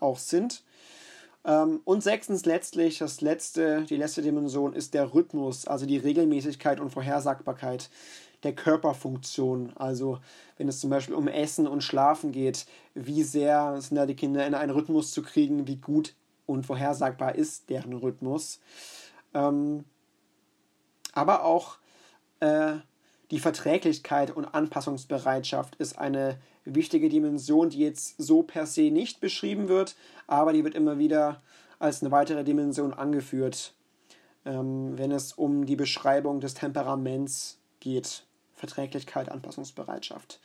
auch 0.00 0.16
sind. 0.16 0.62
Ähm, 1.44 1.82
und 1.84 2.02
sechstens 2.02 2.46
letztlich, 2.46 3.00
das 3.00 3.20
letzte, 3.20 3.82
die 3.82 3.98
letzte 3.98 4.22
Dimension 4.22 4.72
ist 4.72 4.94
der 4.94 5.12
Rhythmus, 5.12 5.66
also 5.66 5.84
die 5.84 5.98
Regelmäßigkeit 5.98 6.80
und 6.80 6.88
Vorhersagbarkeit 6.88 7.90
der 8.44 8.54
Körperfunktion. 8.54 9.74
Also 9.74 10.20
wenn 10.56 10.68
es 10.68 10.80
zum 10.80 10.88
Beispiel 10.88 11.14
um 11.14 11.28
Essen 11.28 11.66
und 11.66 11.84
Schlafen 11.84 12.32
geht, 12.32 12.64
wie 12.94 13.24
sehr 13.24 13.78
sind 13.82 13.98
da 13.98 14.06
die 14.06 14.16
Kinder 14.16 14.46
in 14.46 14.54
einen 14.54 14.72
Rhythmus 14.72 15.12
zu 15.12 15.20
kriegen, 15.20 15.66
wie 15.66 15.76
gut 15.76 16.14
und 16.46 16.64
vorhersagbar 16.64 17.34
ist 17.34 17.68
deren 17.68 17.92
Rhythmus. 17.92 18.58
Ähm, 19.34 19.84
aber 21.12 21.44
auch 21.44 21.76
äh, 22.40 22.74
die 23.30 23.38
Verträglichkeit 23.38 24.30
und 24.30 24.44
Anpassungsbereitschaft 24.44 25.76
ist 25.76 25.98
eine 25.98 26.38
wichtige 26.64 27.08
Dimension, 27.08 27.70
die 27.70 27.78
jetzt 27.78 28.16
so 28.18 28.42
per 28.42 28.66
se 28.66 28.90
nicht 28.90 29.20
beschrieben 29.20 29.68
wird, 29.68 29.96
aber 30.26 30.52
die 30.52 30.64
wird 30.64 30.74
immer 30.74 30.98
wieder 30.98 31.42
als 31.78 32.02
eine 32.02 32.12
weitere 32.12 32.44
Dimension 32.44 32.92
angeführt, 32.92 33.74
ähm, 34.44 34.96
wenn 34.96 35.10
es 35.10 35.32
um 35.32 35.66
die 35.66 35.76
Beschreibung 35.76 36.40
des 36.40 36.54
Temperaments 36.54 37.58
geht. 37.80 38.24
Verträglichkeit, 38.54 39.28
Anpassungsbereitschaft. 39.28 40.40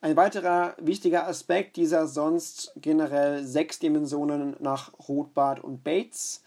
Ein 0.00 0.16
weiterer 0.16 0.74
wichtiger 0.80 1.28
Aspekt 1.28 1.76
dieser 1.76 2.06
sonst 2.06 2.72
generell 2.76 3.44
sechs 3.44 3.78
Dimensionen 3.78 4.56
nach 4.58 4.92
Rothbard 5.06 5.62
und 5.62 5.84
Bates, 5.84 6.42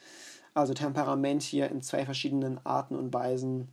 also 0.56 0.74
Temperament 0.74 1.44
hier 1.44 1.70
in 1.70 1.84
zwei 1.84 2.06
verschiedenen 2.06 2.60
Arten 2.66 2.96
und 2.96 3.14
Weisen 3.14 3.68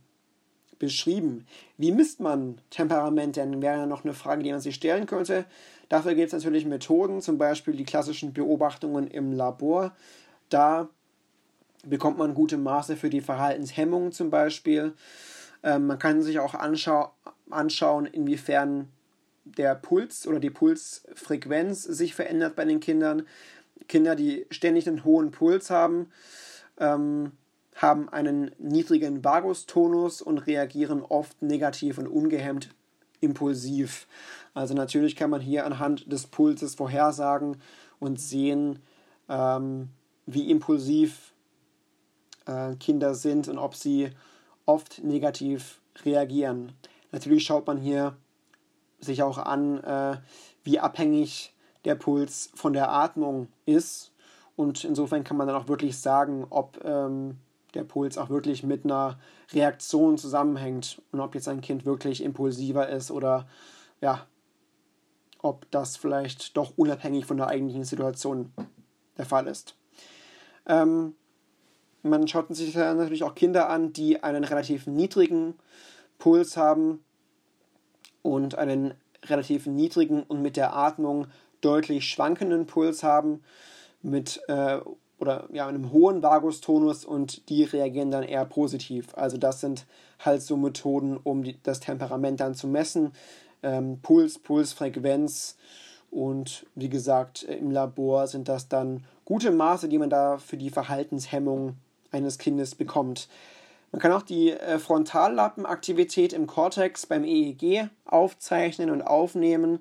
beschrieben. 0.77 1.47
Wie 1.77 1.91
misst 1.91 2.19
man 2.19 2.59
Temperament 2.69 3.37
denn? 3.37 3.61
Wäre 3.61 3.87
noch 3.87 4.03
eine 4.03 4.13
Frage, 4.13 4.43
die 4.43 4.51
man 4.51 4.59
sich 4.59 4.75
stellen 4.75 5.05
könnte. 5.05 5.45
Dafür 5.89 6.13
gibt 6.13 6.27
es 6.27 6.33
natürlich 6.33 6.65
Methoden, 6.65 7.21
zum 7.21 7.37
Beispiel 7.37 7.75
die 7.75 7.85
klassischen 7.85 8.33
Beobachtungen 8.33 9.07
im 9.07 9.31
Labor. 9.31 9.95
Da 10.49 10.89
bekommt 11.85 12.17
man 12.17 12.33
gute 12.33 12.57
Maße 12.57 12.97
für 12.97 13.09
die 13.09 13.21
Verhaltenshemmung 13.21 14.11
zum 14.11 14.29
Beispiel. 14.29 14.93
Ähm, 15.63 15.87
man 15.87 15.99
kann 15.99 16.21
sich 16.21 16.39
auch 16.39 16.53
anschau 16.53 17.13
anschauen, 17.49 18.05
inwiefern 18.05 18.89
der 19.45 19.75
Puls 19.75 20.27
oder 20.27 20.39
die 20.39 20.49
Pulsfrequenz 20.49 21.83
sich 21.83 22.13
verändert 22.15 22.55
bei 22.55 22.65
den 22.65 22.79
Kindern. 22.79 23.27
Kinder, 23.87 24.15
die 24.15 24.45
ständig 24.49 24.87
einen 24.87 25.03
hohen 25.03 25.31
Puls 25.31 25.69
haben, 25.69 26.07
ähm, 26.77 27.31
haben 27.75 28.09
einen 28.09 28.51
niedrigen 28.59 29.23
Vagustonus 29.23 30.21
und 30.21 30.39
reagieren 30.39 31.01
oft 31.01 31.41
negativ 31.41 31.97
und 31.97 32.07
ungehemmt 32.07 32.69
impulsiv. 33.19 34.07
Also 34.53 34.73
natürlich 34.73 35.15
kann 35.15 35.29
man 35.29 35.41
hier 35.41 35.65
anhand 35.65 36.11
des 36.11 36.27
Pulses 36.27 36.75
vorhersagen 36.75 37.57
und 37.99 38.19
sehen, 38.19 38.79
ähm, 39.29 39.89
wie 40.25 40.51
impulsiv 40.51 41.33
äh, 42.45 42.75
Kinder 42.75 43.15
sind 43.15 43.47
und 43.47 43.57
ob 43.57 43.75
sie 43.75 44.11
oft 44.65 45.03
negativ 45.03 45.81
reagieren. 46.05 46.73
Natürlich 47.11 47.45
schaut 47.45 47.67
man 47.67 47.77
hier 47.77 48.15
sich 48.99 49.23
auch 49.23 49.37
an, 49.37 49.83
äh, 49.83 50.17
wie 50.63 50.79
abhängig 50.79 51.53
der 51.85 51.95
Puls 51.95 52.49
von 52.55 52.73
der 52.73 52.91
Atmung 52.91 53.47
ist. 53.65 54.11
Und 54.55 54.83
insofern 54.83 55.23
kann 55.23 55.37
man 55.37 55.47
dann 55.47 55.55
auch 55.55 55.67
wirklich 55.67 55.97
sagen, 55.97 56.45
ob 56.49 56.83
ähm, 56.83 57.37
der 57.73 57.83
Puls 57.83 58.17
auch 58.17 58.29
wirklich 58.29 58.63
mit 58.63 58.85
einer 58.85 59.19
Reaktion 59.51 60.17
zusammenhängt 60.17 61.01
und 61.11 61.19
ob 61.19 61.35
jetzt 61.35 61.47
ein 61.47 61.61
Kind 61.61 61.85
wirklich 61.85 62.23
impulsiver 62.23 62.87
ist 62.89 63.09
oder 63.09 63.47
ja, 64.01 64.27
ob 65.41 65.69
das 65.71 65.97
vielleicht 65.97 66.55
doch 66.55 66.73
unabhängig 66.77 67.25
von 67.25 67.37
der 67.37 67.47
eigentlichen 67.47 67.83
Situation 67.83 68.53
der 69.17 69.25
Fall 69.25 69.47
ist. 69.47 69.75
Ähm, 70.65 71.15
man 72.03 72.27
schaut 72.27 72.53
sich 72.55 72.75
natürlich 72.75 73.23
auch 73.23 73.35
Kinder 73.35 73.69
an, 73.69 73.93
die 73.93 74.23
einen 74.23 74.43
relativ 74.43 74.87
niedrigen 74.87 75.55
Puls 76.17 76.57
haben 76.57 77.03
und 78.21 78.55
einen 78.55 78.93
relativ 79.25 79.67
niedrigen 79.67 80.23
und 80.23 80.41
mit 80.41 80.57
der 80.57 80.75
Atmung 80.75 81.27
deutlich 81.61 82.05
schwankenden 82.05 82.65
Puls 82.65 83.03
haben, 83.03 83.41
mit 84.03 84.41
äh, 84.47 84.79
oder 85.19 85.47
ja, 85.51 85.67
einem 85.67 85.91
hohen 85.91 86.21
Vagustonus 86.21 87.05
und 87.05 87.49
die 87.49 87.63
reagieren 87.63 88.11
dann 88.11 88.23
eher 88.23 88.45
positiv. 88.45 89.15
Also 89.15 89.37
das 89.37 89.61
sind 89.61 89.85
halt 90.19 90.41
so 90.41 90.57
Methoden, 90.57 91.17
um 91.17 91.43
die, 91.43 91.57
das 91.63 91.79
Temperament 91.79 92.39
dann 92.39 92.55
zu 92.55 92.67
messen. 92.67 93.13
Ähm, 93.63 93.99
Puls, 94.01 94.37
Pulsfrequenz 94.39 95.55
und 96.11 96.65
wie 96.75 96.89
gesagt, 96.89 97.43
im 97.43 97.71
Labor 97.71 98.27
sind 98.27 98.47
das 98.47 98.67
dann 98.67 99.05
gute 99.25 99.51
Maße, 99.51 99.87
die 99.87 99.97
man 99.97 100.09
da 100.09 100.37
für 100.37 100.57
die 100.57 100.69
Verhaltenshemmung 100.69 101.77
eines 102.11 102.37
Kindes 102.37 102.75
bekommt. 102.75 103.27
Man 103.91 104.01
kann 104.01 104.11
auch 104.11 104.21
die 104.21 104.51
äh, 104.51 104.79
Frontallappenaktivität 104.79 106.33
im 106.33 106.47
Cortex 106.47 107.05
beim 107.05 107.23
EEG 107.23 107.89
aufzeichnen 108.05 108.89
und 108.89 109.01
aufnehmen. 109.01 109.79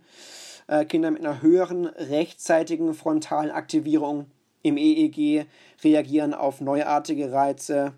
Äh, 0.67 0.85
Kinder 0.85 1.11
mit 1.11 1.21
einer 1.21 1.43
höheren 1.43 1.87
rechtzeitigen 1.87 2.95
frontalen 2.95 3.51
Aktivierung 3.51 4.27
im 4.63 4.77
EEG 4.77 5.47
reagieren 5.83 6.35
auf 6.35 6.61
neuartige 6.61 7.33
Reize 7.33 7.95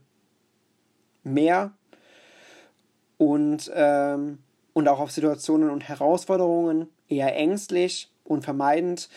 mehr 1.22 1.72
und, 3.18 3.70
ähm, 3.74 4.38
und 4.72 4.88
auch 4.88 5.00
auf 5.00 5.10
Situationen 5.10 5.70
und 5.70 5.88
Herausforderungen 5.88 6.88
eher 7.08 7.36
ängstlich 7.36 8.10
und 8.24 8.44
vermeidend. 8.44 9.08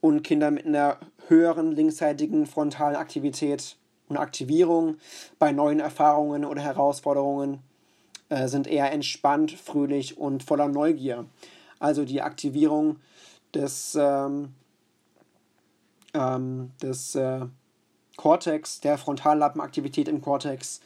Und 0.00 0.22
Kinder 0.22 0.50
mit 0.50 0.64
einer 0.64 0.98
höheren 1.26 1.72
linksseitigen 1.72 2.46
frontalen 2.46 2.94
Aktivität 2.94 3.76
und 4.08 4.16
Aktivierung 4.16 4.96
bei 5.38 5.50
neuen 5.50 5.80
Erfahrungen 5.80 6.44
oder 6.44 6.62
Herausforderungen 6.62 7.60
äh, 8.28 8.46
sind 8.46 8.66
eher 8.66 8.92
entspannt, 8.92 9.50
fröhlich 9.52 10.18
und 10.18 10.42
voller 10.44 10.68
Neugier. 10.68 11.26
Also 11.78 12.04
die 12.04 12.22
Aktivierung 12.22 12.96
des 13.54 13.96
ähm, 13.98 14.54
ähm, 16.14 16.70
des 16.82 17.14
äh, 17.14 17.46
Cortex, 18.16 18.80
der 18.80 18.98
Frontallappenaktivität 18.98 20.08
im 20.08 20.20
Cortex, 20.20 20.80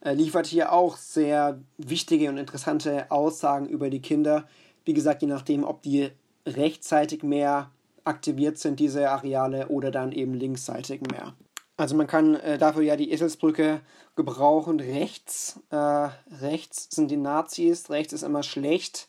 äh, 0.00 0.14
liefert 0.14 0.46
hier 0.46 0.72
auch 0.72 0.96
sehr 0.96 1.60
wichtige 1.76 2.28
und 2.28 2.38
interessante 2.38 3.10
Aussagen 3.10 3.66
über 3.66 3.90
die 3.90 4.00
Kinder. 4.00 4.48
Wie 4.84 4.94
gesagt, 4.94 5.22
je 5.22 5.28
nachdem, 5.28 5.64
ob 5.64 5.82
die 5.82 6.10
rechtzeitig 6.46 7.22
mehr 7.22 7.70
aktiviert 8.04 8.58
sind, 8.58 8.80
diese 8.80 9.10
Areale, 9.10 9.68
oder 9.68 9.90
dann 9.90 10.12
eben 10.12 10.34
linksseitig 10.34 11.00
mehr. 11.10 11.34
Also 11.76 11.96
man 11.96 12.06
kann 12.06 12.34
äh, 12.36 12.58
dafür 12.58 12.82
ja 12.82 12.96
die 12.96 13.10
Eselsbrücke 13.10 13.80
gebrauchen. 14.14 14.78
Rechts, 14.78 15.60
äh, 15.70 16.08
rechts 16.40 16.88
sind 16.90 17.10
die 17.10 17.16
Nazis, 17.16 17.90
rechts 17.90 18.12
ist 18.12 18.22
immer 18.22 18.42
schlecht. 18.42 19.08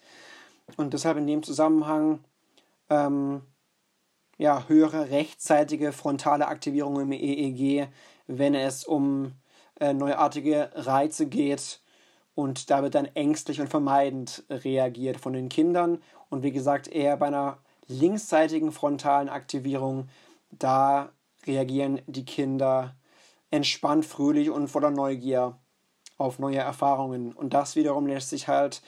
Und 0.78 0.94
deshalb 0.94 1.18
in 1.18 1.28
dem 1.28 1.44
Zusammenhang 1.44 2.20
ähm, 2.90 3.42
ja, 4.38 4.66
höhere 4.68 5.10
rechtzeitige 5.10 5.92
frontale 5.92 6.48
Aktivierung 6.48 7.00
im 7.00 7.12
EEG, 7.12 7.88
wenn 8.28 8.56
es 8.56 8.84
um 8.84 9.34
äh, 9.80 9.94
neuartige 9.94 10.72
Reize 10.74 11.28
geht. 11.28 11.82
Und 12.34 12.70
da 12.70 12.84
wird 12.84 12.96
dann 12.96 13.06
ängstlich 13.06 13.62
und 13.62 13.70
vermeidend 13.70 14.44
reagiert 14.50 15.20
von 15.20 15.34
den 15.34 15.48
Kindern. 15.48 16.02
Und 16.30 16.44
wie 16.44 16.52
gesagt 16.52 16.88
eher 16.88 17.16
bei 17.18 17.28
einer 17.28 17.60
linksseitigen 17.88 18.72
frontalen 18.72 19.30
Aktivierung, 19.30 20.10
da 20.52 21.12
reagieren 21.46 22.02
die 22.08 22.26
Kinder 22.26 22.96
entspannt, 23.52 24.06
fröhlich 24.06 24.50
und 24.50 24.68
voller 24.68 24.92
Neugier 24.92 25.58
auf 26.18 26.40
neue 26.40 26.58
Erfahrungen. 26.58 27.32
Und 27.32 27.54
das 27.54 27.76
wiederum 27.76 28.08
lässt 28.08 28.30
sich 28.30 28.48
halt 28.48 28.82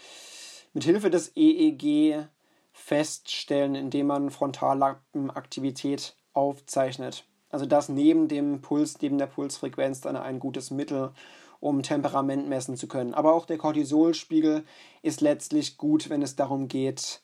mit 0.74 0.84
Hilfe 0.84 1.10
des 1.10 1.32
EEG 1.36 2.28
feststellen, 2.72 3.76
indem 3.76 4.08
man 4.08 4.30
Frontallappenaktivität 4.30 6.16
aufzeichnet. 6.34 7.26
Also 7.50 7.66
das 7.66 7.90
neben 7.90 8.28
dem 8.28 8.62
Puls, 8.62 9.02
neben 9.02 9.18
der 9.18 9.28
Pulsfrequenz 9.28 10.02
dann 10.02 10.16
ein 10.16 10.40
gutes 10.40 10.70
Mittel, 10.70 11.12
um 11.60 11.82
Temperament 11.82 12.48
messen 12.48 12.78
zu 12.78 12.88
können. 12.88 13.14
Aber 13.14 13.34
auch 13.34 13.46
der 13.46 13.58
Cortisolspiegel 13.58 14.64
ist 15.02 15.22
letztlich 15.22 15.78
gut, 15.78 16.10
wenn 16.10 16.22
es 16.22 16.36
darum 16.36 16.68
geht, 16.68 17.22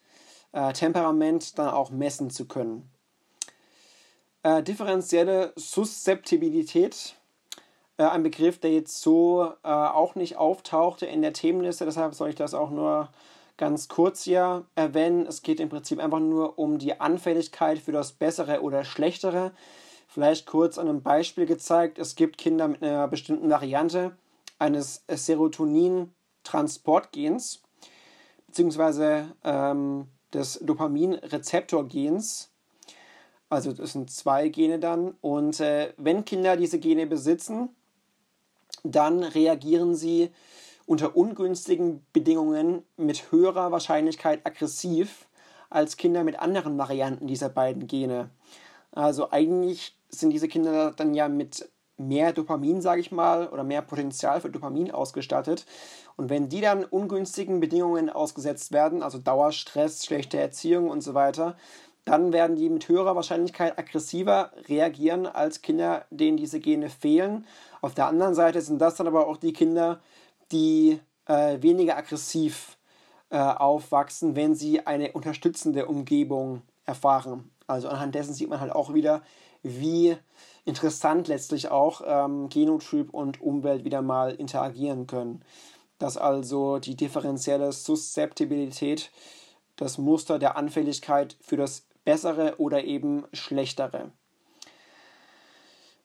äh, 0.53 0.73
Temperament 0.73 1.59
dann 1.59 1.69
auch 1.69 1.91
messen 1.91 2.29
zu 2.29 2.47
können. 2.47 2.89
Äh, 4.43 4.63
differenzielle 4.63 5.53
Suszeptibilität, 5.55 7.15
äh, 7.97 8.03
ein 8.03 8.23
Begriff, 8.23 8.59
der 8.59 8.71
jetzt 8.71 9.01
so 9.01 9.53
äh, 9.63 9.67
auch 9.67 10.15
nicht 10.15 10.37
auftauchte 10.37 11.05
in 11.05 11.21
der 11.21 11.33
Themenliste, 11.33 11.85
deshalb 11.85 12.13
soll 12.13 12.29
ich 12.29 12.35
das 12.35 12.53
auch 12.53 12.71
nur 12.71 13.09
ganz 13.57 13.87
kurz 13.87 14.23
hier 14.23 14.65
erwähnen. 14.75 15.25
Es 15.27 15.41
geht 15.41 15.59
im 15.59 15.69
Prinzip 15.69 15.99
einfach 15.99 16.19
nur 16.19 16.57
um 16.57 16.79
die 16.79 16.99
Anfälligkeit 16.99 17.77
für 17.79 17.91
das 17.91 18.13
Bessere 18.13 18.61
oder 18.61 18.83
Schlechtere. 18.83 19.51
Vielleicht 20.07 20.47
kurz 20.47 20.77
an 20.77 20.87
einem 20.87 21.01
Beispiel 21.01 21.45
gezeigt. 21.45 21.99
Es 21.99 22.15
gibt 22.15 22.37
Kinder 22.37 22.67
mit 22.67 22.83
einer 22.83 23.07
bestimmten 23.07 23.49
Variante 23.49 24.15
eines 24.59 25.03
Serotonin-Transportgens 25.07 27.63
beziehungsweise 28.47 29.33
ähm, 29.43 30.07
des 30.31 30.59
Dopamin-Rezeptorgens. 30.59 32.51
Also 33.49 33.73
das 33.73 33.93
sind 33.93 34.11
zwei 34.11 34.49
Gene 34.49 34.77
dann. 34.77 35.15
Und 35.21 35.59
äh, 35.59 35.93
wenn 35.97 36.25
Kinder 36.25 36.55
diese 36.55 36.77
Gene 36.79 37.07
besitzen, 37.07 37.69
dann 38.83 39.23
reagieren 39.23 39.95
sie 39.95 40.29
unter 40.85 41.15
ungünstigen 41.15 42.05
Bedingungen 42.13 42.83
mit 42.97 43.31
höherer 43.31 43.71
Wahrscheinlichkeit 43.71 44.41
aggressiv 44.45 45.27
als 45.69 45.97
Kinder 45.97 46.23
mit 46.23 46.39
anderen 46.39 46.77
Varianten 46.77 47.27
dieser 47.27 47.49
beiden 47.49 47.87
Gene. 47.87 48.29
Also 48.91 49.31
eigentlich 49.31 49.97
sind 50.09 50.31
diese 50.31 50.47
Kinder 50.47 50.91
dann 50.91 51.13
ja 51.13 51.27
mit 51.29 51.67
mehr 51.97 52.33
Dopamin, 52.33 52.81
sage 52.81 53.01
ich 53.01 53.11
mal, 53.11 53.47
oder 53.47 53.63
mehr 53.63 53.81
Potenzial 53.81 54.41
für 54.41 54.49
Dopamin 54.49 54.91
ausgestattet. 54.91 55.65
Und 56.15 56.29
wenn 56.29 56.49
die 56.49 56.61
dann 56.61 56.83
ungünstigen 56.83 57.59
Bedingungen 57.59 58.09
ausgesetzt 58.09 58.71
werden, 58.71 59.03
also 59.03 59.17
Dauerstress, 59.17 60.05
schlechte 60.05 60.37
Erziehung 60.37 60.89
und 60.89 61.01
so 61.01 61.13
weiter, 61.13 61.55
dann 62.05 62.33
werden 62.33 62.55
die 62.55 62.69
mit 62.69 62.87
höherer 62.89 63.15
Wahrscheinlichkeit 63.15 63.77
aggressiver 63.79 64.51
reagieren 64.67 65.25
als 65.25 65.61
Kinder, 65.61 66.05
denen 66.09 66.37
diese 66.37 66.59
Gene 66.59 66.89
fehlen. 66.89 67.45
Auf 67.81 67.93
der 67.93 68.07
anderen 68.07 68.35
Seite 68.35 68.61
sind 68.61 68.79
das 68.79 68.95
dann 68.95 69.07
aber 69.07 69.27
auch 69.27 69.37
die 69.37 69.53
Kinder, 69.53 70.01
die 70.51 70.99
äh, 71.27 71.61
weniger 71.61 71.97
aggressiv 71.97 72.77
äh, 73.29 73.37
aufwachsen, 73.37 74.35
wenn 74.35 74.53
sie 74.53 74.85
eine 74.85 75.13
unterstützende 75.13 75.85
Umgebung 75.85 76.61
erfahren. 76.85 77.51
Also 77.67 77.87
anhand 77.87 78.15
dessen 78.15 78.33
sieht 78.33 78.49
man 78.49 78.59
halt 78.59 78.73
auch 78.73 78.93
wieder, 78.93 79.21
wie 79.61 80.17
interessant 80.65 81.29
letztlich 81.29 81.69
auch 81.71 82.01
ähm, 82.05 82.49
Genotyp 82.49 83.13
und 83.13 83.41
Umwelt 83.41 83.85
wieder 83.85 84.01
mal 84.01 84.33
interagieren 84.33 85.07
können. 85.07 85.43
Dass 85.99 86.17
also 86.17 86.79
die 86.79 86.95
differenzielle 86.95 87.71
Suszeptibilität 87.71 89.09
das 89.77 89.97
Muster 89.97 90.37
der 90.37 90.57
Anfälligkeit 90.57 91.37
für 91.41 91.57
das 91.57 91.87
Bessere 92.03 92.55
oder 92.57 92.83
eben 92.83 93.25
Schlechtere. 93.33 94.11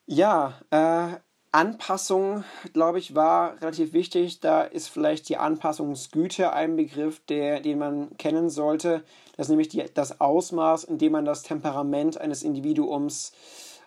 Ja, 0.06 0.54
äh, 0.70 1.18
Anpassung, 1.50 2.44
glaube 2.74 2.98
ich, 2.98 3.14
war 3.14 3.60
relativ 3.60 3.92
wichtig. 3.92 4.40
Da 4.40 4.62
ist 4.62 4.88
vielleicht 4.88 5.28
die 5.28 5.38
Anpassungsgüte 5.38 6.52
ein 6.52 6.76
Begriff, 6.76 7.24
der, 7.26 7.60
den 7.60 7.78
man 7.78 8.16
kennen 8.18 8.50
sollte. 8.50 9.02
Das 9.36 9.46
ist 9.46 9.50
nämlich 9.50 9.68
die, 9.68 9.84
das 9.94 10.20
Ausmaß, 10.20 10.84
in 10.84 10.98
dem 10.98 11.12
man 11.12 11.24
das 11.24 11.42
Temperament 11.42 12.18
eines 12.18 12.42
Individuums 12.42 13.32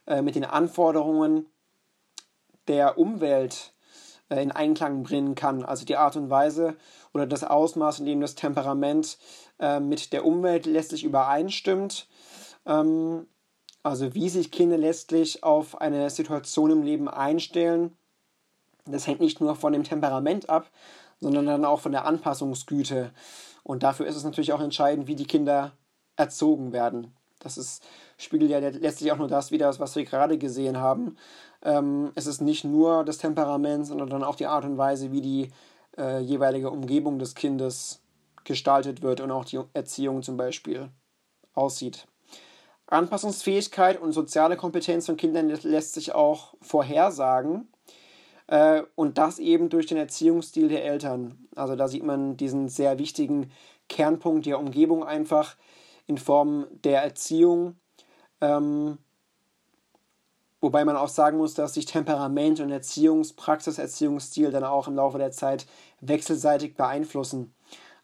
äh, 0.08 0.22
mit 0.22 0.36
den 0.36 0.46
Anforderungen 0.46 1.46
der 2.68 2.98
Umwelt 2.98 3.74
äh, 4.30 4.42
in 4.42 4.52
Einklang 4.52 5.04
bringen 5.04 5.36
kann. 5.36 5.64
Also 5.64 5.86
die 5.86 5.98
Art 5.98 6.16
und 6.16 6.30
Weise 6.30 6.76
oder 7.14 7.28
das 7.28 7.44
Ausmaß, 7.44 8.00
in 8.00 8.06
dem 8.06 8.22
das 8.22 8.36
Temperament 8.36 9.20
äh, 9.62 9.80
mit 9.80 10.12
der 10.12 10.26
Umwelt 10.26 10.66
letztlich 10.66 11.04
übereinstimmt. 11.06 12.08
Ähm, 12.66 13.28
also 13.84 14.14
wie 14.14 14.30
sich 14.30 14.52
Kinder 14.52 14.78
letztlich 14.78 15.44
auf 15.44 15.80
eine 15.80 16.10
Situation 16.10 16.72
im 16.72 16.84
Leben 16.84 17.08
einstellen. 17.08 17.96
Das 18.86 19.08
hängt 19.08 19.22
nicht 19.22 19.40
nur 19.40 19.56
von 19.56 19.74
dem 19.74 19.84
Temperament 19.84 20.50
ab, 20.50 20.70
sondern 21.20 21.46
dann 21.46 21.66
auch 21.66 21.80
von 21.80 21.92
der 21.92 22.06
Anpassungsgüte. 22.06 23.12
Und 23.64 23.84
dafür 23.84 24.08
ist 24.08 24.16
es 24.16 24.24
natürlich 24.24 24.54
auch 24.54 24.62
entscheidend, 24.62 25.08
wie 25.08 25.16
die 25.16 25.26
Kinder 25.26 25.72
erzogen 26.16 26.74
werden. 26.74 27.14
Das 27.40 27.58
ist, 27.58 27.84
spiegelt 28.18 28.52
ja 28.52 28.60
letztlich 28.60 29.12
auch 29.12 29.18
nur 29.18 29.28
das 29.28 29.52
wieder, 29.52 29.80
was 29.80 29.96
wir 29.96 30.06
gerade 30.06 30.38
gesehen 30.38 30.78
haben. 30.78 31.18
Ähm, 31.64 32.12
es 32.16 32.28
ist 32.28 32.42
nicht 32.42 32.64
nur 32.64 33.04
das 33.04 33.18
Temperament, 33.18 33.88
sondern 33.88 34.10
dann 34.10 34.24
auch 34.24 34.36
die 34.36 34.48
Art 34.48 34.66
und 34.66 34.78
Weise, 34.78 35.12
wie 35.12 35.22
die 35.22 35.50
äh, 35.98 36.20
jeweilige 36.20 36.70
Umgebung 36.70 37.18
des 37.18 37.34
Kindes 37.34 38.02
gestaltet 38.46 39.02
wird 39.02 39.22
und 39.22 39.32
auch 39.32 39.46
die 39.46 39.60
Erziehung 39.74 40.24
zum 40.24 40.38
Beispiel 40.38 40.90
aussieht. 41.54 42.08
Anpassungsfähigkeit 42.88 44.02
und 44.02 44.12
soziale 44.12 44.58
Kompetenz 44.58 45.06
von 45.06 45.18
Kindern 45.18 45.50
lässt 45.50 45.94
sich 45.94 46.14
auch 46.14 46.56
vorhersagen. 46.62 47.70
Äh, 48.48 48.84
und 48.96 49.18
das 49.18 49.40
eben 49.40 49.70
durch 49.70 49.88
den 49.88 49.98
Erziehungsstil 49.98 50.68
der 50.68 50.84
Eltern. 50.84 51.48
Also 51.56 51.76
da 51.78 51.88
sieht 51.88 52.04
man 52.04 52.36
diesen 52.36 52.68
sehr 52.68 53.00
wichtigen 53.00 53.52
Kernpunkt 53.88 54.46
der 54.46 54.60
Umgebung 54.60 55.06
einfach 55.06 55.56
in 56.06 56.18
Form 56.18 56.68
der 56.84 57.02
Erziehung. 57.02 57.76
Ähm, 58.42 58.98
wobei 60.60 60.84
man 60.84 60.98
auch 60.98 61.08
sagen 61.08 61.38
muss, 61.38 61.54
dass 61.54 61.76
sich 61.76 61.86
Temperament 61.86 62.60
und 62.60 62.72
Erziehungspraxis, 62.72 63.78
Erziehungsstil 63.78 64.52
dann 64.52 64.66
auch 64.66 64.90
im 64.90 64.96
Laufe 64.96 65.18
der 65.18 65.32
Zeit 65.32 65.66
wechselseitig 66.02 66.76
beeinflussen. 66.76 67.54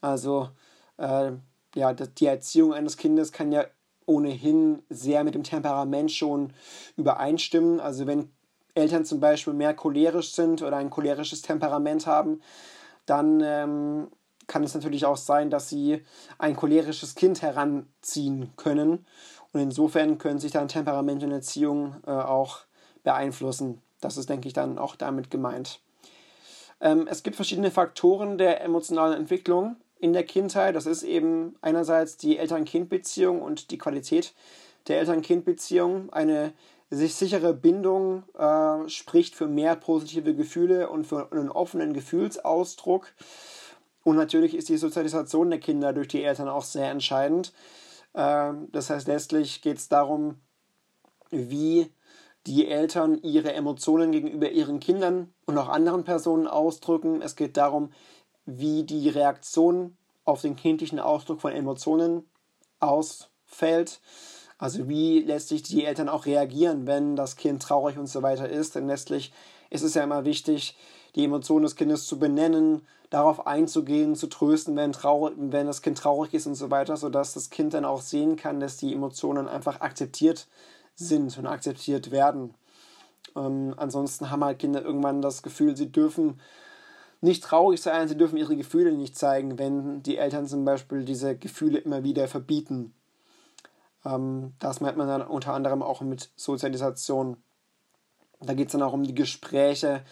Also 0.02 0.50
äh, 0.98 1.32
ja, 1.76 1.94
die 1.94 2.26
Erziehung 2.26 2.74
eines 2.74 2.98
Kindes 2.98 3.32
kann 3.32 3.52
ja 3.52 3.66
ohnehin 4.06 4.82
sehr 4.90 5.24
mit 5.24 5.36
dem 5.36 5.44
Temperament 5.44 6.12
schon 6.12 6.54
übereinstimmen. 6.96 7.80
Also 7.80 8.08
wenn 8.08 8.32
Eltern 8.74 9.06
zum 9.06 9.20
Beispiel 9.20 9.54
mehr 9.54 9.74
cholerisch 9.74 10.34
sind 10.34 10.62
oder 10.62 10.78
ein 10.78 10.90
cholerisches 10.90 11.42
Temperament 11.42 12.08
haben, 12.08 12.42
dann 13.06 13.42
ähm, 13.44 14.08
kann 14.48 14.64
es 14.64 14.74
natürlich 14.74 15.06
auch 15.06 15.18
sein, 15.18 15.50
dass 15.50 15.70
sie 15.70 16.04
ein 16.38 16.56
cholerisches 16.56 17.16
Kind 17.16 17.42
heranziehen 17.42 18.54
können. 18.56 19.06
Und 19.52 19.62
insofern 19.62 20.18
können 20.18 20.40
sich 20.40 20.52
dann 20.52 20.68
Temperament 20.68 21.24
und 21.24 21.32
Erziehung 21.32 21.96
äh, 22.06 22.12
auch 22.12 22.60
beeinflussen. 23.04 23.82
Das 24.00 24.18
ist, 24.18 24.30
denke 24.30 24.48
ich, 24.48 24.54
dann 24.54 24.78
auch 24.78 24.96
damit 24.96 25.30
gemeint. 25.32 25.82
Ähm, 26.80 27.08
es 27.10 27.24
gibt 27.24 27.36
verschiedene 27.36 27.72
Faktoren 27.72 28.38
der 28.38 28.62
emotionalen 28.62 29.18
Entwicklung 29.18 29.78
in 30.00 30.14
der 30.14 30.24
Kindheit. 30.24 30.76
Das 30.76 30.86
ist 30.86 31.04
eben 31.04 31.56
einerseits 31.62 32.18
die 32.18 32.38
Eltern-Kind-Beziehung 32.38 33.42
und 33.42 33.72
die 33.72 33.78
Qualität 33.78 34.34
der 34.88 35.00
Eltern-Kind-Beziehung. 35.00 36.12
Eine 36.12 36.54
sich 36.90 37.16
sichere 37.16 37.54
Bindung 37.54 38.24
äh, 38.38 38.88
spricht 38.88 39.36
für 39.36 39.48
mehr 39.48 39.76
positive 39.76 40.36
Gefühle 40.36 40.90
und 40.90 41.06
für 41.06 41.32
einen 41.32 41.52
offenen 41.52 41.94
Gefühlsausdruck. 41.94 43.12
Und 44.04 44.16
natürlich 44.16 44.56
ist 44.56 44.70
die 44.70 44.78
Sozialisation 44.78 45.50
der 45.50 45.60
Kinder 45.60 45.92
durch 45.92 46.08
die 46.08 46.24
Eltern 46.24 46.48
auch 46.48 46.64
sehr 46.64 46.90
entscheidend. 46.90 47.54
Äh, 48.14 48.54
das 48.72 48.90
heißt, 48.90 49.08
letztlich 49.08 49.62
geht 49.62 49.78
es 49.78 49.90
darum, 49.90 50.36
wie 51.30 51.92
die 52.46 52.68
Eltern 52.68 53.20
ihre 53.22 53.52
Emotionen 53.52 54.14
gegenüber 54.14 54.50
ihren 54.50 54.80
Kindern 54.80 55.34
und 55.46 55.58
auch 55.58 55.68
anderen 55.68 56.06
Personen 56.06 56.48
ausdrücken. 56.48 57.22
Es 57.22 57.36
geht 57.36 57.58
darum, 57.58 57.92
wie 58.48 58.84
die 58.84 59.10
Reaktion 59.10 59.96
auf 60.26 60.42
den 60.42 60.56
kindlichen 60.56 61.00
Ausdruck 61.00 61.42
von 61.42 61.52
Emotionen 61.52 62.24
ausfällt. 62.80 64.00
Also 64.58 64.90
wie 64.90 65.20
letztlich 65.20 65.62
die 65.62 65.86
Eltern 65.86 66.10
auch 66.10 66.26
reagieren, 66.26 66.88
wenn 66.88 67.16
das 67.16 67.36
Kind 67.36 67.62
traurig 67.62 67.98
und 67.98 68.08
so 68.08 68.24
weiter 68.24 68.50
ist. 68.50 68.76
Denn 68.76 68.88
letztlich 68.88 69.32
ist 69.70 69.84
es 69.84 69.94
ja 69.94 70.04
immer 70.04 70.26
wichtig, 70.26 70.76
die 71.16 71.26
Emotionen 71.26 71.64
des 71.64 71.76
Kindes 71.76 72.08
zu 72.08 72.18
benennen, 72.18 72.82
darauf 73.10 73.46
einzugehen, 73.46 74.16
zu 74.16 74.28
trösten, 74.28 74.76
wenn, 74.76 74.92
traurig, 74.92 75.36
wenn 75.38 75.68
das 75.68 75.82
Kind 75.82 75.98
traurig 75.98 76.34
ist 76.34 76.48
und 76.48 76.56
so 76.56 76.72
weiter, 76.72 76.98
sodass 76.98 77.34
das 77.34 77.50
Kind 77.50 77.74
dann 77.74 77.86
auch 77.86 78.02
sehen 78.02 78.36
kann, 78.36 78.60
dass 78.60 78.78
die 78.78 78.94
Emotionen 78.94 79.48
einfach 79.48 79.82
akzeptiert 79.82 80.48
sind 80.96 81.38
und 81.38 81.46
akzeptiert 81.46 82.12
werden. 82.12 82.54
Ähm, 83.36 83.74
ansonsten 83.78 84.32
haben 84.32 84.44
halt 84.44 84.60
Kinder 84.60 84.82
irgendwann 84.82 85.22
das 85.22 85.44
Gefühl, 85.44 85.78
sie 85.78 85.92
dürfen 85.92 86.40
nicht 87.22 87.44
traurig 87.44 87.82
sein, 87.82 88.08
sie 88.08 88.18
dürfen 88.18 88.38
ihre 88.38 88.56
Gefühle 88.56 88.92
nicht 88.92 89.18
zeigen, 89.18 89.58
wenn 89.58 90.04
die 90.04 90.18
Eltern 90.18 90.48
zum 90.48 90.66
Beispiel 90.66 91.04
diese 91.04 91.36
Gefühle 91.36 91.80
immer 91.80 92.04
wieder 92.04 92.28
verbieten. 92.28 92.94
Ähm, 94.06 94.54
das 94.60 94.82
merkt 94.82 94.98
man 94.98 95.08
dann 95.08 95.22
unter 95.22 95.54
anderem 95.54 95.82
auch 95.82 96.02
mit 96.02 96.30
Sozialisation. 96.36 97.38
Da 98.40 98.54
geht 98.54 98.68
es 98.68 98.74
dann 98.74 98.84
auch 98.84 98.94
um 98.94 99.04
die 99.04 99.16
Gespräche, 99.16 100.04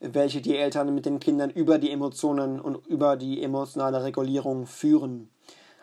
welche 0.00 0.40
die 0.40 0.56
Eltern 0.56 0.94
mit 0.94 1.06
den 1.06 1.20
Kindern 1.20 1.50
über 1.50 1.78
die 1.78 1.90
Emotionen 1.90 2.60
und 2.60 2.86
über 2.86 3.16
die 3.16 3.42
emotionale 3.42 4.02
Regulierung 4.02 4.66
führen. 4.66 5.30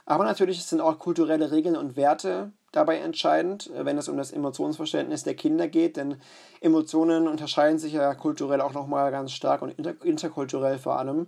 Aber 0.06 0.24
natürlich 0.24 0.64
sind 0.66 0.82
auch 0.82 1.00
kulturelle 1.00 1.52
Regeln 1.52 1.76
und 1.76 1.96
Werte 1.96 2.52
dabei 2.74 2.98
entscheidend, 2.98 3.72
wenn 3.74 3.98
es 3.98 4.10
um 4.10 4.18
das 4.18 4.32
Emotionsverständnis 4.32 5.24
der 5.24 5.36
Kinder 5.36 5.70
geht, 5.70 5.96
denn 5.96 6.18
Emotionen 6.60 7.30
unterscheiden 7.30 7.80
sich 7.80 7.94
ja 7.94 8.14
kulturell 8.16 8.60
auch 8.60 8.74
nochmal 8.74 9.12
ganz 9.12 9.32
stark 9.32 9.62
und 9.62 9.78
inter 9.78 9.94
interkulturell 10.04 10.78
vor 10.78 11.00
allem. 11.00 11.28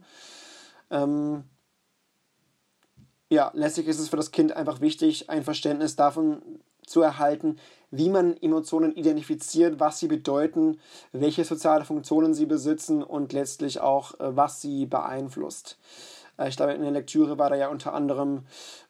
Ähm 0.92 1.46
ja, 3.30 3.52
letztlich 3.54 3.88
ist 3.88 4.00
es 4.00 4.10
für 4.10 4.18
das 4.18 4.32
Kind 4.32 4.52
einfach 4.56 4.82
wichtig, 4.82 5.30
ein 5.30 5.44
Verständnis 5.44 5.96
davon 5.96 6.42
zu 6.86 7.02
erhalten, 7.02 7.58
wie 7.90 8.10
man 8.10 8.38
Emotionen 8.38 8.96
identifiziert, 8.96 9.80
was 9.80 10.00
sie 10.00 10.08
bedeuten, 10.08 10.80
welche 11.12 11.44
soziale 11.44 11.86
Funktionen 11.86 12.34
sie 12.34 12.46
besitzen 12.46 13.04
und 13.04 13.34
letztlich 13.34 13.80
auch, 13.80 14.20
äh, 14.20 14.36
was 14.36 14.62
sie 14.62 14.86
beeinflusst. 14.86 15.78
Äh, 16.38 16.50
ich 16.50 16.58
glaube, 16.58 16.74
in 16.74 16.82
der 16.82 16.92
Lektüre 16.92 17.38
war 17.38 17.50
da 17.50 17.56
ja 17.56 17.70
unter 17.70 17.94
anderem 17.94 18.46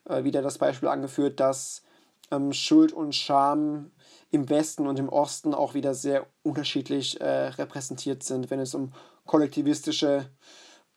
äh, 0.08 0.24
wieder 0.24 0.42
das 0.42 0.58
Beispiel 0.58 0.88
angeführt, 0.88 1.40
dass 1.40 1.82
ähm, 2.30 2.52
Schuld 2.52 2.92
und 2.92 3.14
Scham 3.14 3.90
im 4.30 4.48
Westen 4.48 4.86
und 4.86 4.98
im 4.98 5.08
Osten 5.08 5.54
auch 5.54 5.74
wieder 5.74 5.94
sehr 5.94 6.26
unterschiedlich 6.42 7.20
äh, 7.20 7.48
repräsentiert 7.48 8.22
sind, 8.22 8.50
wenn 8.50 8.60
es 8.60 8.74
um 8.74 8.92
kollektivistische 9.24 10.30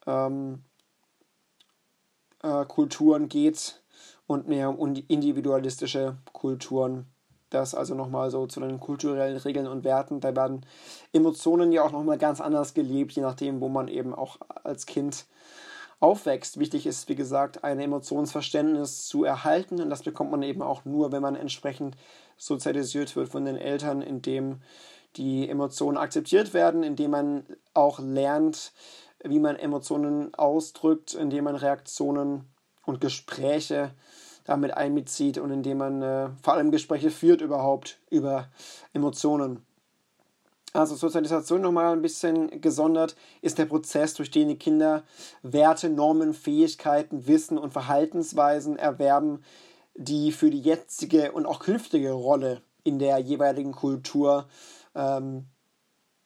ähm, 0.05 0.63
äh, 2.43 2.65
Kulturen 2.65 3.29
geht 3.29 3.83
und 4.27 4.47
mehr 4.47 4.77
um 4.77 4.95
individualistische 5.07 6.17
Kulturen. 6.33 7.07
Das 7.49 7.73
also 7.73 7.95
nochmal 7.95 8.29
so 8.29 8.45
zu 8.45 8.59
den 8.59 8.79
kulturellen 8.79 9.37
Regeln 9.37 9.65
und 9.65 9.83
Werten. 9.83 10.19
Da 10.19 10.35
werden 10.35 10.65
Emotionen 11.13 11.71
ja 11.71 11.83
auch 11.83 11.91
nochmal 11.91 12.19
ganz 12.19 12.41
anders 12.41 12.75
gelebt, 12.75 13.13
je 13.13 13.23
nachdem, 13.23 13.59
wo 13.59 13.69
man 13.69 13.87
eben 13.87 14.13
auch 14.13 14.37
als 14.63 14.85
Kind 14.85 15.25
aufwächst. 15.99 16.59
Wichtig 16.59 16.85
ist, 16.85 17.09
wie 17.09 17.15
gesagt, 17.15 17.63
ein 17.63 17.79
Emotionsverständnis 17.79 19.07
zu 19.07 19.23
erhalten 19.23 19.81
und 19.81 19.89
das 19.89 20.03
bekommt 20.03 20.31
man 20.31 20.43
eben 20.43 20.61
auch 20.61 20.85
nur, 20.85 21.11
wenn 21.11 21.21
man 21.21 21.35
entsprechend 21.35 21.95
sozialisiert 22.37 23.15
wird 23.15 23.29
von 23.29 23.45
den 23.45 23.57
Eltern, 23.57 24.01
indem 24.01 24.61
die 25.17 25.49
Emotionen 25.49 25.97
akzeptiert 25.97 26.53
werden, 26.53 26.83
indem 26.83 27.11
man 27.11 27.43
auch 27.73 27.99
lernt, 27.99 28.71
wie 29.23 29.39
man 29.39 29.57
Emotionen 29.57 30.33
ausdrückt, 30.33 31.13
indem 31.13 31.45
man 31.45 31.55
Reaktionen 31.55 32.45
und 32.85 33.01
Gespräche 33.01 33.91
damit 34.45 34.71
einbezieht 34.71 35.37
und 35.37 35.51
indem 35.51 35.77
man 35.77 36.01
äh, 36.01 36.29
vor 36.41 36.53
allem 36.53 36.71
Gespräche 36.71 37.11
führt 37.11 37.41
überhaupt 37.41 37.99
über 38.09 38.47
Emotionen. 38.93 39.65
Also 40.73 40.95
Sozialisation 40.95 41.61
nochmal 41.61 41.93
ein 41.93 42.01
bisschen 42.01 42.61
gesondert 42.61 43.15
ist 43.41 43.57
der 43.57 43.65
Prozess, 43.65 44.13
durch 44.13 44.29
den 44.29 44.49
die 44.49 44.57
Kinder 44.57 45.03
Werte, 45.41 45.89
Normen, 45.89 46.33
Fähigkeiten, 46.33 47.25
Wissen 47.25 47.57
und 47.57 47.73
Verhaltensweisen 47.73 48.77
erwerben, 48.77 49.43
die 49.95 50.31
für 50.31 50.51
die 50.51 50.61
jetzige 50.61 51.31
und 51.31 51.45
auch 51.45 51.59
künftige 51.59 52.11
Rolle 52.11 52.61
in 52.83 52.99
der 52.99 53.17
jeweiligen 53.17 53.71
Kultur 53.71 54.47
ähm, 54.95 55.47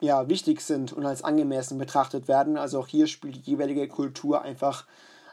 ja, 0.01 0.27
wichtig 0.27 0.61
sind 0.61 0.91
und 0.91 1.05
als 1.05 1.23
angemessen 1.23 1.77
betrachtet 1.77 2.27
werden. 2.27 2.57
Also 2.57 2.79
auch 2.79 2.87
hier 2.87 3.07
spielt 3.07 3.35
die 3.37 3.51
jeweilige 3.51 3.87
Kultur 3.87 4.41
einfach 4.41 4.85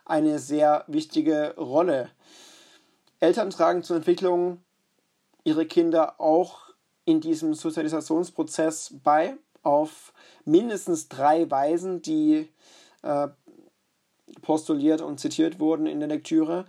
eine 0.05 0.39
sehr 0.39 0.85
wichtige 0.87 1.55
Rolle. 1.57 2.09
Eltern 3.19 3.51
tragen 3.51 3.83
zur 3.83 3.97
Entwicklung 3.97 4.63
ihre 5.45 5.67
Kinder 5.67 6.21
auch 6.21 6.70
in 7.11 7.21
diesem 7.21 7.55
Sozialisationsprozess 7.55 8.95
bei 9.03 9.37
auf 9.63 10.13
mindestens 10.45 11.09
drei 11.09 11.51
Weisen, 11.51 12.03
die 12.03 12.49
äh, 13.03 13.29
postuliert 14.43 15.03
und 15.03 15.19
zitiert 15.19 15.59
wurden 15.59 15.87
in 15.87 15.99
der 15.99 16.09
Lektüre. 16.09 16.67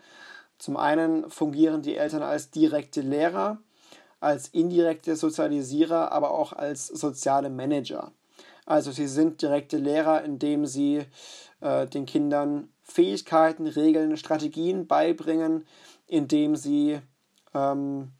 Zum 0.57 0.77
einen 0.77 1.29
fungieren 1.29 1.83
die 1.83 1.95
Eltern 1.95 2.23
als 2.23 2.49
direkte 2.49 3.01
Lehrer, 3.01 3.59
als 4.19 4.47
indirekte 4.49 5.15
Sozialisierer, 5.15 6.11
aber 6.11 6.31
auch 6.31 6.53
als 6.53 6.87
soziale 6.87 7.49
Manager. 7.49 8.11
Also 8.65 8.91
sie 8.91 9.07
sind 9.07 9.41
direkte 9.41 9.77
Lehrer, 9.77 10.23
indem 10.23 10.65
sie 10.65 11.03
äh, 11.61 11.87
den 11.87 12.05
Kindern 12.05 12.69
Fähigkeiten, 12.83 13.67
Regeln, 13.67 14.17
Strategien 14.17 14.87
beibringen, 14.87 15.65
indem 16.07 16.55
sie 16.55 16.99
ähm, 17.53 18.11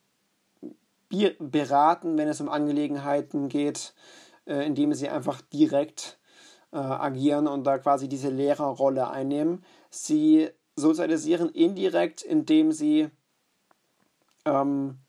beraten, 1.40 2.18
wenn 2.18 2.28
es 2.28 2.42
um 2.42 2.50
Angelegenheiten 2.50 3.50
geht, 3.50 3.94
äh, 4.46 4.66
indem 4.66 4.94
sie 4.94 5.10
einfach 5.10 5.42
direkt 5.42 6.20
äh, 6.72 6.78
agieren 6.78 7.48
und 7.48 7.66
da 7.66 7.78
quasi 7.78 8.08
diese 8.08 8.30
Lehrerrolle 8.30 9.10
einnehmen. 9.10 9.64
Sie 9.90 10.50
sozialisieren 10.76 11.50
indirekt, 11.50 12.22
indem 12.22 12.72
sie 12.72 13.10
ähm, 14.46 15.00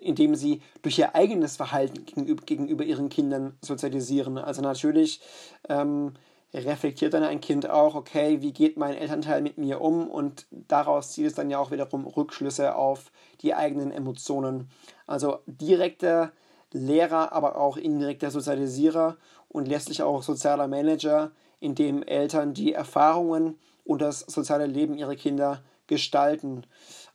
indem 0.00 0.34
sie 0.34 0.62
durch 0.82 0.98
ihr 0.98 1.14
eigenes 1.14 1.56
Verhalten 1.56 2.04
gegenüber, 2.04 2.44
gegenüber 2.44 2.84
ihren 2.84 3.08
Kindern 3.08 3.56
sozialisieren. 3.60 4.38
Also 4.38 4.62
natürlich 4.62 5.20
ähm, 5.68 6.14
reflektiert 6.54 7.14
dann 7.14 7.22
ein 7.22 7.40
Kind 7.40 7.68
auch, 7.68 7.94
okay, 7.94 8.40
wie 8.40 8.52
geht 8.52 8.76
mein 8.76 8.94
Elternteil 8.94 9.42
mit 9.42 9.58
mir 9.58 9.80
um 9.80 10.08
und 10.08 10.46
daraus 10.50 11.12
zieht 11.12 11.26
es 11.26 11.34
dann 11.34 11.50
ja 11.50 11.58
auch 11.58 11.70
wiederum 11.70 12.06
Rückschlüsse 12.06 12.76
auf 12.76 13.12
die 13.42 13.54
eigenen 13.54 13.90
Emotionen. 13.90 14.70
Also 15.06 15.40
direkter 15.46 16.32
Lehrer, 16.72 17.32
aber 17.32 17.56
auch 17.56 17.76
indirekter 17.76 18.30
Sozialisierer 18.30 19.16
und 19.48 19.66
letztlich 19.68 20.02
auch 20.02 20.22
sozialer 20.22 20.68
Manager, 20.68 21.30
in 21.60 21.74
dem 21.74 22.02
Eltern 22.02 22.54
die 22.54 22.74
Erfahrungen 22.74 23.58
und 23.84 24.02
das 24.02 24.20
soziale 24.20 24.66
Leben 24.66 24.94
ihrer 24.94 25.16
Kinder 25.16 25.62
gestalten. 25.86 26.64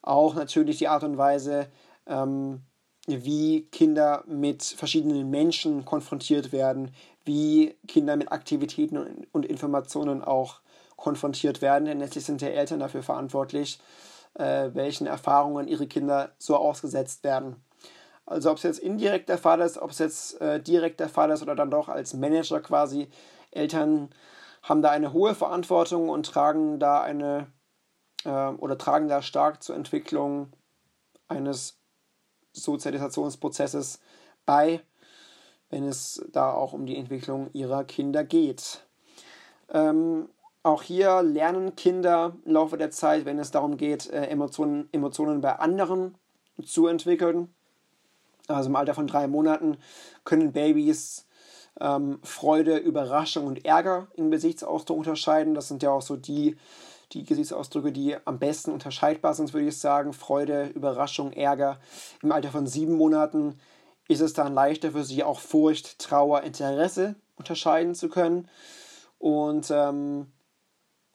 Auch 0.02 0.34
natürlich 0.34 0.78
die 0.78 0.88
Art 0.88 1.04
und 1.04 1.18
Weise, 1.18 1.68
ähm, 2.08 2.62
wie 3.24 3.68
Kinder 3.72 4.24
mit 4.28 4.64
verschiedenen 4.64 5.30
Menschen 5.30 5.86
konfrontiert 5.86 6.52
werden, 6.52 6.92
wie 7.26 7.76
Kinder 7.88 8.16
mit 8.16 8.32
Aktivitäten 8.32 9.26
und 9.32 9.46
Informationen 9.46 10.24
auch 10.24 10.62
konfrontiert 10.96 11.62
werden. 11.62 11.86
Denn 11.86 12.00
letztlich 12.00 12.26
sind 12.26 12.42
ja 12.42 12.50
Eltern 12.50 12.80
dafür 12.80 13.04
verantwortlich, 13.04 13.80
äh, 14.36 14.70
welchen 14.74 15.08
Erfahrungen 15.08 15.68
ihre 15.68 15.88
Kinder 15.88 16.32
so 16.38 16.56
ausgesetzt 16.56 17.24
werden. 17.24 17.58
Also 18.26 18.52
ob 18.52 18.58
es 18.58 18.64
jetzt 18.64 18.80
indirekt 18.80 19.30
der 19.30 19.38
Fall 19.38 19.60
ist, 19.62 19.78
ob 19.78 19.92
es 19.92 20.00
jetzt 20.00 20.40
äh, 20.42 20.62
direkt 20.62 21.00
der 21.00 21.10
Fall 21.10 21.32
ist 21.32 21.42
oder 21.42 21.56
dann 21.56 21.72
doch 21.72 21.90
als 21.90 22.14
Manager 22.14 22.62
quasi, 22.62 23.10
Eltern 23.52 24.10
haben 24.64 24.82
da 24.82 24.92
eine 24.92 25.12
hohe 25.12 25.36
Verantwortung 25.36 26.10
und 26.10 26.28
tragen 26.28 26.80
da 26.80 27.02
eine 27.02 27.48
äh, 28.24 28.30
oder 28.30 28.78
tragen 28.78 29.08
da 29.08 29.22
stark 29.22 29.64
zur 29.64 29.76
Entwicklung 29.76 30.54
eines 31.28 31.81
Sozialisationsprozesses 32.54 34.00
bei, 34.46 34.82
wenn 35.70 35.86
es 35.86 36.26
da 36.32 36.54
auch 36.54 36.74
um 36.74 36.86
die 36.86 36.98
Entwicklung 36.98 37.50
ihrer 37.54 37.84
Kinder 37.84 38.24
geht. 38.24 38.86
Ähm, 39.70 40.30
auch 40.64 40.84
hier 40.84 41.24
lernen 41.24 41.76
Kinder 41.76 42.36
im 42.46 42.54
Laufe 42.54 42.78
der 42.78 42.92
Zeit, 42.92 43.26
wenn 43.26 43.40
es 43.40 43.52
darum 43.52 43.78
geht, 43.78 44.10
äh, 44.10 44.26
Emotionen, 44.28 44.90
Emotionen 44.92 45.42
bei 45.42 45.58
anderen 45.58 46.16
zu 46.64 46.88
entwickeln. 46.88 47.54
Also 48.48 48.70
im 48.70 48.76
Alter 48.76 48.94
von 48.94 49.08
drei 49.08 49.28
Monaten 49.28 49.78
können 50.24 50.52
Babys 50.52 51.26
ähm, 51.80 52.20
Freude, 52.22 52.78
Überraschung 52.78 53.48
und 53.48 53.66
Ärger 53.66 54.08
im 54.16 54.30
Gesichtsausdruck 54.30 54.98
unterscheiden. 54.98 55.56
Das 55.56 55.68
sind 55.68 55.84
ja 55.84 55.92
auch 55.92 56.02
so 56.02 56.16
die 56.16 56.58
die 57.14 57.24
Gesichtsausdrücke, 57.24 57.92
die 57.92 58.16
am 58.26 58.40
besten 58.40 58.72
unterscheidbar 58.72 59.34
sind, 59.34 59.54
würde 59.54 59.68
ich 59.68 59.78
sagen. 59.78 60.14
Freude, 60.14 60.68
Überraschung, 60.68 61.32
Ärger. 61.34 61.80
Im 62.22 62.32
Alter 62.32 62.52
von 62.52 62.68
sieben 62.68 62.96
Monaten 62.96 63.60
ist 64.08 64.22
es 64.22 64.34
dann 64.34 64.54
leichter 64.54 64.92
für 64.92 65.04
sie 65.04 65.24
auch 65.24 65.40
Furcht, 65.40 66.00
Trauer, 66.00 66.42
Interesse 66.42 67.16
unterscheiden 67.36 67.96
zu 67.96 68.10
können. 68.10 68.48
Und 69.20 69.70
ähm, 69.72 70.32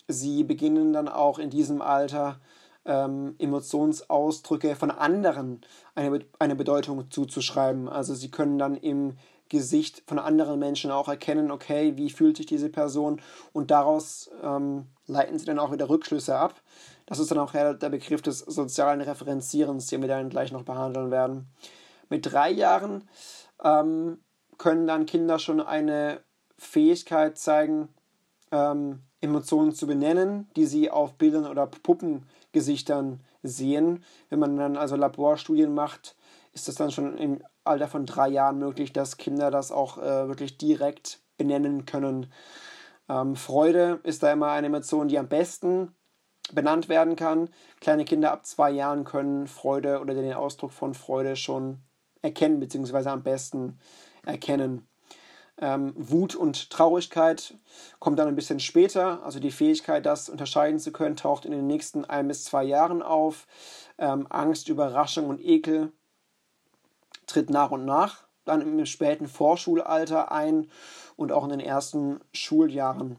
sie 0.09 0.45
beginnen 0.45 0.93
dann 0.93 1.09
auch 1.09 1.39
in 1.39 1.51
diesem 1.51 1.83
Alter 1.83 2.41
ähm, 2.85 3.35
Emotionsausdrücke 3.39 4.77
von 4.77 4.91
anderen 4.91 5.61
eine, 5.95 6.21
eine 6.39 6.57
Bedeutung 6.57 7.11
zuzuschreiben. 7.11 7.89
Also 7.89 8.15
sie 8.15 8.31
können 8.31 8.59
dann 8.59 8.77
im 8.77 9.17
Gesicht 9.49 10.03
von 10.07 10.19
anderen 10.19 10.59
Menschen 10.59 10.91
auch 10.91 11.09
erkennen, 11.09 11.51
okay, 11.51 11.97
wie 11.97 12.11
fühlt 12.11 12.37
sich 12.37 12.47
diese 12.47 12.69
Person 12.69 13.21
und 13.53 13.71
daraus 13.71 14.31
ähm, 14.43 14.87
leiten 15.07 15.39
sie 15.39 15.45
dann 15.45 15.59
auch 15.59 15.73
wieder 15.73 15.89
Rückschlüsse 15.89 16.37
ab. 16.37 16.61
Das 17.07 17.19
ist 17.19 17.31
dann 17.31 17.39
auch 17.39 17.53
der 17.53 17.75
Begriff 17.75 18.23
des 18.23 18.41
sozialen 18.41 19.01
Referenzierens, 19.01 19.87
den 19.87 20.01
wir 20.01 20.09
dann 20.09 20.29
gleich 20.29 20.51
noch 20.51 20.65
behandeln 20.65 21.11
werden. 21.11 21.47
Mit 22.09 22.27
drei 22.27 22.51
Jahren 22.51 23.09
ähm, 23.63 24.19
können 24.59 24.87
dann 24.87 25.07
Kinder 25.07 25.39
schon 25.39 25.61
eine 25.61 26.21
Fähigkeit 26.59 27.39
zeigen, 27.39 27.89
ähm, 28.51 29.03
Emotionen 29.21 29.73
zu 29.73 29.87
benennen, 29.87 30.49
die 30.57 30.67
sie 30.67 30.91
auf 30.91 31.15
Bildern 31.15 31.47
oder 31.47 31.67
Puppengesichtern 31.67 33.21
sehen. 33.43 34.05
Wenn 34.29 34.39
man 34.39 34.57
dann 34.57 34.77
also 34.77 34.97
Laborstudien 34.97 35.75
macht, 35.75 36.17
ist 36.53 36.69
das 36.69 36.77
dann 36.77 36.91
schon 36.91 37.17
im 37.19 37.43
Alter 37.67 37.89
von 37.89 38.07
drei 38.07 38.29
Jahren 38.29 38.59
möglich, 38.59 38.93
dass 38.93 39.17
Kinder 39.17 39.51
das 39.51 39.73
auch 39.73 39.99
äh, 39.99 40.29
wirklich 40.29 40.59
direkt 40.59 41.21
benennen 41.37 41.87
können. 41.87 42.33
Ähm, 43.09 43.37
Freude 43.37 44.01
ist 44.03 44.23
da 44.23 44.33
immer 44.33 44.51
eine 44.51 44.69
Emotion, 44.69 45.09
die 45.09 45.19
am 45.19 45.29
besten 45.29 45.95
benannt 46.53 46.89
werden 46.89 47.17
kann. 47.17 47.49
Kleine 47.81 48.05
Kinder 48.05 48.33
ab 48.33 48.47
zwei 48.47 48.71
Jahren 48.71 49.05
können 49.05 49.47
Freude 49.47 50.01
oder 50.01 50.15
den 50.15 50.33
Ausdruck 50.33 50.73
von 50.73 50.95
Freude 50.95 51.37
schon 51.37 51.83
erkennen, 52.23 52.61
beziehungsweise 52.61 53.11
am 53.11 53.23
besten 53.23 53.79
erkennen. 54.25 54.89
Ähm, 55.59 55.95
Wut 55.97 56.35
und 56.35 56.69
Traurigkeit 56.71 57.55
kommt 57.99 58.19
dann 58.19 58.29
ein 58.29 58.37
bisschen 58.37 58.61
später. 58.61 59.25
Also 59.25 59.41
die 59.41 59.51
Fähigkeit, 59.51 60.05
das 60.05 60.29
unterscheiden 60.29 60.79
zu 60.79 60.93
können, 60.93 61.17
taucht 61.17 61.47
in 61.47 61.53
den 61.53 61.67
nächsten 61.67 62.05
ein 62.05 62.29
bis 62.29 62.45
zwei 62.45 62.63
Jahren 62.63 63.03
auf. 63.03 63.47
Ähm, 63.99 64.27
Angst, 64.29 64.69
Überraschung 64.69 65.29
und 65.29 65.43
Ekel 65.43 65.93
tritt 67.27 67.51
nach 67.51 67.71
und 67.71 67.85
nach 67.85 68.27
dann 68.47 68.63
im 68.63 68.87
späten 68.87 69.27
Vorschulalter 69.27 70.33
ein 70.33 70.71
und 71.17 71.33
auch 71.33 71.45
in 71.45 71.51
den 71.51 71.61
ersten 71.61 72.21
Schuljahren 72.33 73.19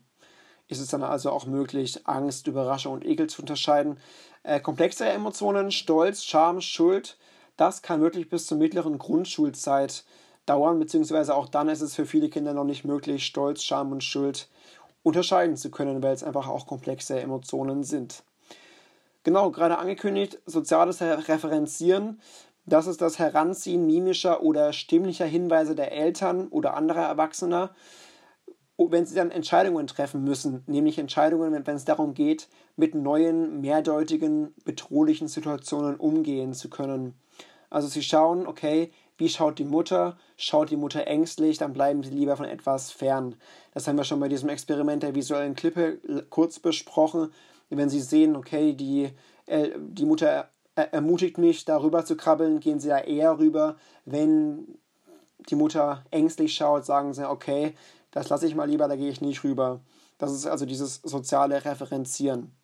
ist 0.70 0.80
es 0.82 0.90
dann 0.90 1.04
also 1.04 1.32
auch 1.32 1.46
möglich, 1.46 2.08
Angst, 2.08 2.48
Überraschung 2.48 2.94
und 2.94 3.06
Ekel 3.06 3.28
zu 3.28 3.42
unterscheiden. 3.42 4.00
Äh, 4.44 4.60
komplexere 4.60 5.10
Emotionen, 5.10 5.72
Stolz, 5.72 6.24
Scham, 6.24 6.60
Schuld, 6.60 7.18
das 7.56 7.82
kann 7.82 8.02
wirklich 8.02 8.30
bis 8.30 8.48
zur 8.48 8.58
mittleren 8.58 8.98
Grundschulzeit 8.98 10.04
dauern, 10.46 10.80
beziehungsweise 10.80 11.36
auch 11.36 11.48
dann 11.48 11.70
ist 11.70 11.82
es 11.82 11.96
für 11.96 12.06
viele 12.06 12.30
Kinder 12.30 12.54
noch 12.54 12.64
nicht 12.66 12.84
möglich, 12.84 13.26
Stolz, 13.26 13.64
Scham 13.64 13.92
und 13.92 14.04
Schuld 14.04 14.50
unterscheiden 15.04 15.56
zu 15.56 15.72
können, 15.72 16.04
weil 16.04 16.14
es 16.14 16.24
einfach 16.24 16.48
auch 16.48 16.68
komplexe 16.68 17.20
Emotionen 17.20 17.84
sind. 17.84 18.24
Genau, 19.24 19.52
gerade 19.52 19.78
angekündigt, 19.78 20.40
soziales 20.46 21.02
Referenzieren 21.02 22.22
das 22.68 22.86
ist 22.86 23.02
das 23.02 23.18
Heranziehen 23.18 23.86
mimischer 23.86 24.44
oder 24.44 24.74
stimmlicher 24.74 25.26
Hinweise 25.26 25.74
der 25.74 25.94
Eltern 25.94 26.48
oder 26.50 26.76
anderer 26.76 27.04
Erwachsener, 27.04 27.72
wenn 28.78 29.06
sie 29.06 29.16
dann 29.16 29.32
Entscheidungen 29.32 29.88
treffen 29.88 30.24
müssen, 30.24 30.64
nämlich 30.68 31.00
Entscheidungen, 31.00 31.66
wenn 31.66 31.76
es 31.76 31.86
darum 31.86 32.14
geht, 32.14 32.48
mit 32.76 32.94
neuen, 32.94 33.62
mehrdeutigen, 33.62 34.54
bedrohlichen 34.66 35.28
Situationen 35.28 35.96
umgehen 35.96 36.54
zu 36.54 36.70
können. 36.70 37.16
Also 37.70 37.88
sie 37.88 38.04
schauen, 38.04 38.46
okay, 38.46 38.92
wie 39.18 39.30
schaut 39.30 39.58
die 39.58 39.66
Mutter? 39.66 40.18
Schaut 40.36 40.70
die 40.70 40.78
Mutter 40.78 41.08
ängstlich, 41.08 41.58
dann 41.58 41.74
bleiben 41.74 42.04
sie 42.04 42.12
lieber 42.12 42.38
von 42.38 42.46
etwas 42.46 42.92
fern. 42.92 43.36
Das 43.74 43.88
haben 43.88 43.98
wir 43.98 44.04
schon 44.04 44.20
bei 44.20 44.30
diesem 44.30 44.50
Experiment 44.50 45.02
der 45.04 45.16
visuellen 45.16 45.56
Klippe 45.56 46.00
kurz 46.30 46.60
besprochen. 46.60 47.32
Wenn 47.70 47.90
sie 47.90 48.00
sehen, 48.00 48.36
okay, 48.36 48.74
die, 48.74 49.10
äh, 49.48 49.72
die 49.78 50.06
Mutter 50.06 50.50
ermutigt 50.82 51.38
mich, 51.38 51.66
darüber 51.66 52.06
zu 52.06 52.16
krabbeln, 52.16 52.60
gehen 52.60 52.80
sie 52.80 52.90
da 52.90 53.00
eher 53.00 53.40
rüber. 53.40 53.78
Wenn 54.06 54.80
die 55.50 55.56
Mutter 55.56 56.04
ängstlich 56.12 56.54
schaut, 56.54 56.86
sagen 56.86 57.14
sie, 57.14 57.30
okay, 57.30 57.74
das 58.12 58.30
lasse 58.30 58.48
ich 58.48 58.56
mal 58.56 58.70
lieber, 58.70 58.88
da 58.88 58.96
gehe 58.96 59.10
ich 59.10 59.22
nicht 59.22 59.44
rüber. 59.44 59.82
Das 60.18 60.32
ist 60.32 60.48
also 60.48 60.66
dieses 60.66 60.96
soziale 61.04 61.64
Referenzieren. 61.66 62.56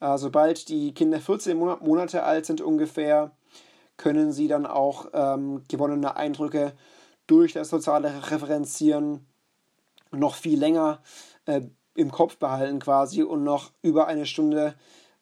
Äh, 0.00 0.18
sobald 0.18 0.68
die 0.68 0.94
Kinder 0.94 1.20
14 1.20 1.56
Monate 1.56 2.22
alt 2.22 2.46
sind 2.46 2.60
ungefähr, 2.60 3.32
können 3.96 4.32
sie 4.32 4.48
dann 4.48 4.66
auch 4.66 5.06
ähm, 5.12 5.62
gewonnene 5.68 6.16
Eindrücke 6.16 6.72
durch 7.26 7.52
das 7.52 7.70
soziale 7.70 8.30
Referenzieren 8.30 9.26
noch 10.10 10.34
viel 10.34 10.58
länger 10.58 11.02
äh, 11.46 11.62
im 11.94 12.10
Kopf 12.10 12.38
behalten 12.38 12.80
quasi 12.80 13.22
und 13.22 13.44
noch 13.44 13.72
über 13.82 14.06
eine 14.06 14.26
Stunde 14.26 14.74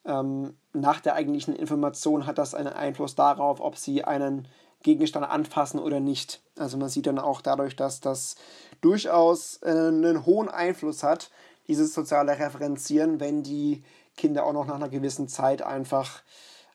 ähm, 0.04 0.56
nach 0.72 1.00
der 1.00 1.14
eigentlichen 1.14 1.54
Information 1.54 2.26
hat 2.26 2.38
das 2.38 2.54
einen 2.54 2.72
Einfluss 2.72 3.14
darauf, 3.14 3.60
ob 3.60 3.76
sie 3.76 4.04
einen 4.04 4.48
Gegenstand 4.82 5.28
anfassen 5.28 5.78
oder 5.78 6.00
nicht. 6.00 6.42
Also 6.58 6.76
man 6.76 6.88
sieht 6.88 7.06
dann 7.06 7.18
auch 7.18 7.40
dadurch, 7.40 7.76
dass 7.76 8.00
das 8.00 8.36
durchaus 8.80 9.60
äh, 9.62 9.70
einen 9.70 10.26
hohen 10.26 10.48
Einfluss 10.48 11.02
hat, 11.02 11.30
dieses 11.68 11.94
soziale 11.94 12.38
Referenzieren, 12.38 13.20
wenn 13.20 13.42
die 13.42 13.84
Kinder 14.16 14.44
auch 14.44 14.52
noch 14.52 14.66
nach 14.66 14.74
einer 14.74 14.88
gewissen 14.88 15.28
Zeit 15.28 15.62
einfach 15.62 16.22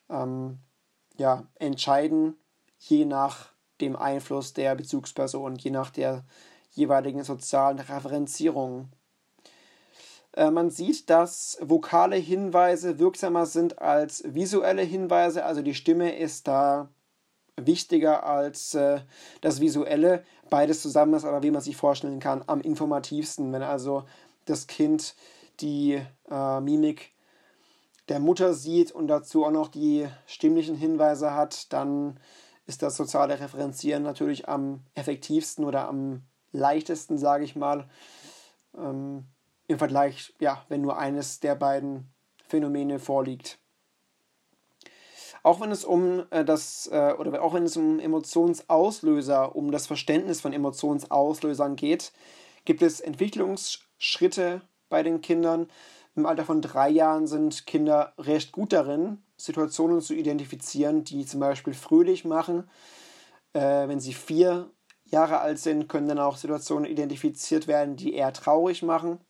ähm, 0.08 0.58
ja, 1.16 1.44
entscheiden, 1.56 2.36
je 2.78 3.04
nach 3.04 3.50
dem 3.80 3.96
Einfluss 3.96 4.54
der 4.54 4.74
Bezugsperson, 4.74 5.56
je 5.56 5.70
nach 5.70 5.90
der 5.90 6.24
jeweiligen 6.70 7.22
sozialen 7.24 7.78
Referenzierung. 7.78 8.88
Äh, 10.38 10.52
man 10.52 10.70
sieht, 10.70 11.10
dass 11.10 11.58
vokale 11.60 12.14
Hinweise 12.14 13.00
wirksamer 13.00 13.44
sind 13.44 13.80
als 13.80 14.22
visuelle 14.24 14.82
Hinweise, 14.82 15.44
also 15.44 15.62
die 15.62 15.74
Stimme 15.74 16.16
ist 16.16 16.46
da 16.46 16.88
wichtiger 17.56 18.24
als 18.24 18.72
äh, 18.74 19.00
das 19.40 19.60
Visuelle. 19.60 20.22
Beides 20.48 20.80
zusammen 20.80 21.14
ist 21.14 21.24
aber, 21.24 21.42
wie 21.42 21.50
man 21.50 21.60
sich 21.60 21.76
vorstellen 21.76 22.20
kann, 22.20 22.44
am 22.46 22.60
informativsten. 22.60 23.52
Wenn 23.52 23.64
also 23.64 24.04
das 24.44 24.68
Kind 24.68 25.16
die 25.58 26.00
äh, 26.30 26.60
Mimik 26.60 27.10
der 28.08 28.20
Mutter 28.20 28.54
sieht 28.54 28.92
und 28.92 29.08
dazu 29.08 29.44
auch 29.44 29.50
noch 29.50 29.66
die 29.66 30.06
stimmlichen 30.26 30.76
Hinweise 30.76 31.34
hat, 31.34 31.72
dann 31.72 32.20
ist 32.64 32.82
das 32.82 32.96
soziale 32.96 33.40
Referenzieren 33.40 34.04
natürlich 34.04 34.48
am 34.48 34.84
effektivsten 34.94 35.64
oder 35.64 35.88
am 35.88 36.22
leichtesten, 36.52 37.18
sage 37.18 37.42
ich 37.42 37.56
mal, 37.56 37.88
ähm, 38.76 39.26
im 39.68 39.78
Vergleich, 39.78 40.34
ja, 40.40 40.64
wenn 40.68 40.80
nur 40.80 40.98
eines 40.98 41.40
der 41.40 41.54
beiden 41.54 42.12
Phänomene 42.48 42.98
vorliegt. 42.98 43.58
Auch 45.42 45.60
wenn 45.60 45.70
es 45.70 45.84
um 45.84 46.24
äh, 46.30 46.44
das, 46.44 46.88
äh, 46.92 47.14
oder 47.16 47.42
auch 47.42 47.54
wenn 47.54 47.64
es 47.64 47.76
um 47.76 48.00
Emotionsauslöser, 48.00 49.54
um 49.54 49.70
das 49.70 49.86
Verständnis 49.86 50.40
von 50.40 50.52
Emotionsauslösern 50.52 51.76
geht, 51.76 52.12
gibt 52.64 52.82
es 52.82 53.00
Entwicklungsschritte 53.00 54.62
bei 54.88 55.02
den 55.02 55.20
Kindern. 55.20 55.68
Im 56.16 56.26
Alter 56.26 56.44
von 56.44 56.60
drei 56.60 56.88
Jahren 56.88 57.26
sind 57.26 57.66
Kinder 57.66 58.14
recht 58.18 58.50
gut 58.52 58.72
darin, 58.72 59.22
Situationen 59.36 60.00
zu 60.00 60.14
identifizieren, 60.14 61.04
die 61.04 61.24
zum 61.24 61.40
Beispiel 61.40 61.74
fröhlich 61.74 62.24
machen. 62.24 62.68
Äh, 63.52 63.86
wenn 63.88 64.00
sie 64.00 64.14
vier 64.14 64.70
Jahre 65.04 65.38
alt 65.40 65.58
sind, 65.58 65.88
können 65.88 66.08
dann 66.08 66.18
auch 66.18 66.36
Situationen 66.36 66.90
identifiziert 66.90 67.66
werden, 67.68 67.96
die 67.96 68.14
eher 68.14 68.32
traurig 68.32 68.82
machen. 68.82 69.20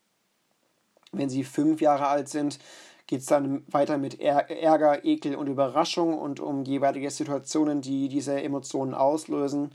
Wenn 1.13 1.31
sie 1.31 1.45
fünf 1.45 1.81
Jahre 1.81 2.09
alt 2.09 2.29
sind, 2.29 2.59
geht 3.07 3.21
es 3.21 3.27
dann 3.27 3.65
weiter 3.69 3.97
mit 3.97 4.21
Ärger, 4.21 5.05
Ekel 5.05 5.35
und 5.35 5.47
Überraschung 5.47 6.19
und 6.19 6.41
um 6.41 6.65
jeweilige 6.65 7.11
Situationen, 7.11 7.81
die 7.81 8.09
diese 8.09 8.43
Emotionen 8.43 8.95
auslösen. 8.95 9.71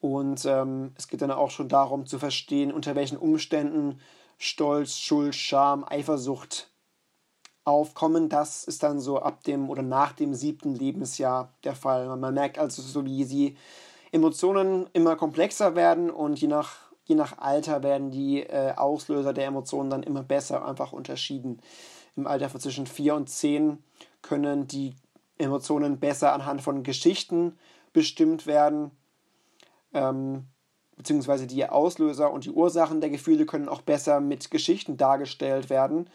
Und 0.00 0.44
ähm, 0.44 0.92
es 0.98 1.08
geht 1.08 1.22
dann 1.22 1.30
auch 1.30 1.50
schon 1.50 1.68
darum 1.68 2.06
zu 2.06 2.18
verstehen, 2.18 2.72
unter 2.72 2.94
welchen 2.94 3.16
Umständen 3.16 4.00
Stolz, 4.36 4.98
Schuld, 4.98 5.34
Scham, 5.34 5.84
Eifersucht 5.88 6.68
aufkommen. 7.64 8.28
Das 8.28 8.64
ist 8.64 8.82
dann 8.82 9.00
so 9.00 9.20
ab 9.20 9.44
dem 9.44 9.70
oder 9.70 9.82
nach 9.82 10.12
dem 10.12 10.34
siebten 10.34 10.74
Lebensjahr 10.74 11.54
der 11.64 11.74
Fall. 11.74 12.14
Man 12.16 12.34
merkt 12.34 12.58
also 12.58 12.82
so, 12.82 13.04
wie 13.04 13.24
die 13.24 13.56
Emotionen 14.12 14.88
immer 14.92 15.16
komplexer 15.16 15.74
werden 15.74 16.10
und 16.10 16.40
je 16.40 16.48
nach, 16.48 16.76
je 17.04 17.14
nach 17.14 17.38
Alter 17.38 17.82
werden 17.82 18.10
die 18.10 18.42
äh, 18.42 18.74
Auslöser 18.76 19.32
der 19.32 19.46
Emotionen 19.46 19.90
dann 19.90 20.02
immer 20.02 20.22
besser 20.22 20.66
einfach 20.66 20.92
unterschieden 20.92 21.60
im 22.16 22.26
Alter 22.26 22.48
von 22.48 22.60
zwischen 22.60 22.86
4 22.86 23.14
und 23.14 23.28
10 23.28 23.82
können 24.22 24.66
die 24.66 24.94
Emotionen 25.38 25.98
besser 25.98 26.32
anhand 26.32 26.62
von 26.62 26.82
Geschichten 26.82 27.58
bestimmt 27.92 28.46
werden, 28.46 28.92
ähm, 29.92 30.46
beziehungsweise 30.96 31.46
die 31.46 31.66
Auslöser 31.68 32.30
und 32.30 32.44
die 32.44 32.50
Ursachen 32.50 33.00
der 33.00 33.10
Gefühle 33.10 33.46
können 33.46 33.68
auch 33.68 33.82
besser 33.82 34.20
mit 34.20 34.50
Geschichten 34.50 34.96
dargestellt 34.96 35.70
werden, 35.70 36.08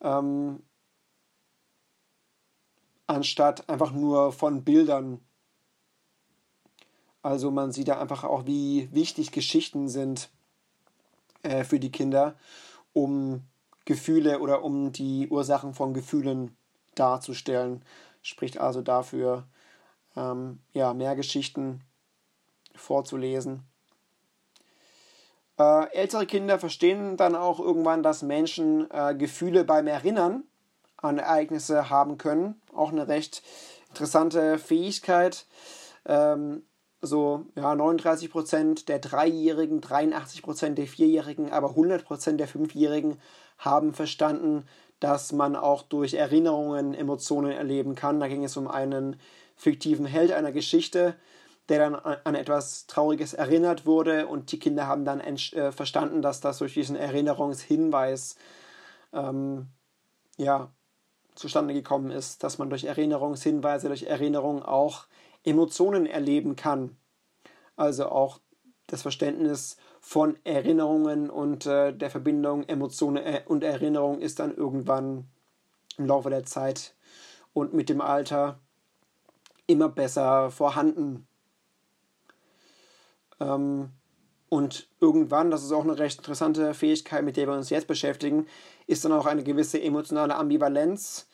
ähm, 0.00 0.62
anstatt 3.06 3.68
einfach 3.68 3.92
nur 3.92 4.32
von 4.32 4.64
Bildern. 4.64 5.20
Also 7.22 7.50
man 7.50 7.72
sieht 7.72 7.88
da 7.88 8.00
einfach 8.00 8.24
auch, 8.24 8.46
wie 8.46 8.88
wichtig 8.92 9.30
Geschichten 9.30 9.88
sind 9.88 10.28
äh, 11.42 11.64
für 11.64 11.78
die 11.78 11.92
Kinder, 11.92 12.34
um 12.92 13.42
Gefühle 13.84 14.40
oder 14.40 14.62
um 14.64 14.92
die 14.92 15.28
Ursachen 15.28 15.74
von 15.74 15.94
Gefühlen 15.94 16.56
darzustellen. 16.94 17.84
Spricht 18.22 18.58
also 18.58 18.82
dafür, 18.82 19.46
ähm, 20.16 20.60
ja, 20.72 20.94
mehr 20.94 21.16
Geschichten 21.16 21.82
vorzulesen. 22.74 23.64
Äh, 25.58 25.92
ältere 25.92 26.26
Kinder 26.26 26.58
verstehen 26.58 27.16
dann 27.16 27.34
auch 27.34 27.60
irgendwann, 27.60 28.02
dass 28.02 28.22
Menschen 28.22 28.90
äh, 28.90 29.14
Gefühle 29.14 29.64
beim 29.64 29.86
Erinnern 29.86 30.44
an 30.96 31.18
Ereignisse 31.18 31.90
haben 31.90 32.18
können. 32.18 32.60
Auch 32.74 32.90
eine 32.90 33.08
recht 33.08 33.42
interessante 33.88 34.58
Fähigkeit. 34.58 35.46
Ähm, 36.06 36.64
so 37.02 37.46
ja, 37.56 37.74
39 37.74 38.30
Prozent 38.30 38.88
der 38.88 39.00
Dreijährigen, 39.00 39.80
83 39.80 40.42
Prozent 40.42 40.78
der 40.78 40.86
Vierjährigen, 40.86 41.50
aber 41.52 41.70
100 41.70 42.04
Prozent 42.04 42.38
der 42.40 42.48
Fünfjährigen 42.48 43.18
haben 43.58 43.92
verstanden, 43.92 44.64
dass 45.00 45.32
man 45.32 45.56
auch 45.56 45.82
durch 45.82 46.14
Erinnerungen 46.14 46.94
Emotionen 46.94 47.50
erleben 47.50 47.96
kann. 47.96 48.20
Da 48.20 48.28
ging 48.28 48.44
es 48.44 48.56
um 48.56 48.68
einen 48.68 49.16
fiktiven 49.56 50.06
Held 50.06 50.30
einer 50.30 50.52
Geschichte, 50.52 51.16
der 51.68 51.78
dann 51.78 51.94
an 51.96 52.34
etwas 52.36 52.86
Trauriges 52.86 53.34
erinnert 53.34 53.84
wurde 53.84 54.28
und 54.28 54.52
die 54.52 54.58
Kinder 54.60 54.86
haben 54.86 55.04
dann 55.04 55.20
äh, 55.20 55.72
verstanden, 55.72 56.22
dass 56.22 56.40
das 56.40 56.58
durch 56.58 56.74
diesen 56.74 56.96
Erinnerungshinweis 56.96 58.36
ähm, 59.12 59.66
ja, 60.36 60.70
zustande 61.34 61.74
gekommen 61.74 62.10
ist, 62.10 62.44
dass 62.44 62.58
man 62.58 62.70
durch 62.70 62.84
Erinnerungshinweise, 62.84 63.88
durch 63.88 64.04
Erinnerungen 64.04 64.62
auch 64.62 65.06
Emotionen 65.44 66.06
erleben 66.06 66.56
kann. 66.56 66.96
Also 67.76 68.06
auch 68.06 68.40
das 68.86 69.02
Verständnis 69.02 69.76
von 70.00 70.36
Erinnerungen 70.44 71.30
und 71.30 71.66
äh, 71.66 71.92
der 71.92 72.10
Verbindung 72.10 72.64
Emotionen 72.64 73.24
äh, 73.24 73.42
und 73.46 73.64
Erinnerung 73.64 74.20
ist 74.20 74.38
dann 74.38 74.54
irgendwann 74.54 75.30
im 75.96 76.06
Laufe 76.06 76.30
der 76.30 76.44
Zeit 76.44 76.94
und 77.52 77.72
mit 77.72 77.88
dem 77.88 78.00
Alter 78.00 78.60
immer 79.66 79.88
besser 79.88 80.50
vorhanden. 80.50 81.26
Ähm, 83.40 83.90
und 84.48 84.88
irgendwann, 85.00 85.50
das 85.50 85.64
ist 85.64 85.72
auch 85.72 85.84
eine 85.84 85.98
recht 85.98 86.18
interessante 86.18 86.74
Fähigkeit, 86.74 87.24
mit 87.24 87.38
der 87.38 87.48
wir 87.48 87.54
uns 87.54 87.70
jetzt 87.70 87.86
beschäftigen, 87.86 88.46
ist 88.86 89.04
dann 89.04 89.12
auch 89.12 89.24
eine 89.24 89.42
gewisse 89.42 89.80
emotionale 89.80 90.34
Ambivalenz 90.34 91.26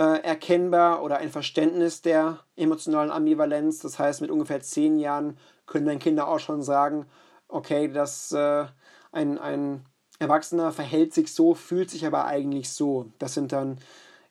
äh, 0.00 0.22
erkennbar 0.22 1.02
oder 1.02 1.18
ein 1.18 1.28
Verständnis 1.28 2.00
der 2.00 2.38
emotionalen 2.56 3.10
Ambivalenz. 3.10 3.80
Das 3.80 3.98
heißt, 3.98 4.22
mit 4.22 4.30
ungefähr 4.30 4.62
zehn 4.62 4.98
Jahren 4.98 5.36
können 5.66 5.84
dann 5.84 5.98
Kinder 5.98 6.26
auch 6.26 6.38
schon 6.38 6.62
sagen, 6.62 7.04
okay, 7.48 7.86
dass 7.86 8.32
äh, 8.32 8.64
ein, 9.12 9.38
ein 9.38 9.84
Erwachsener 10.18 10.72
verhält 10.72 11.12
sich 11.12 11.34
so, 11.34 11.54
fühlt 11.54 11.90
sich 11.90 12.06
aber 12.06 12.24
eigentlich 12.24 12.70
so. 12.70 13.12
Das 13.18 13.34
sind 13.34 13.52
dann 13.52 13.76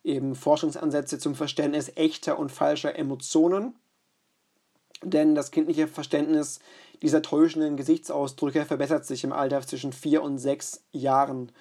eben 0.03 0.33
Forschungsansätze 0.33 1.19
zum 1.19 1.35
Verständnis 1.35 1.91
echter 1.95 2.39
und 2.39 2.51
falscher 2.51 2.97
Emotionen. 2.97 3.75
Denn 5.03 5.35
das 5.35 5.51
kindliche 5.51 5.87
Verständnis 5.87 6.61
dieser 7.03 7.21
täuschenden 7.21 7.77
Gesichtsausdrücke 7.77 8.65
verbessert 8.65 9.05
sich 9.05 9.23
im 9.23 9.33
Alter 9.33 9.61
zwischen 9.61 9.93
vier 9.93 10.23
und 10.23 10.39
sechs 10.39 10.83
Jahren. 10.91 11.51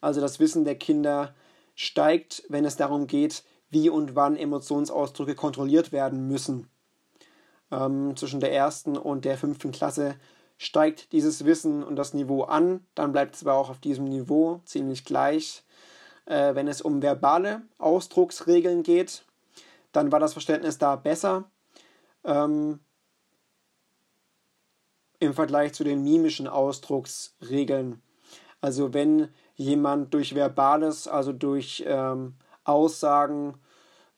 Also 0.00 0.22
das 0.22 0.40
Wissen 0.40 0.64
der 0.64 0.76
Kinder 0.76 1.34
steigt, 1.74 2.44
wenn 2.48 2.64
es 2.64 2.76
darum 2.76 3.06
geht, 3.06 3.44
wie 3.70 3.90
und 3.90 4.14
wann 4.14 4.36
Emotionsausdrücke 4.36 5.34
kontrolliert 5.34 5.92
werden 5.92 6.26
müssen. 6.26 6.68
Ähm, 7.70 8.16
zwischen 8.16 8.40
der 8.40 8.52
ersten 8.52 8.96
und 8.96 9.24
der 9.24 9.36
fünften 9.36 9.72
Klasse 9.72 10.16
steigt 10.56 11.12
dieses 11.12 11.44
Wissen 11.44 11.82
und 11.84 11.96
das 11.96 12.14
Niveau 12.14 12.42
an, 12.42 12.86
dann 12.94 13.12
bleibt 13.12 13.34
es 13.34 13.42
aber 13.42 13.54
auch 13.54 13.70
auf 13.70 13.78
diesem 13.78 14.04
Niveau 14.04 14.60
ziemlich 14.64 15.04
gleich. 15.04 15.64
Äh, 16.26 16.54
wenn 16.54 16.68
es 16.68 16.82
um 16.82 17.02
verbale 17.02 17.62
Ausdrucksregeln 17.78 18.82
geht, 18.82 19.24
dann 19.92 20.12
war 20.12 20.20
das 20.20 20.32
Verständnis 20.32 20.78
da 20.78 20.96
besser 20.96 21.50
ähm, 22.24 22.80
im 25.20 25.34
Vergleich 25.34 25.72
zu 25.74 25.84
den 25.84 26.02
mimischen 26.02 26.48
Ausdrucksregeln. 26.48 28.02
Also 28.60 28.92
wenn 28.92 29.28
jemand 29.54 30.12
durch 30.14 30.34
Verbales, 30.34 31.06
also 31.08 31.32
durch 31.32 31.84
ähm, 31.86 32.34
Aussagen 32.68 33.54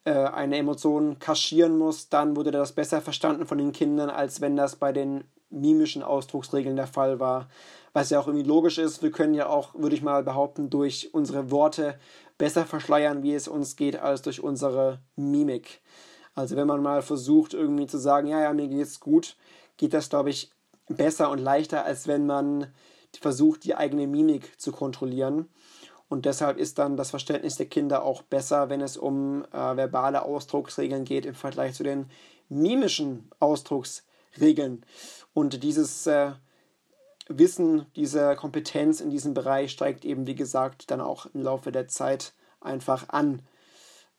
äh, 0.04 0.12
eine 0.12 0.56
Emotion 0.56 1.18
kaschieren 1.18 1.78
muss, 1.78 2.08
dann 2.08 2.36
wurde 2.36 2.50
das 2.50 2.72
besser 2.72 3.00
verstanden 3.00 3.46
von 3.46 3.58
den 3.58 3.72
Kindern, 3.72 4.10
als 4.10 4.40
wenn 4.40 4.56
das 4.56 4.76
bei 4.76 4.92
den 4.92 5.24
mimischen 5.50 6.02
Ausdrucksregeln 6.02 6.76
der 6.76 6.86
Fall 6.86 7.20
war. 7.20 7.48
Was 7.92 8.10
ja 8.10 8.20
auch 8.20 8.26
irgendwie 8.26 8.46
logisch 8.46 8.78
ist, 8.78 9.02
wir 9.02 9.10
können 9.10 9.34
ja 9.34 9.48
auch, 9.48 9.74
würde 9.74 9.96
ich 9.96 10.02
mal 10.02 10.22
behaupten, 10.22 10.70
durch 10.70 11.12
unsere 11.12 11.50
Worte 11.50 11.98
besser 12.38 12.64
verschleiern, 12.64 13.22
wie 13.22 13.34
es 13.34 13.48
uns 13.48 13.76
geht, 13.76 13.96
als 13.96 14.22
durch 14.22 14.42
unsere 14.42 15.00
Mimik. 15.16 15.80
Also 16.34 16.56
wenn 16.56 16.68
man 16.68 16.82
mal 16.82 17.02
versucht, 17.02 17.52
irgendwie 17.52 17.86
zu 17.86 17.98
sagen, 17.98 18.28
ja, 18.28 18.40
ja, 18.40 18.52
mir 18.52 18.68
geht's 18.68 19.00
gut, 19.00 19.36
geht 19.76 19.92
das, 19.92 20.08
glaube 20.08 20.30
ich, 20.30 20.52
besser 20.88 21.30
und 21.30 21.38
leichter, 21.38 21.84
als 21.84 22.06
wenn 22.06 22.26
man 22.26 22.68
versucht, 23.20 23.64
die 23.64 23.74
eigene 23.74 24.06
Mimik 24.06 24.58
zu 24.60 24.70
kontrollieren. 24.72 25.48
Und 26.10 26.26
deshalb 26.26 26.58
ist 26.58 26.80
dann 26.80 26.96
das 26.96 27.10
Verständnis 27.10 27.54
der 27.54 27.66
Kinder 27.66 28.02
auch 28.02 28.22
besser, 28.22 28.68
wenn 28.68 28.80
es 28.80 28.96
um 28.96 29.44
äh, 29.52 29.76
verbale 29.76 30.22
Ausdrucksregeln 30.22 31.04
geht 31.04 31.24
im 31.24 31.36
Vergleich 31.36 31.74
zu 31.74 31.84
den 31.84 32.10
mimischen 32.48 33.30
Ausdrucksregeln. 33.38 34.84
Und 35.34 35.62
dieses 35.62 36.08
äh, 36.08 36.32
Wissen, 37.28 37.86
diese 37.94 38.34
Kompetenz 38.34 39.00
in 39.00 39.10
diesem 39.10 39.34
Bereich 39.34 39.70
steigt 39.70 40.04
eben, 40.04 40.26
wie 40.26 40.34
gesagt, 40.34 40.90
dann 40.90 41.00
auch 41.00 41.26
im 41.26 41.42
Laufe 41.42 41.70
der 41.70 41.86
Zeit 41.86 42.34
einfach 42.60 43.08
an. 43.10 43.42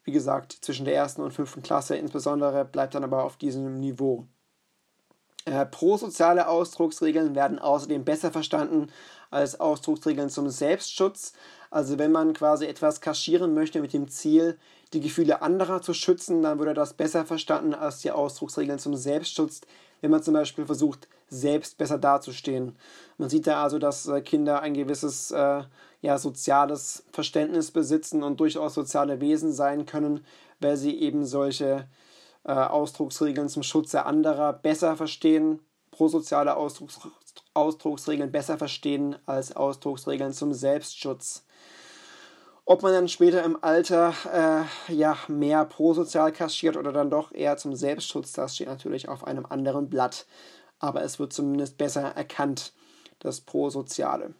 Wie 0.06 0.14
gesagt, 0.14 0.54
zwischen 0.62 0.86
der 0.86 0.96
ersten 0.96 1.22
und 1.22 1.34
fünften 1.34 1.62
Klasse 1.62 1.98
insbesondere 1.98 2.64
bleibt 2.64 2.96
dann 2.96 3.04
aber 3.04 3.26
auf 3.26 3.36
diesem 3.36 3.82
Niveau. 3.82 4.28
Äh, 5.44 5.66
prosoziale 5.66 6.48
Ausdrucksregeln 6.48 7.36
werden 7.36 7.60
außerdem 7.60 8.06
besser 8.06 8.32
verstanden 8.32 8.88
als 9.30 9.60
Ausdrucksregeln 9.60 10.30
zum 10.30 10.50
Selbstschutz. 10.50 11.34
Also 11.72 11.98
wenn 11.98 12.12
man 12.12 12.34
quasi 12.34 12.66
etwas 12.66 13.00
kaschieren 13.00 13.54
möchte 13.54 13.82
mit 13.82 13.94
dem 13.94 14.10
Ziel, 14.10 14.60
die 14.94 15.00
Gefühle 15.00 15.42
anderer 15.42 15.82
zu 15.82 15.94
schützen, 15.94 16.44
dann 16.44 16.60
würde 16.60 16.74
das 16.74 16.94
besser 16.94 17.26
verstanden 17.26 17.74
als 17.74 18.00
die 18.00 18.12
Ausdrucksregeln 18.12 18.78
zum 18.78 18.96
Selbstschutz, 18.98 19.62
wenn 20.02 20.12
man 20.12 20.22
zum 20.22 20.34
Beispiel 20.34 20.66
versucht, 20.66 21.08
selbst 21.30 21.78
besser 21.78 21.98
dazustehen. 21.98 22.76
Man 23.18 23.30
sieht 23.30 23.48
da 23.48 23.64
also, 23.64 23.80
dass 23.80 24.06
äh, 24.08 24.22
Kinder 24.22 24.62
ein 24.62 24.74
gewisses 24.74 25.32
äh, 25.32 25.64
ja, 26.02 26.18
soziales 26.18 27.06
Verständnis 27.14 27.72
besitzen 27.72 28.22
und 28.22 28.42
durchaus 28.42 28.74
soziale 28.74 29.22
Wesen 29.22 29.54
sein 29.54 29.86
können, 29.86 30.26
weil 30.60 30.76
sie 30.76 31.00
eben 31.00 31.26
solche 31.26 31.88
äh, 32.44 32.52
Ausdrucksregeln 32.52 33.48
zum 33.48 33.64
Schutze 33.64 34.06
anderer 34.06 34.52
besser 34.52 34.98
verstehen, 34.98 35.60
prosoziale 35.92 36.58
Ausdrucks 36.58 37.00
Ausdrucksregeln 37.54 38.32
besser 38.32 38.58
verstehen 38.58 39.18
als 39.26 39.56
Ausdrucksregeln 39.56 40.34
zum 40.34 40.54
Selbstschutz. 40.54 41.44
Ob 42.66 42.84
man 42.84 42.94
dann 42.94 43.10
später 43.10 43.44
im 43.44 43.62
Alter 43.64 44.14
äh, 44.88 44.94
ja, 44.94 45.18
mehr 45.28 45.66
prosozial 45.66 46.32
kaschiert 46.32 46.78
oder 46.78 46.94
dann 46.94 47.10
doch 47.10 47.34
eher 47.34 47.58
zum 47.58 47.76
Selbstschutz, 47.76 48.34
das 48.34 48.56
steht 48.56 48.68
natürlich 48.68 49.10
auf 49.10 49.26
einem 49.26 49.46
anderen 49.46 49.90
Blatt. 49.90 50.26
Aber 50.80 51.04
es 51.04 51.20
wird 51.20 51.34
zumindest 51.34 51.78
besser 51.78 52.16
erkannt, 52.16 52.74
das 53.20 53.42
Prosoziale. 53.42 54.34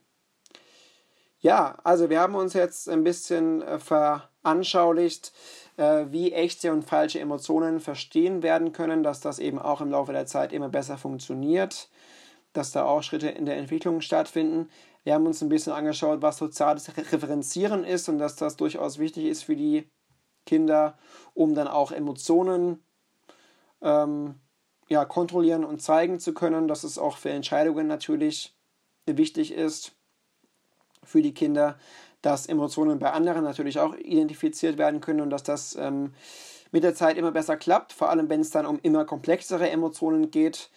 Ja, 1.42 1.76
also 1.84 2.10
wir 2.12 2.20
haben 2.20 2.36
uns 2.36 2.54
jetzt 2.54 2.88
ein 2.88 3.04
bisschen 3.04 3.64
äh, 3.64 3.80
veranschaulicht, 3.80 5.34
äh, 5.78 6.06
wie 6.10 6.34
echte 6.34 6.72
und 6.72 6.84
falsche 6.84 7.20
Emotionen 7.20 7.80
verstehen 7.80 8.44
werden 8.44 8.74
können, 8.74 9.02
dass 9.02 9.22
das 9.22 9.40
eben 9.40 9.58
auch 9.58 9.82
im 9.82 9.90
Laufe 9.90 10.14
der 10.14 10.28
Zeit 10.28 10.54
immer 10.54 10.70
besser 10.70 10.98
funktioniert, 10.98 11.90
dass 12.54 12.72
da 12.72 12.86
auch 12.86 13.04
Schritte 13.04 13.30
in 13.30 13.46
der 13.46 13.58
Entwicklung 13.58 14.02
stattfinden. 14.02 14.70
Wir 15.04 15.14
haben 15.14 15.26
uns 15.26 15.42
ein 15.42 15.50
bisschen 15.50 15.74
angeschaut, 15.74 16.22
was 16.22 16.38
soziales 16.38 16.96
Referenzieren 16.98 17.84
ist 17.84 18.10
und 18.10 18.18
dass 18.20 18.36
das 18.36 18.58
durchaus 18.58 19.00
wichtig 19.00 19.26
ist 19.26 19.44
für 19.44 19.56
die 19.56 19.90
Kinder, 20.46 20.98
um 21.34 21.56
dann 21.56 21.68
auch 21.68 21.92
Emotionen 21.92 22.84
ähm, 23.82 24.36
ja, 24.90 25.06
kontrollieren 25.06 25.64
und 25.64 25.82
zeigen 25.82 26.20
zu 26.20 26.34
können, 26.34 26.68
dass 26.68 26.84
es 26.84 26.98
auch 26.98 27.18
für 27.18 27.30
Entscheidungen 27.30 27.88
natürlich 27.88 28.56
wichtig 29.06 29.54
ist 29.54 29.94
für 31.04 31.22
die 31.22 31.34
Kinder, 31.34 31.78
dass 32.22 32.46
Emotionen 32.46 33.00
bei 33.00 33.12
anderen 33.12 33.44
natürlich 33.44 33.80
auch 33.80 33.96
identifiziert 33.96 34.78
werden 34.78 35.02
können 35.02 35.22
und 35.22 35.30
dass 35.30 35.44
das 35.44 35.76
ähm, 35.76 36.14
mit 36.72 36.84
der 36.84 36.94
Zeit 36.96 37.18
immer 37.18 37.32
besser 37.32 37.58
klappt, 37.58 37.94
vor 37.94 38.10
allem 38.10 38.30
wenn 38.30 38.42
es 38.42 38.52
dann 38.52 38.66
um 38.66 38.80
immer 38.82 39.06
komplexere 39.06 39.70
Emotionen 39.70 40.32
geht. 40.32 40.70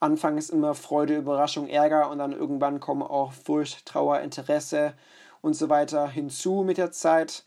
Anfangs 0.00 0.48
immer 0.48 0.74
Freude, 0.74 1.16
Überraschung, 1.16 1.68
Ärger 1.68 2.10
und 2.10 2.18
dann 2.18 2.32
irgendwann 2.32 2.80
kommen 2.80 3.02
auch 3.02 3.32
Furcht, 3.32 3.86
Trauer, 3.86 4.20
Interesse 4.20 4.94
und 5.42 5.54
so 5.54 5.68
weiter 5.68 6.08
hinzu 6.08 6.62
mit 6.64 6.78
der 6.78 6.90
Zeit. 6.90 7.44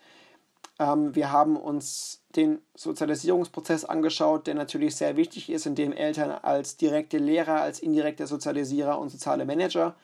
Ähm, 0.79 1.15
wir 1.15 1.31
haben 1.31 1.57
uns 1.57 2.23
den 2.35 2.61
Sozialisierungsprozess 2.75 3.85
angeschaut, 3.85 4.47
der 4.47 4.55
natürlich 4.55 4.95
sehr 4.95 5.17
wichtig 5.17 5.49
ist, 5.49 5.65
in 5.65 5.75
dem 5.75 5.93
Eltern 5.93 6.31
als 6.31 6.77
direkte 6.77 7.17
Lehrer, 7.17 7.61
als 7.61 7.79
indirekte 7.79 8.27
Sozialisierer 8.27 8.99
und 8.99 9.09
soziale 9.09 9.45
Manager 9.45 9.95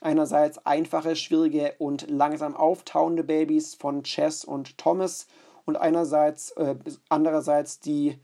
Einerseits 0.00 0.64
einfache, 0.64 1.14
schwierige 1.14 1.74
und 1.78 2.10
langsam 2.10 2.56
auftauende 2.56 3.22
Babys 3.22 3.74
von 3.74 4.02
Chess 4.02 4.44
und 4.44 4.78
Thomas 4.78 5.26
und 5.64 5.76
einerseits 5.76 6.52
äh, 6.52 6.74
andererseits 7.08 7.78
die 7.78 8.18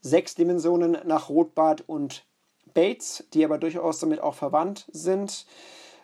sechs 0.00 0.34
Dimensionen 0.34 0.98
nach 1.06 1.28
Rotbart 1.28 1.82
und 1.88 2.24
Bates, 2.76 3.24
die 3.32 3.42
aber 3.44 3.56
durchaus 3.56 3.98
damit 3.98 4.20
auch 4.20 4.34
verwandt 4.34 4.84
sind. 4.92 5.46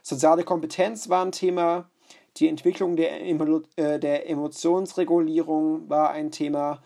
Soziale 0.03 0.43
Kompetenz 0.43 1.11
war 1.11 1.23
ein 1.25 1.31
Thema, 1.31 1.89
die 2.39 2.49
Entwicklung 2.49 2.97
der, 2.97 3.21
äh, 3.21 4.01
der 4.01 4.29
Emotionsregulierung 4.29 5.91
war 5.91 6.11
ein 6.11 6.31
Thema, 6.31 6.83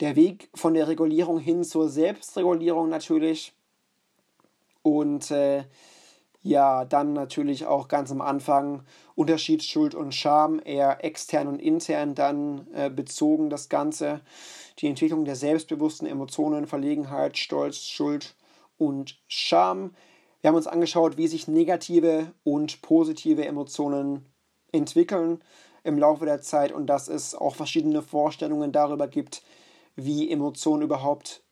der 0.00 0.16
Weg 0.16 0.48
von 0.54 0.72
der 0.72 0.88
Regulierung 0.88 1.38
hin 1.38 1.62
zur 1.64 1.90
Selbstregulierung 1.90 2.88
natürlich 2.88 3.52
und 4.82 5.30
äh, 5.30 5.64
ja, 6.42 6.86
dann 6.86 7.12
natürlich 7.12 7.66
auch 7.66 7.88
ganz 7.88 8.10
am 8.10 8.22
Anfang 8.22 8.84
Unterschied 9.14 9.62
Schuld 9.62 9.94
und 9.94 10.14
Scham, 10.14 10.62
eher 10.64 11.04
extern 11.04 11.46
und 11.46 11.60
intern 11.60 12.14
dann 12.14 12.66
äh, 12.72 12.88
bezogen 12.88 13.50
das 13.50 13.68
Ganze. 13.68 14.22
Die 14.78 14.86
Entwicklung 14.86 15.26
der 15.26 15.36
selbstbewussten 15.36 16.08
Emotionen, 16.08 16.66
Verlegenheit, 16.66 17.36
Stolz, 17.36 17.82
Schuld 17.82 18.34
und 18.80 19.20
Scham. 19.28 19.94
Wir 20.40 20.48
haben 20.48 20.56
uns 20.56 20.66
angeschaut, 20.66 21.16
wie 21.16 21.28
sich 21.28 21.46
negative 21.46 22.32
und 22.42 22.82
positive 22.82 23.44
Emotionen 23.44 24.24
entwickeln 24.72 25.42
im 25.84 25.98
Laufe 25.98 26.24
der 26.24 26.40
Zeit 26.40 26.72
und 26.72 26.86
dass 26.86 27.08
es 27.08 27.34
auch 27.34 27.54
verschiedene 27.54 28.02
Vorstellungen 28.02 28.72
darüber 28.72 29.06
gibt, 29.06 29.42
wie 29.96 30.30
Emotion 30.30 30.82
überhaupt 30.82 31.44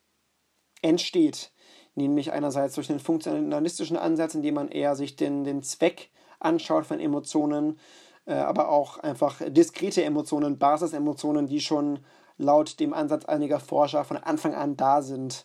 entsteht 0.82 1.52
nämlich 1.98 2.32
einerseits 2.32 2.76
durch 2.76 2.86
den 2.86 3.00
funktionalistischen 3.00 3.98
Ansatz, 3.98 4.34
indem 4.34 4.54
man 4.54 4.68
eher 4.68 4.96
sich 4.96 5.16
den, 5.16 5.44
den 5.44 5.62
Zweck 5.62 6.10
anschaut 6.40 6.86
von 6.86 7.00
Emotionen, 7.00 7.78
äh, 8.24 8.34
aber 8.34 8.70
auch 8.70 8.98
einfach 8.98 9.42
diskrete 9.48 10.02
Emotionen, 10.04 10.58
Basisemotionen, 10.58 11.46
die 11.46 11.60
schon 11.60 11.98
laut 12.38 12.80
dem 12.80 12.94
Ansatz 12.94 13.26
einiger 13.26 13.60
Forscher 13.60 14.04
von 14.04 14.16
Anfang 14.16 14.54
an 14.54 14.76
da 14.76 15.02
sind, 15.02 15.44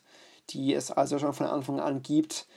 die 0.49 0.73
es 0.73 0.91
also 0.91 1.19
schon 1.19 1.33
von 1.33 1.47
Anfang 1.47 1.79
an 1.79 2.01
gibt, 2.01 2.47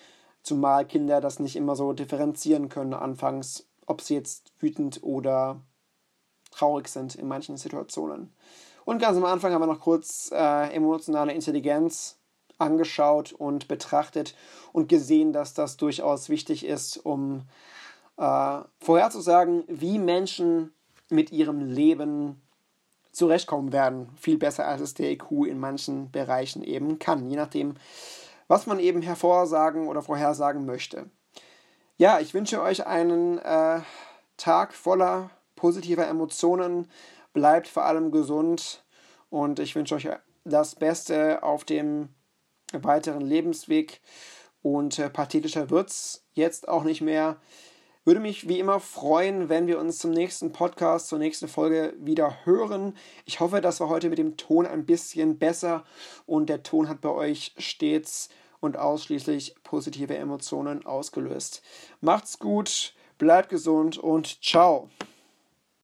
zumal 0.42 0.86
Kinder 0.86 1.20
das 1.20 1.38
nicht 1.38 1.56
immer 1.56 1.76
so 1.76 1.92
differenzieren 1.92 2.68
können 2.68 2.94
anfangs, 2.94 3.66
ob 3.86 4.00
sie 4.00 4.14
jetzt 4.14 4.52
wütend 4.58 5.02
oder 5.02 5.60
traurig 6.50 6.88
sind 6.88 7.14
in 7.14 7.28
manchen 7.28 7.56
Situationen. 7.56 8.32
Und 8.84 9.00
ganz 9.00 9.16
am 9.16 9.24
Anfang 9.24 9.52
haben 9.52 9.62
wir 9.62 9.66
noch 9.66 9.80
kurz 9.80 10.30
äh, 10.32 10.72
emotionale 10.72 11.32
Intelligenz 11.32 12.18
angeschaut 12.58 13.32
und 13.32 13.68
betrachtet 13.68 14.34
und 14.72 14.88
gesehen, 14.88 15.32
dass 15.32 15.54
das 15.54 15.76
durchaus 15.76 16.28
wichtig 16.28 16.64
ist, 16.64 16.96
um 16.96 17.42
äh, 18.16 18.60
vorherzusagen, 18.80 19.64
wie 19.68 19.98
Menschen 19.98 20.72
mit 21.10 21.32
ihrem 21.32 21.60
Leben 21.60 22.42
zurechtkommen 23.16 23.72
werden. 23.72 24.10
Viel 24.20 24.36
besser, 24.36 24.66
als 24.66 24.82
es 24.82 24.92
der 24.92 25.10
IQ 25.10 25.46
in 25.46 25.58
manchen 25.58 26.10
Bereichen 26.10 26.62
eben 26.62 26.98
kann, 26.98 27.30
je 27.30 27.36
nachdem, 27.36 27.74
was 28.46 28.66
man 28.66 28.78
eben 28.78 29.00
hervorsagen 29.00 29.88
oder 29.88 30.02
vorhersagen 30.02 30.66
möchte. 30.66 31.08
Ja, 31.96 32.20
ich 32.20 32.34
wünsche 32.34 32.60
euch 32.60 32.86
einen 32.86 33.38
äh, 33.38 33.80
Tag 34.36 34.74
voller 34.74 35.30
positiver 35.54 36.06
Emotionen. 36.06 36.90
Bleibt 37.32 37.68
vor 37.68 37.86
allem 37.86 38.10
gesund 38.10 38.84
und 39.30 39.60
ich 39.60 39.74
wünsche 39.74 39.94
euch 39.94 40.08
das 40.44 40.74
Beste 40.74 41.42
auf 41.42 41.64
dem 41.64 42.10
weiteren 42.72 43.22
Lebensweg. 43.22 44.02
Und 44.60 44.98
äh, 44.98 45.08
pathetischer 45.08 45.70
es 45.70 46.22
jetzt 46.34 46.68
auch 46.68 46.84
nicht 46.84 47.00
mehr. 47.00 47.36
Würde 48.06 48.20
mich 48.20 48.48
wie 48.48 48.60
immer 48.60 48.78
freuen, 48.78 49.48
wenn 49.48 49.66
wir 49.66 49.80
uns 49.80 49.98
zum 49.98 50.12
nächsten 50.12 50.52
Podcast, 50.52 51.08
zur 51.08 51.18
nächsten 51.18 51.48
Folge 51.48 51.92
wieder 51.98 52.36
hören. 52.44 52.96
Ich 53.24 53.40
hoffe, 53.40 53.60
das 53.60 53.80
war 53.80 53.88
heute 53.88 54.10
mit 54.10 54.18
dem 54.18 54.36
Ton 54.36 54.64
ein 54.64 54.86
bisschen 54.86 55.40
besser 55.40 55.82
und 56.24 56.48
der 56.48 56.62
Ton 56.62 56.88
hat 56.88 57.00
bei 57.00 57.08
euch 57.08 57.52
stets 57.58 58.28
und 58.60 58.76
ausschließlich 58.76 59.56
positive 59.64 60.16
Emotionen 60.16 60.86
ausgelöst. 60.86 61.62
Macht's 62.00 62.38
gut, 62.38 62.94
bleibt 63.18 63.48
gesund 63.48 63.98
und 63.98 64.40
ciao. 64.40 64.88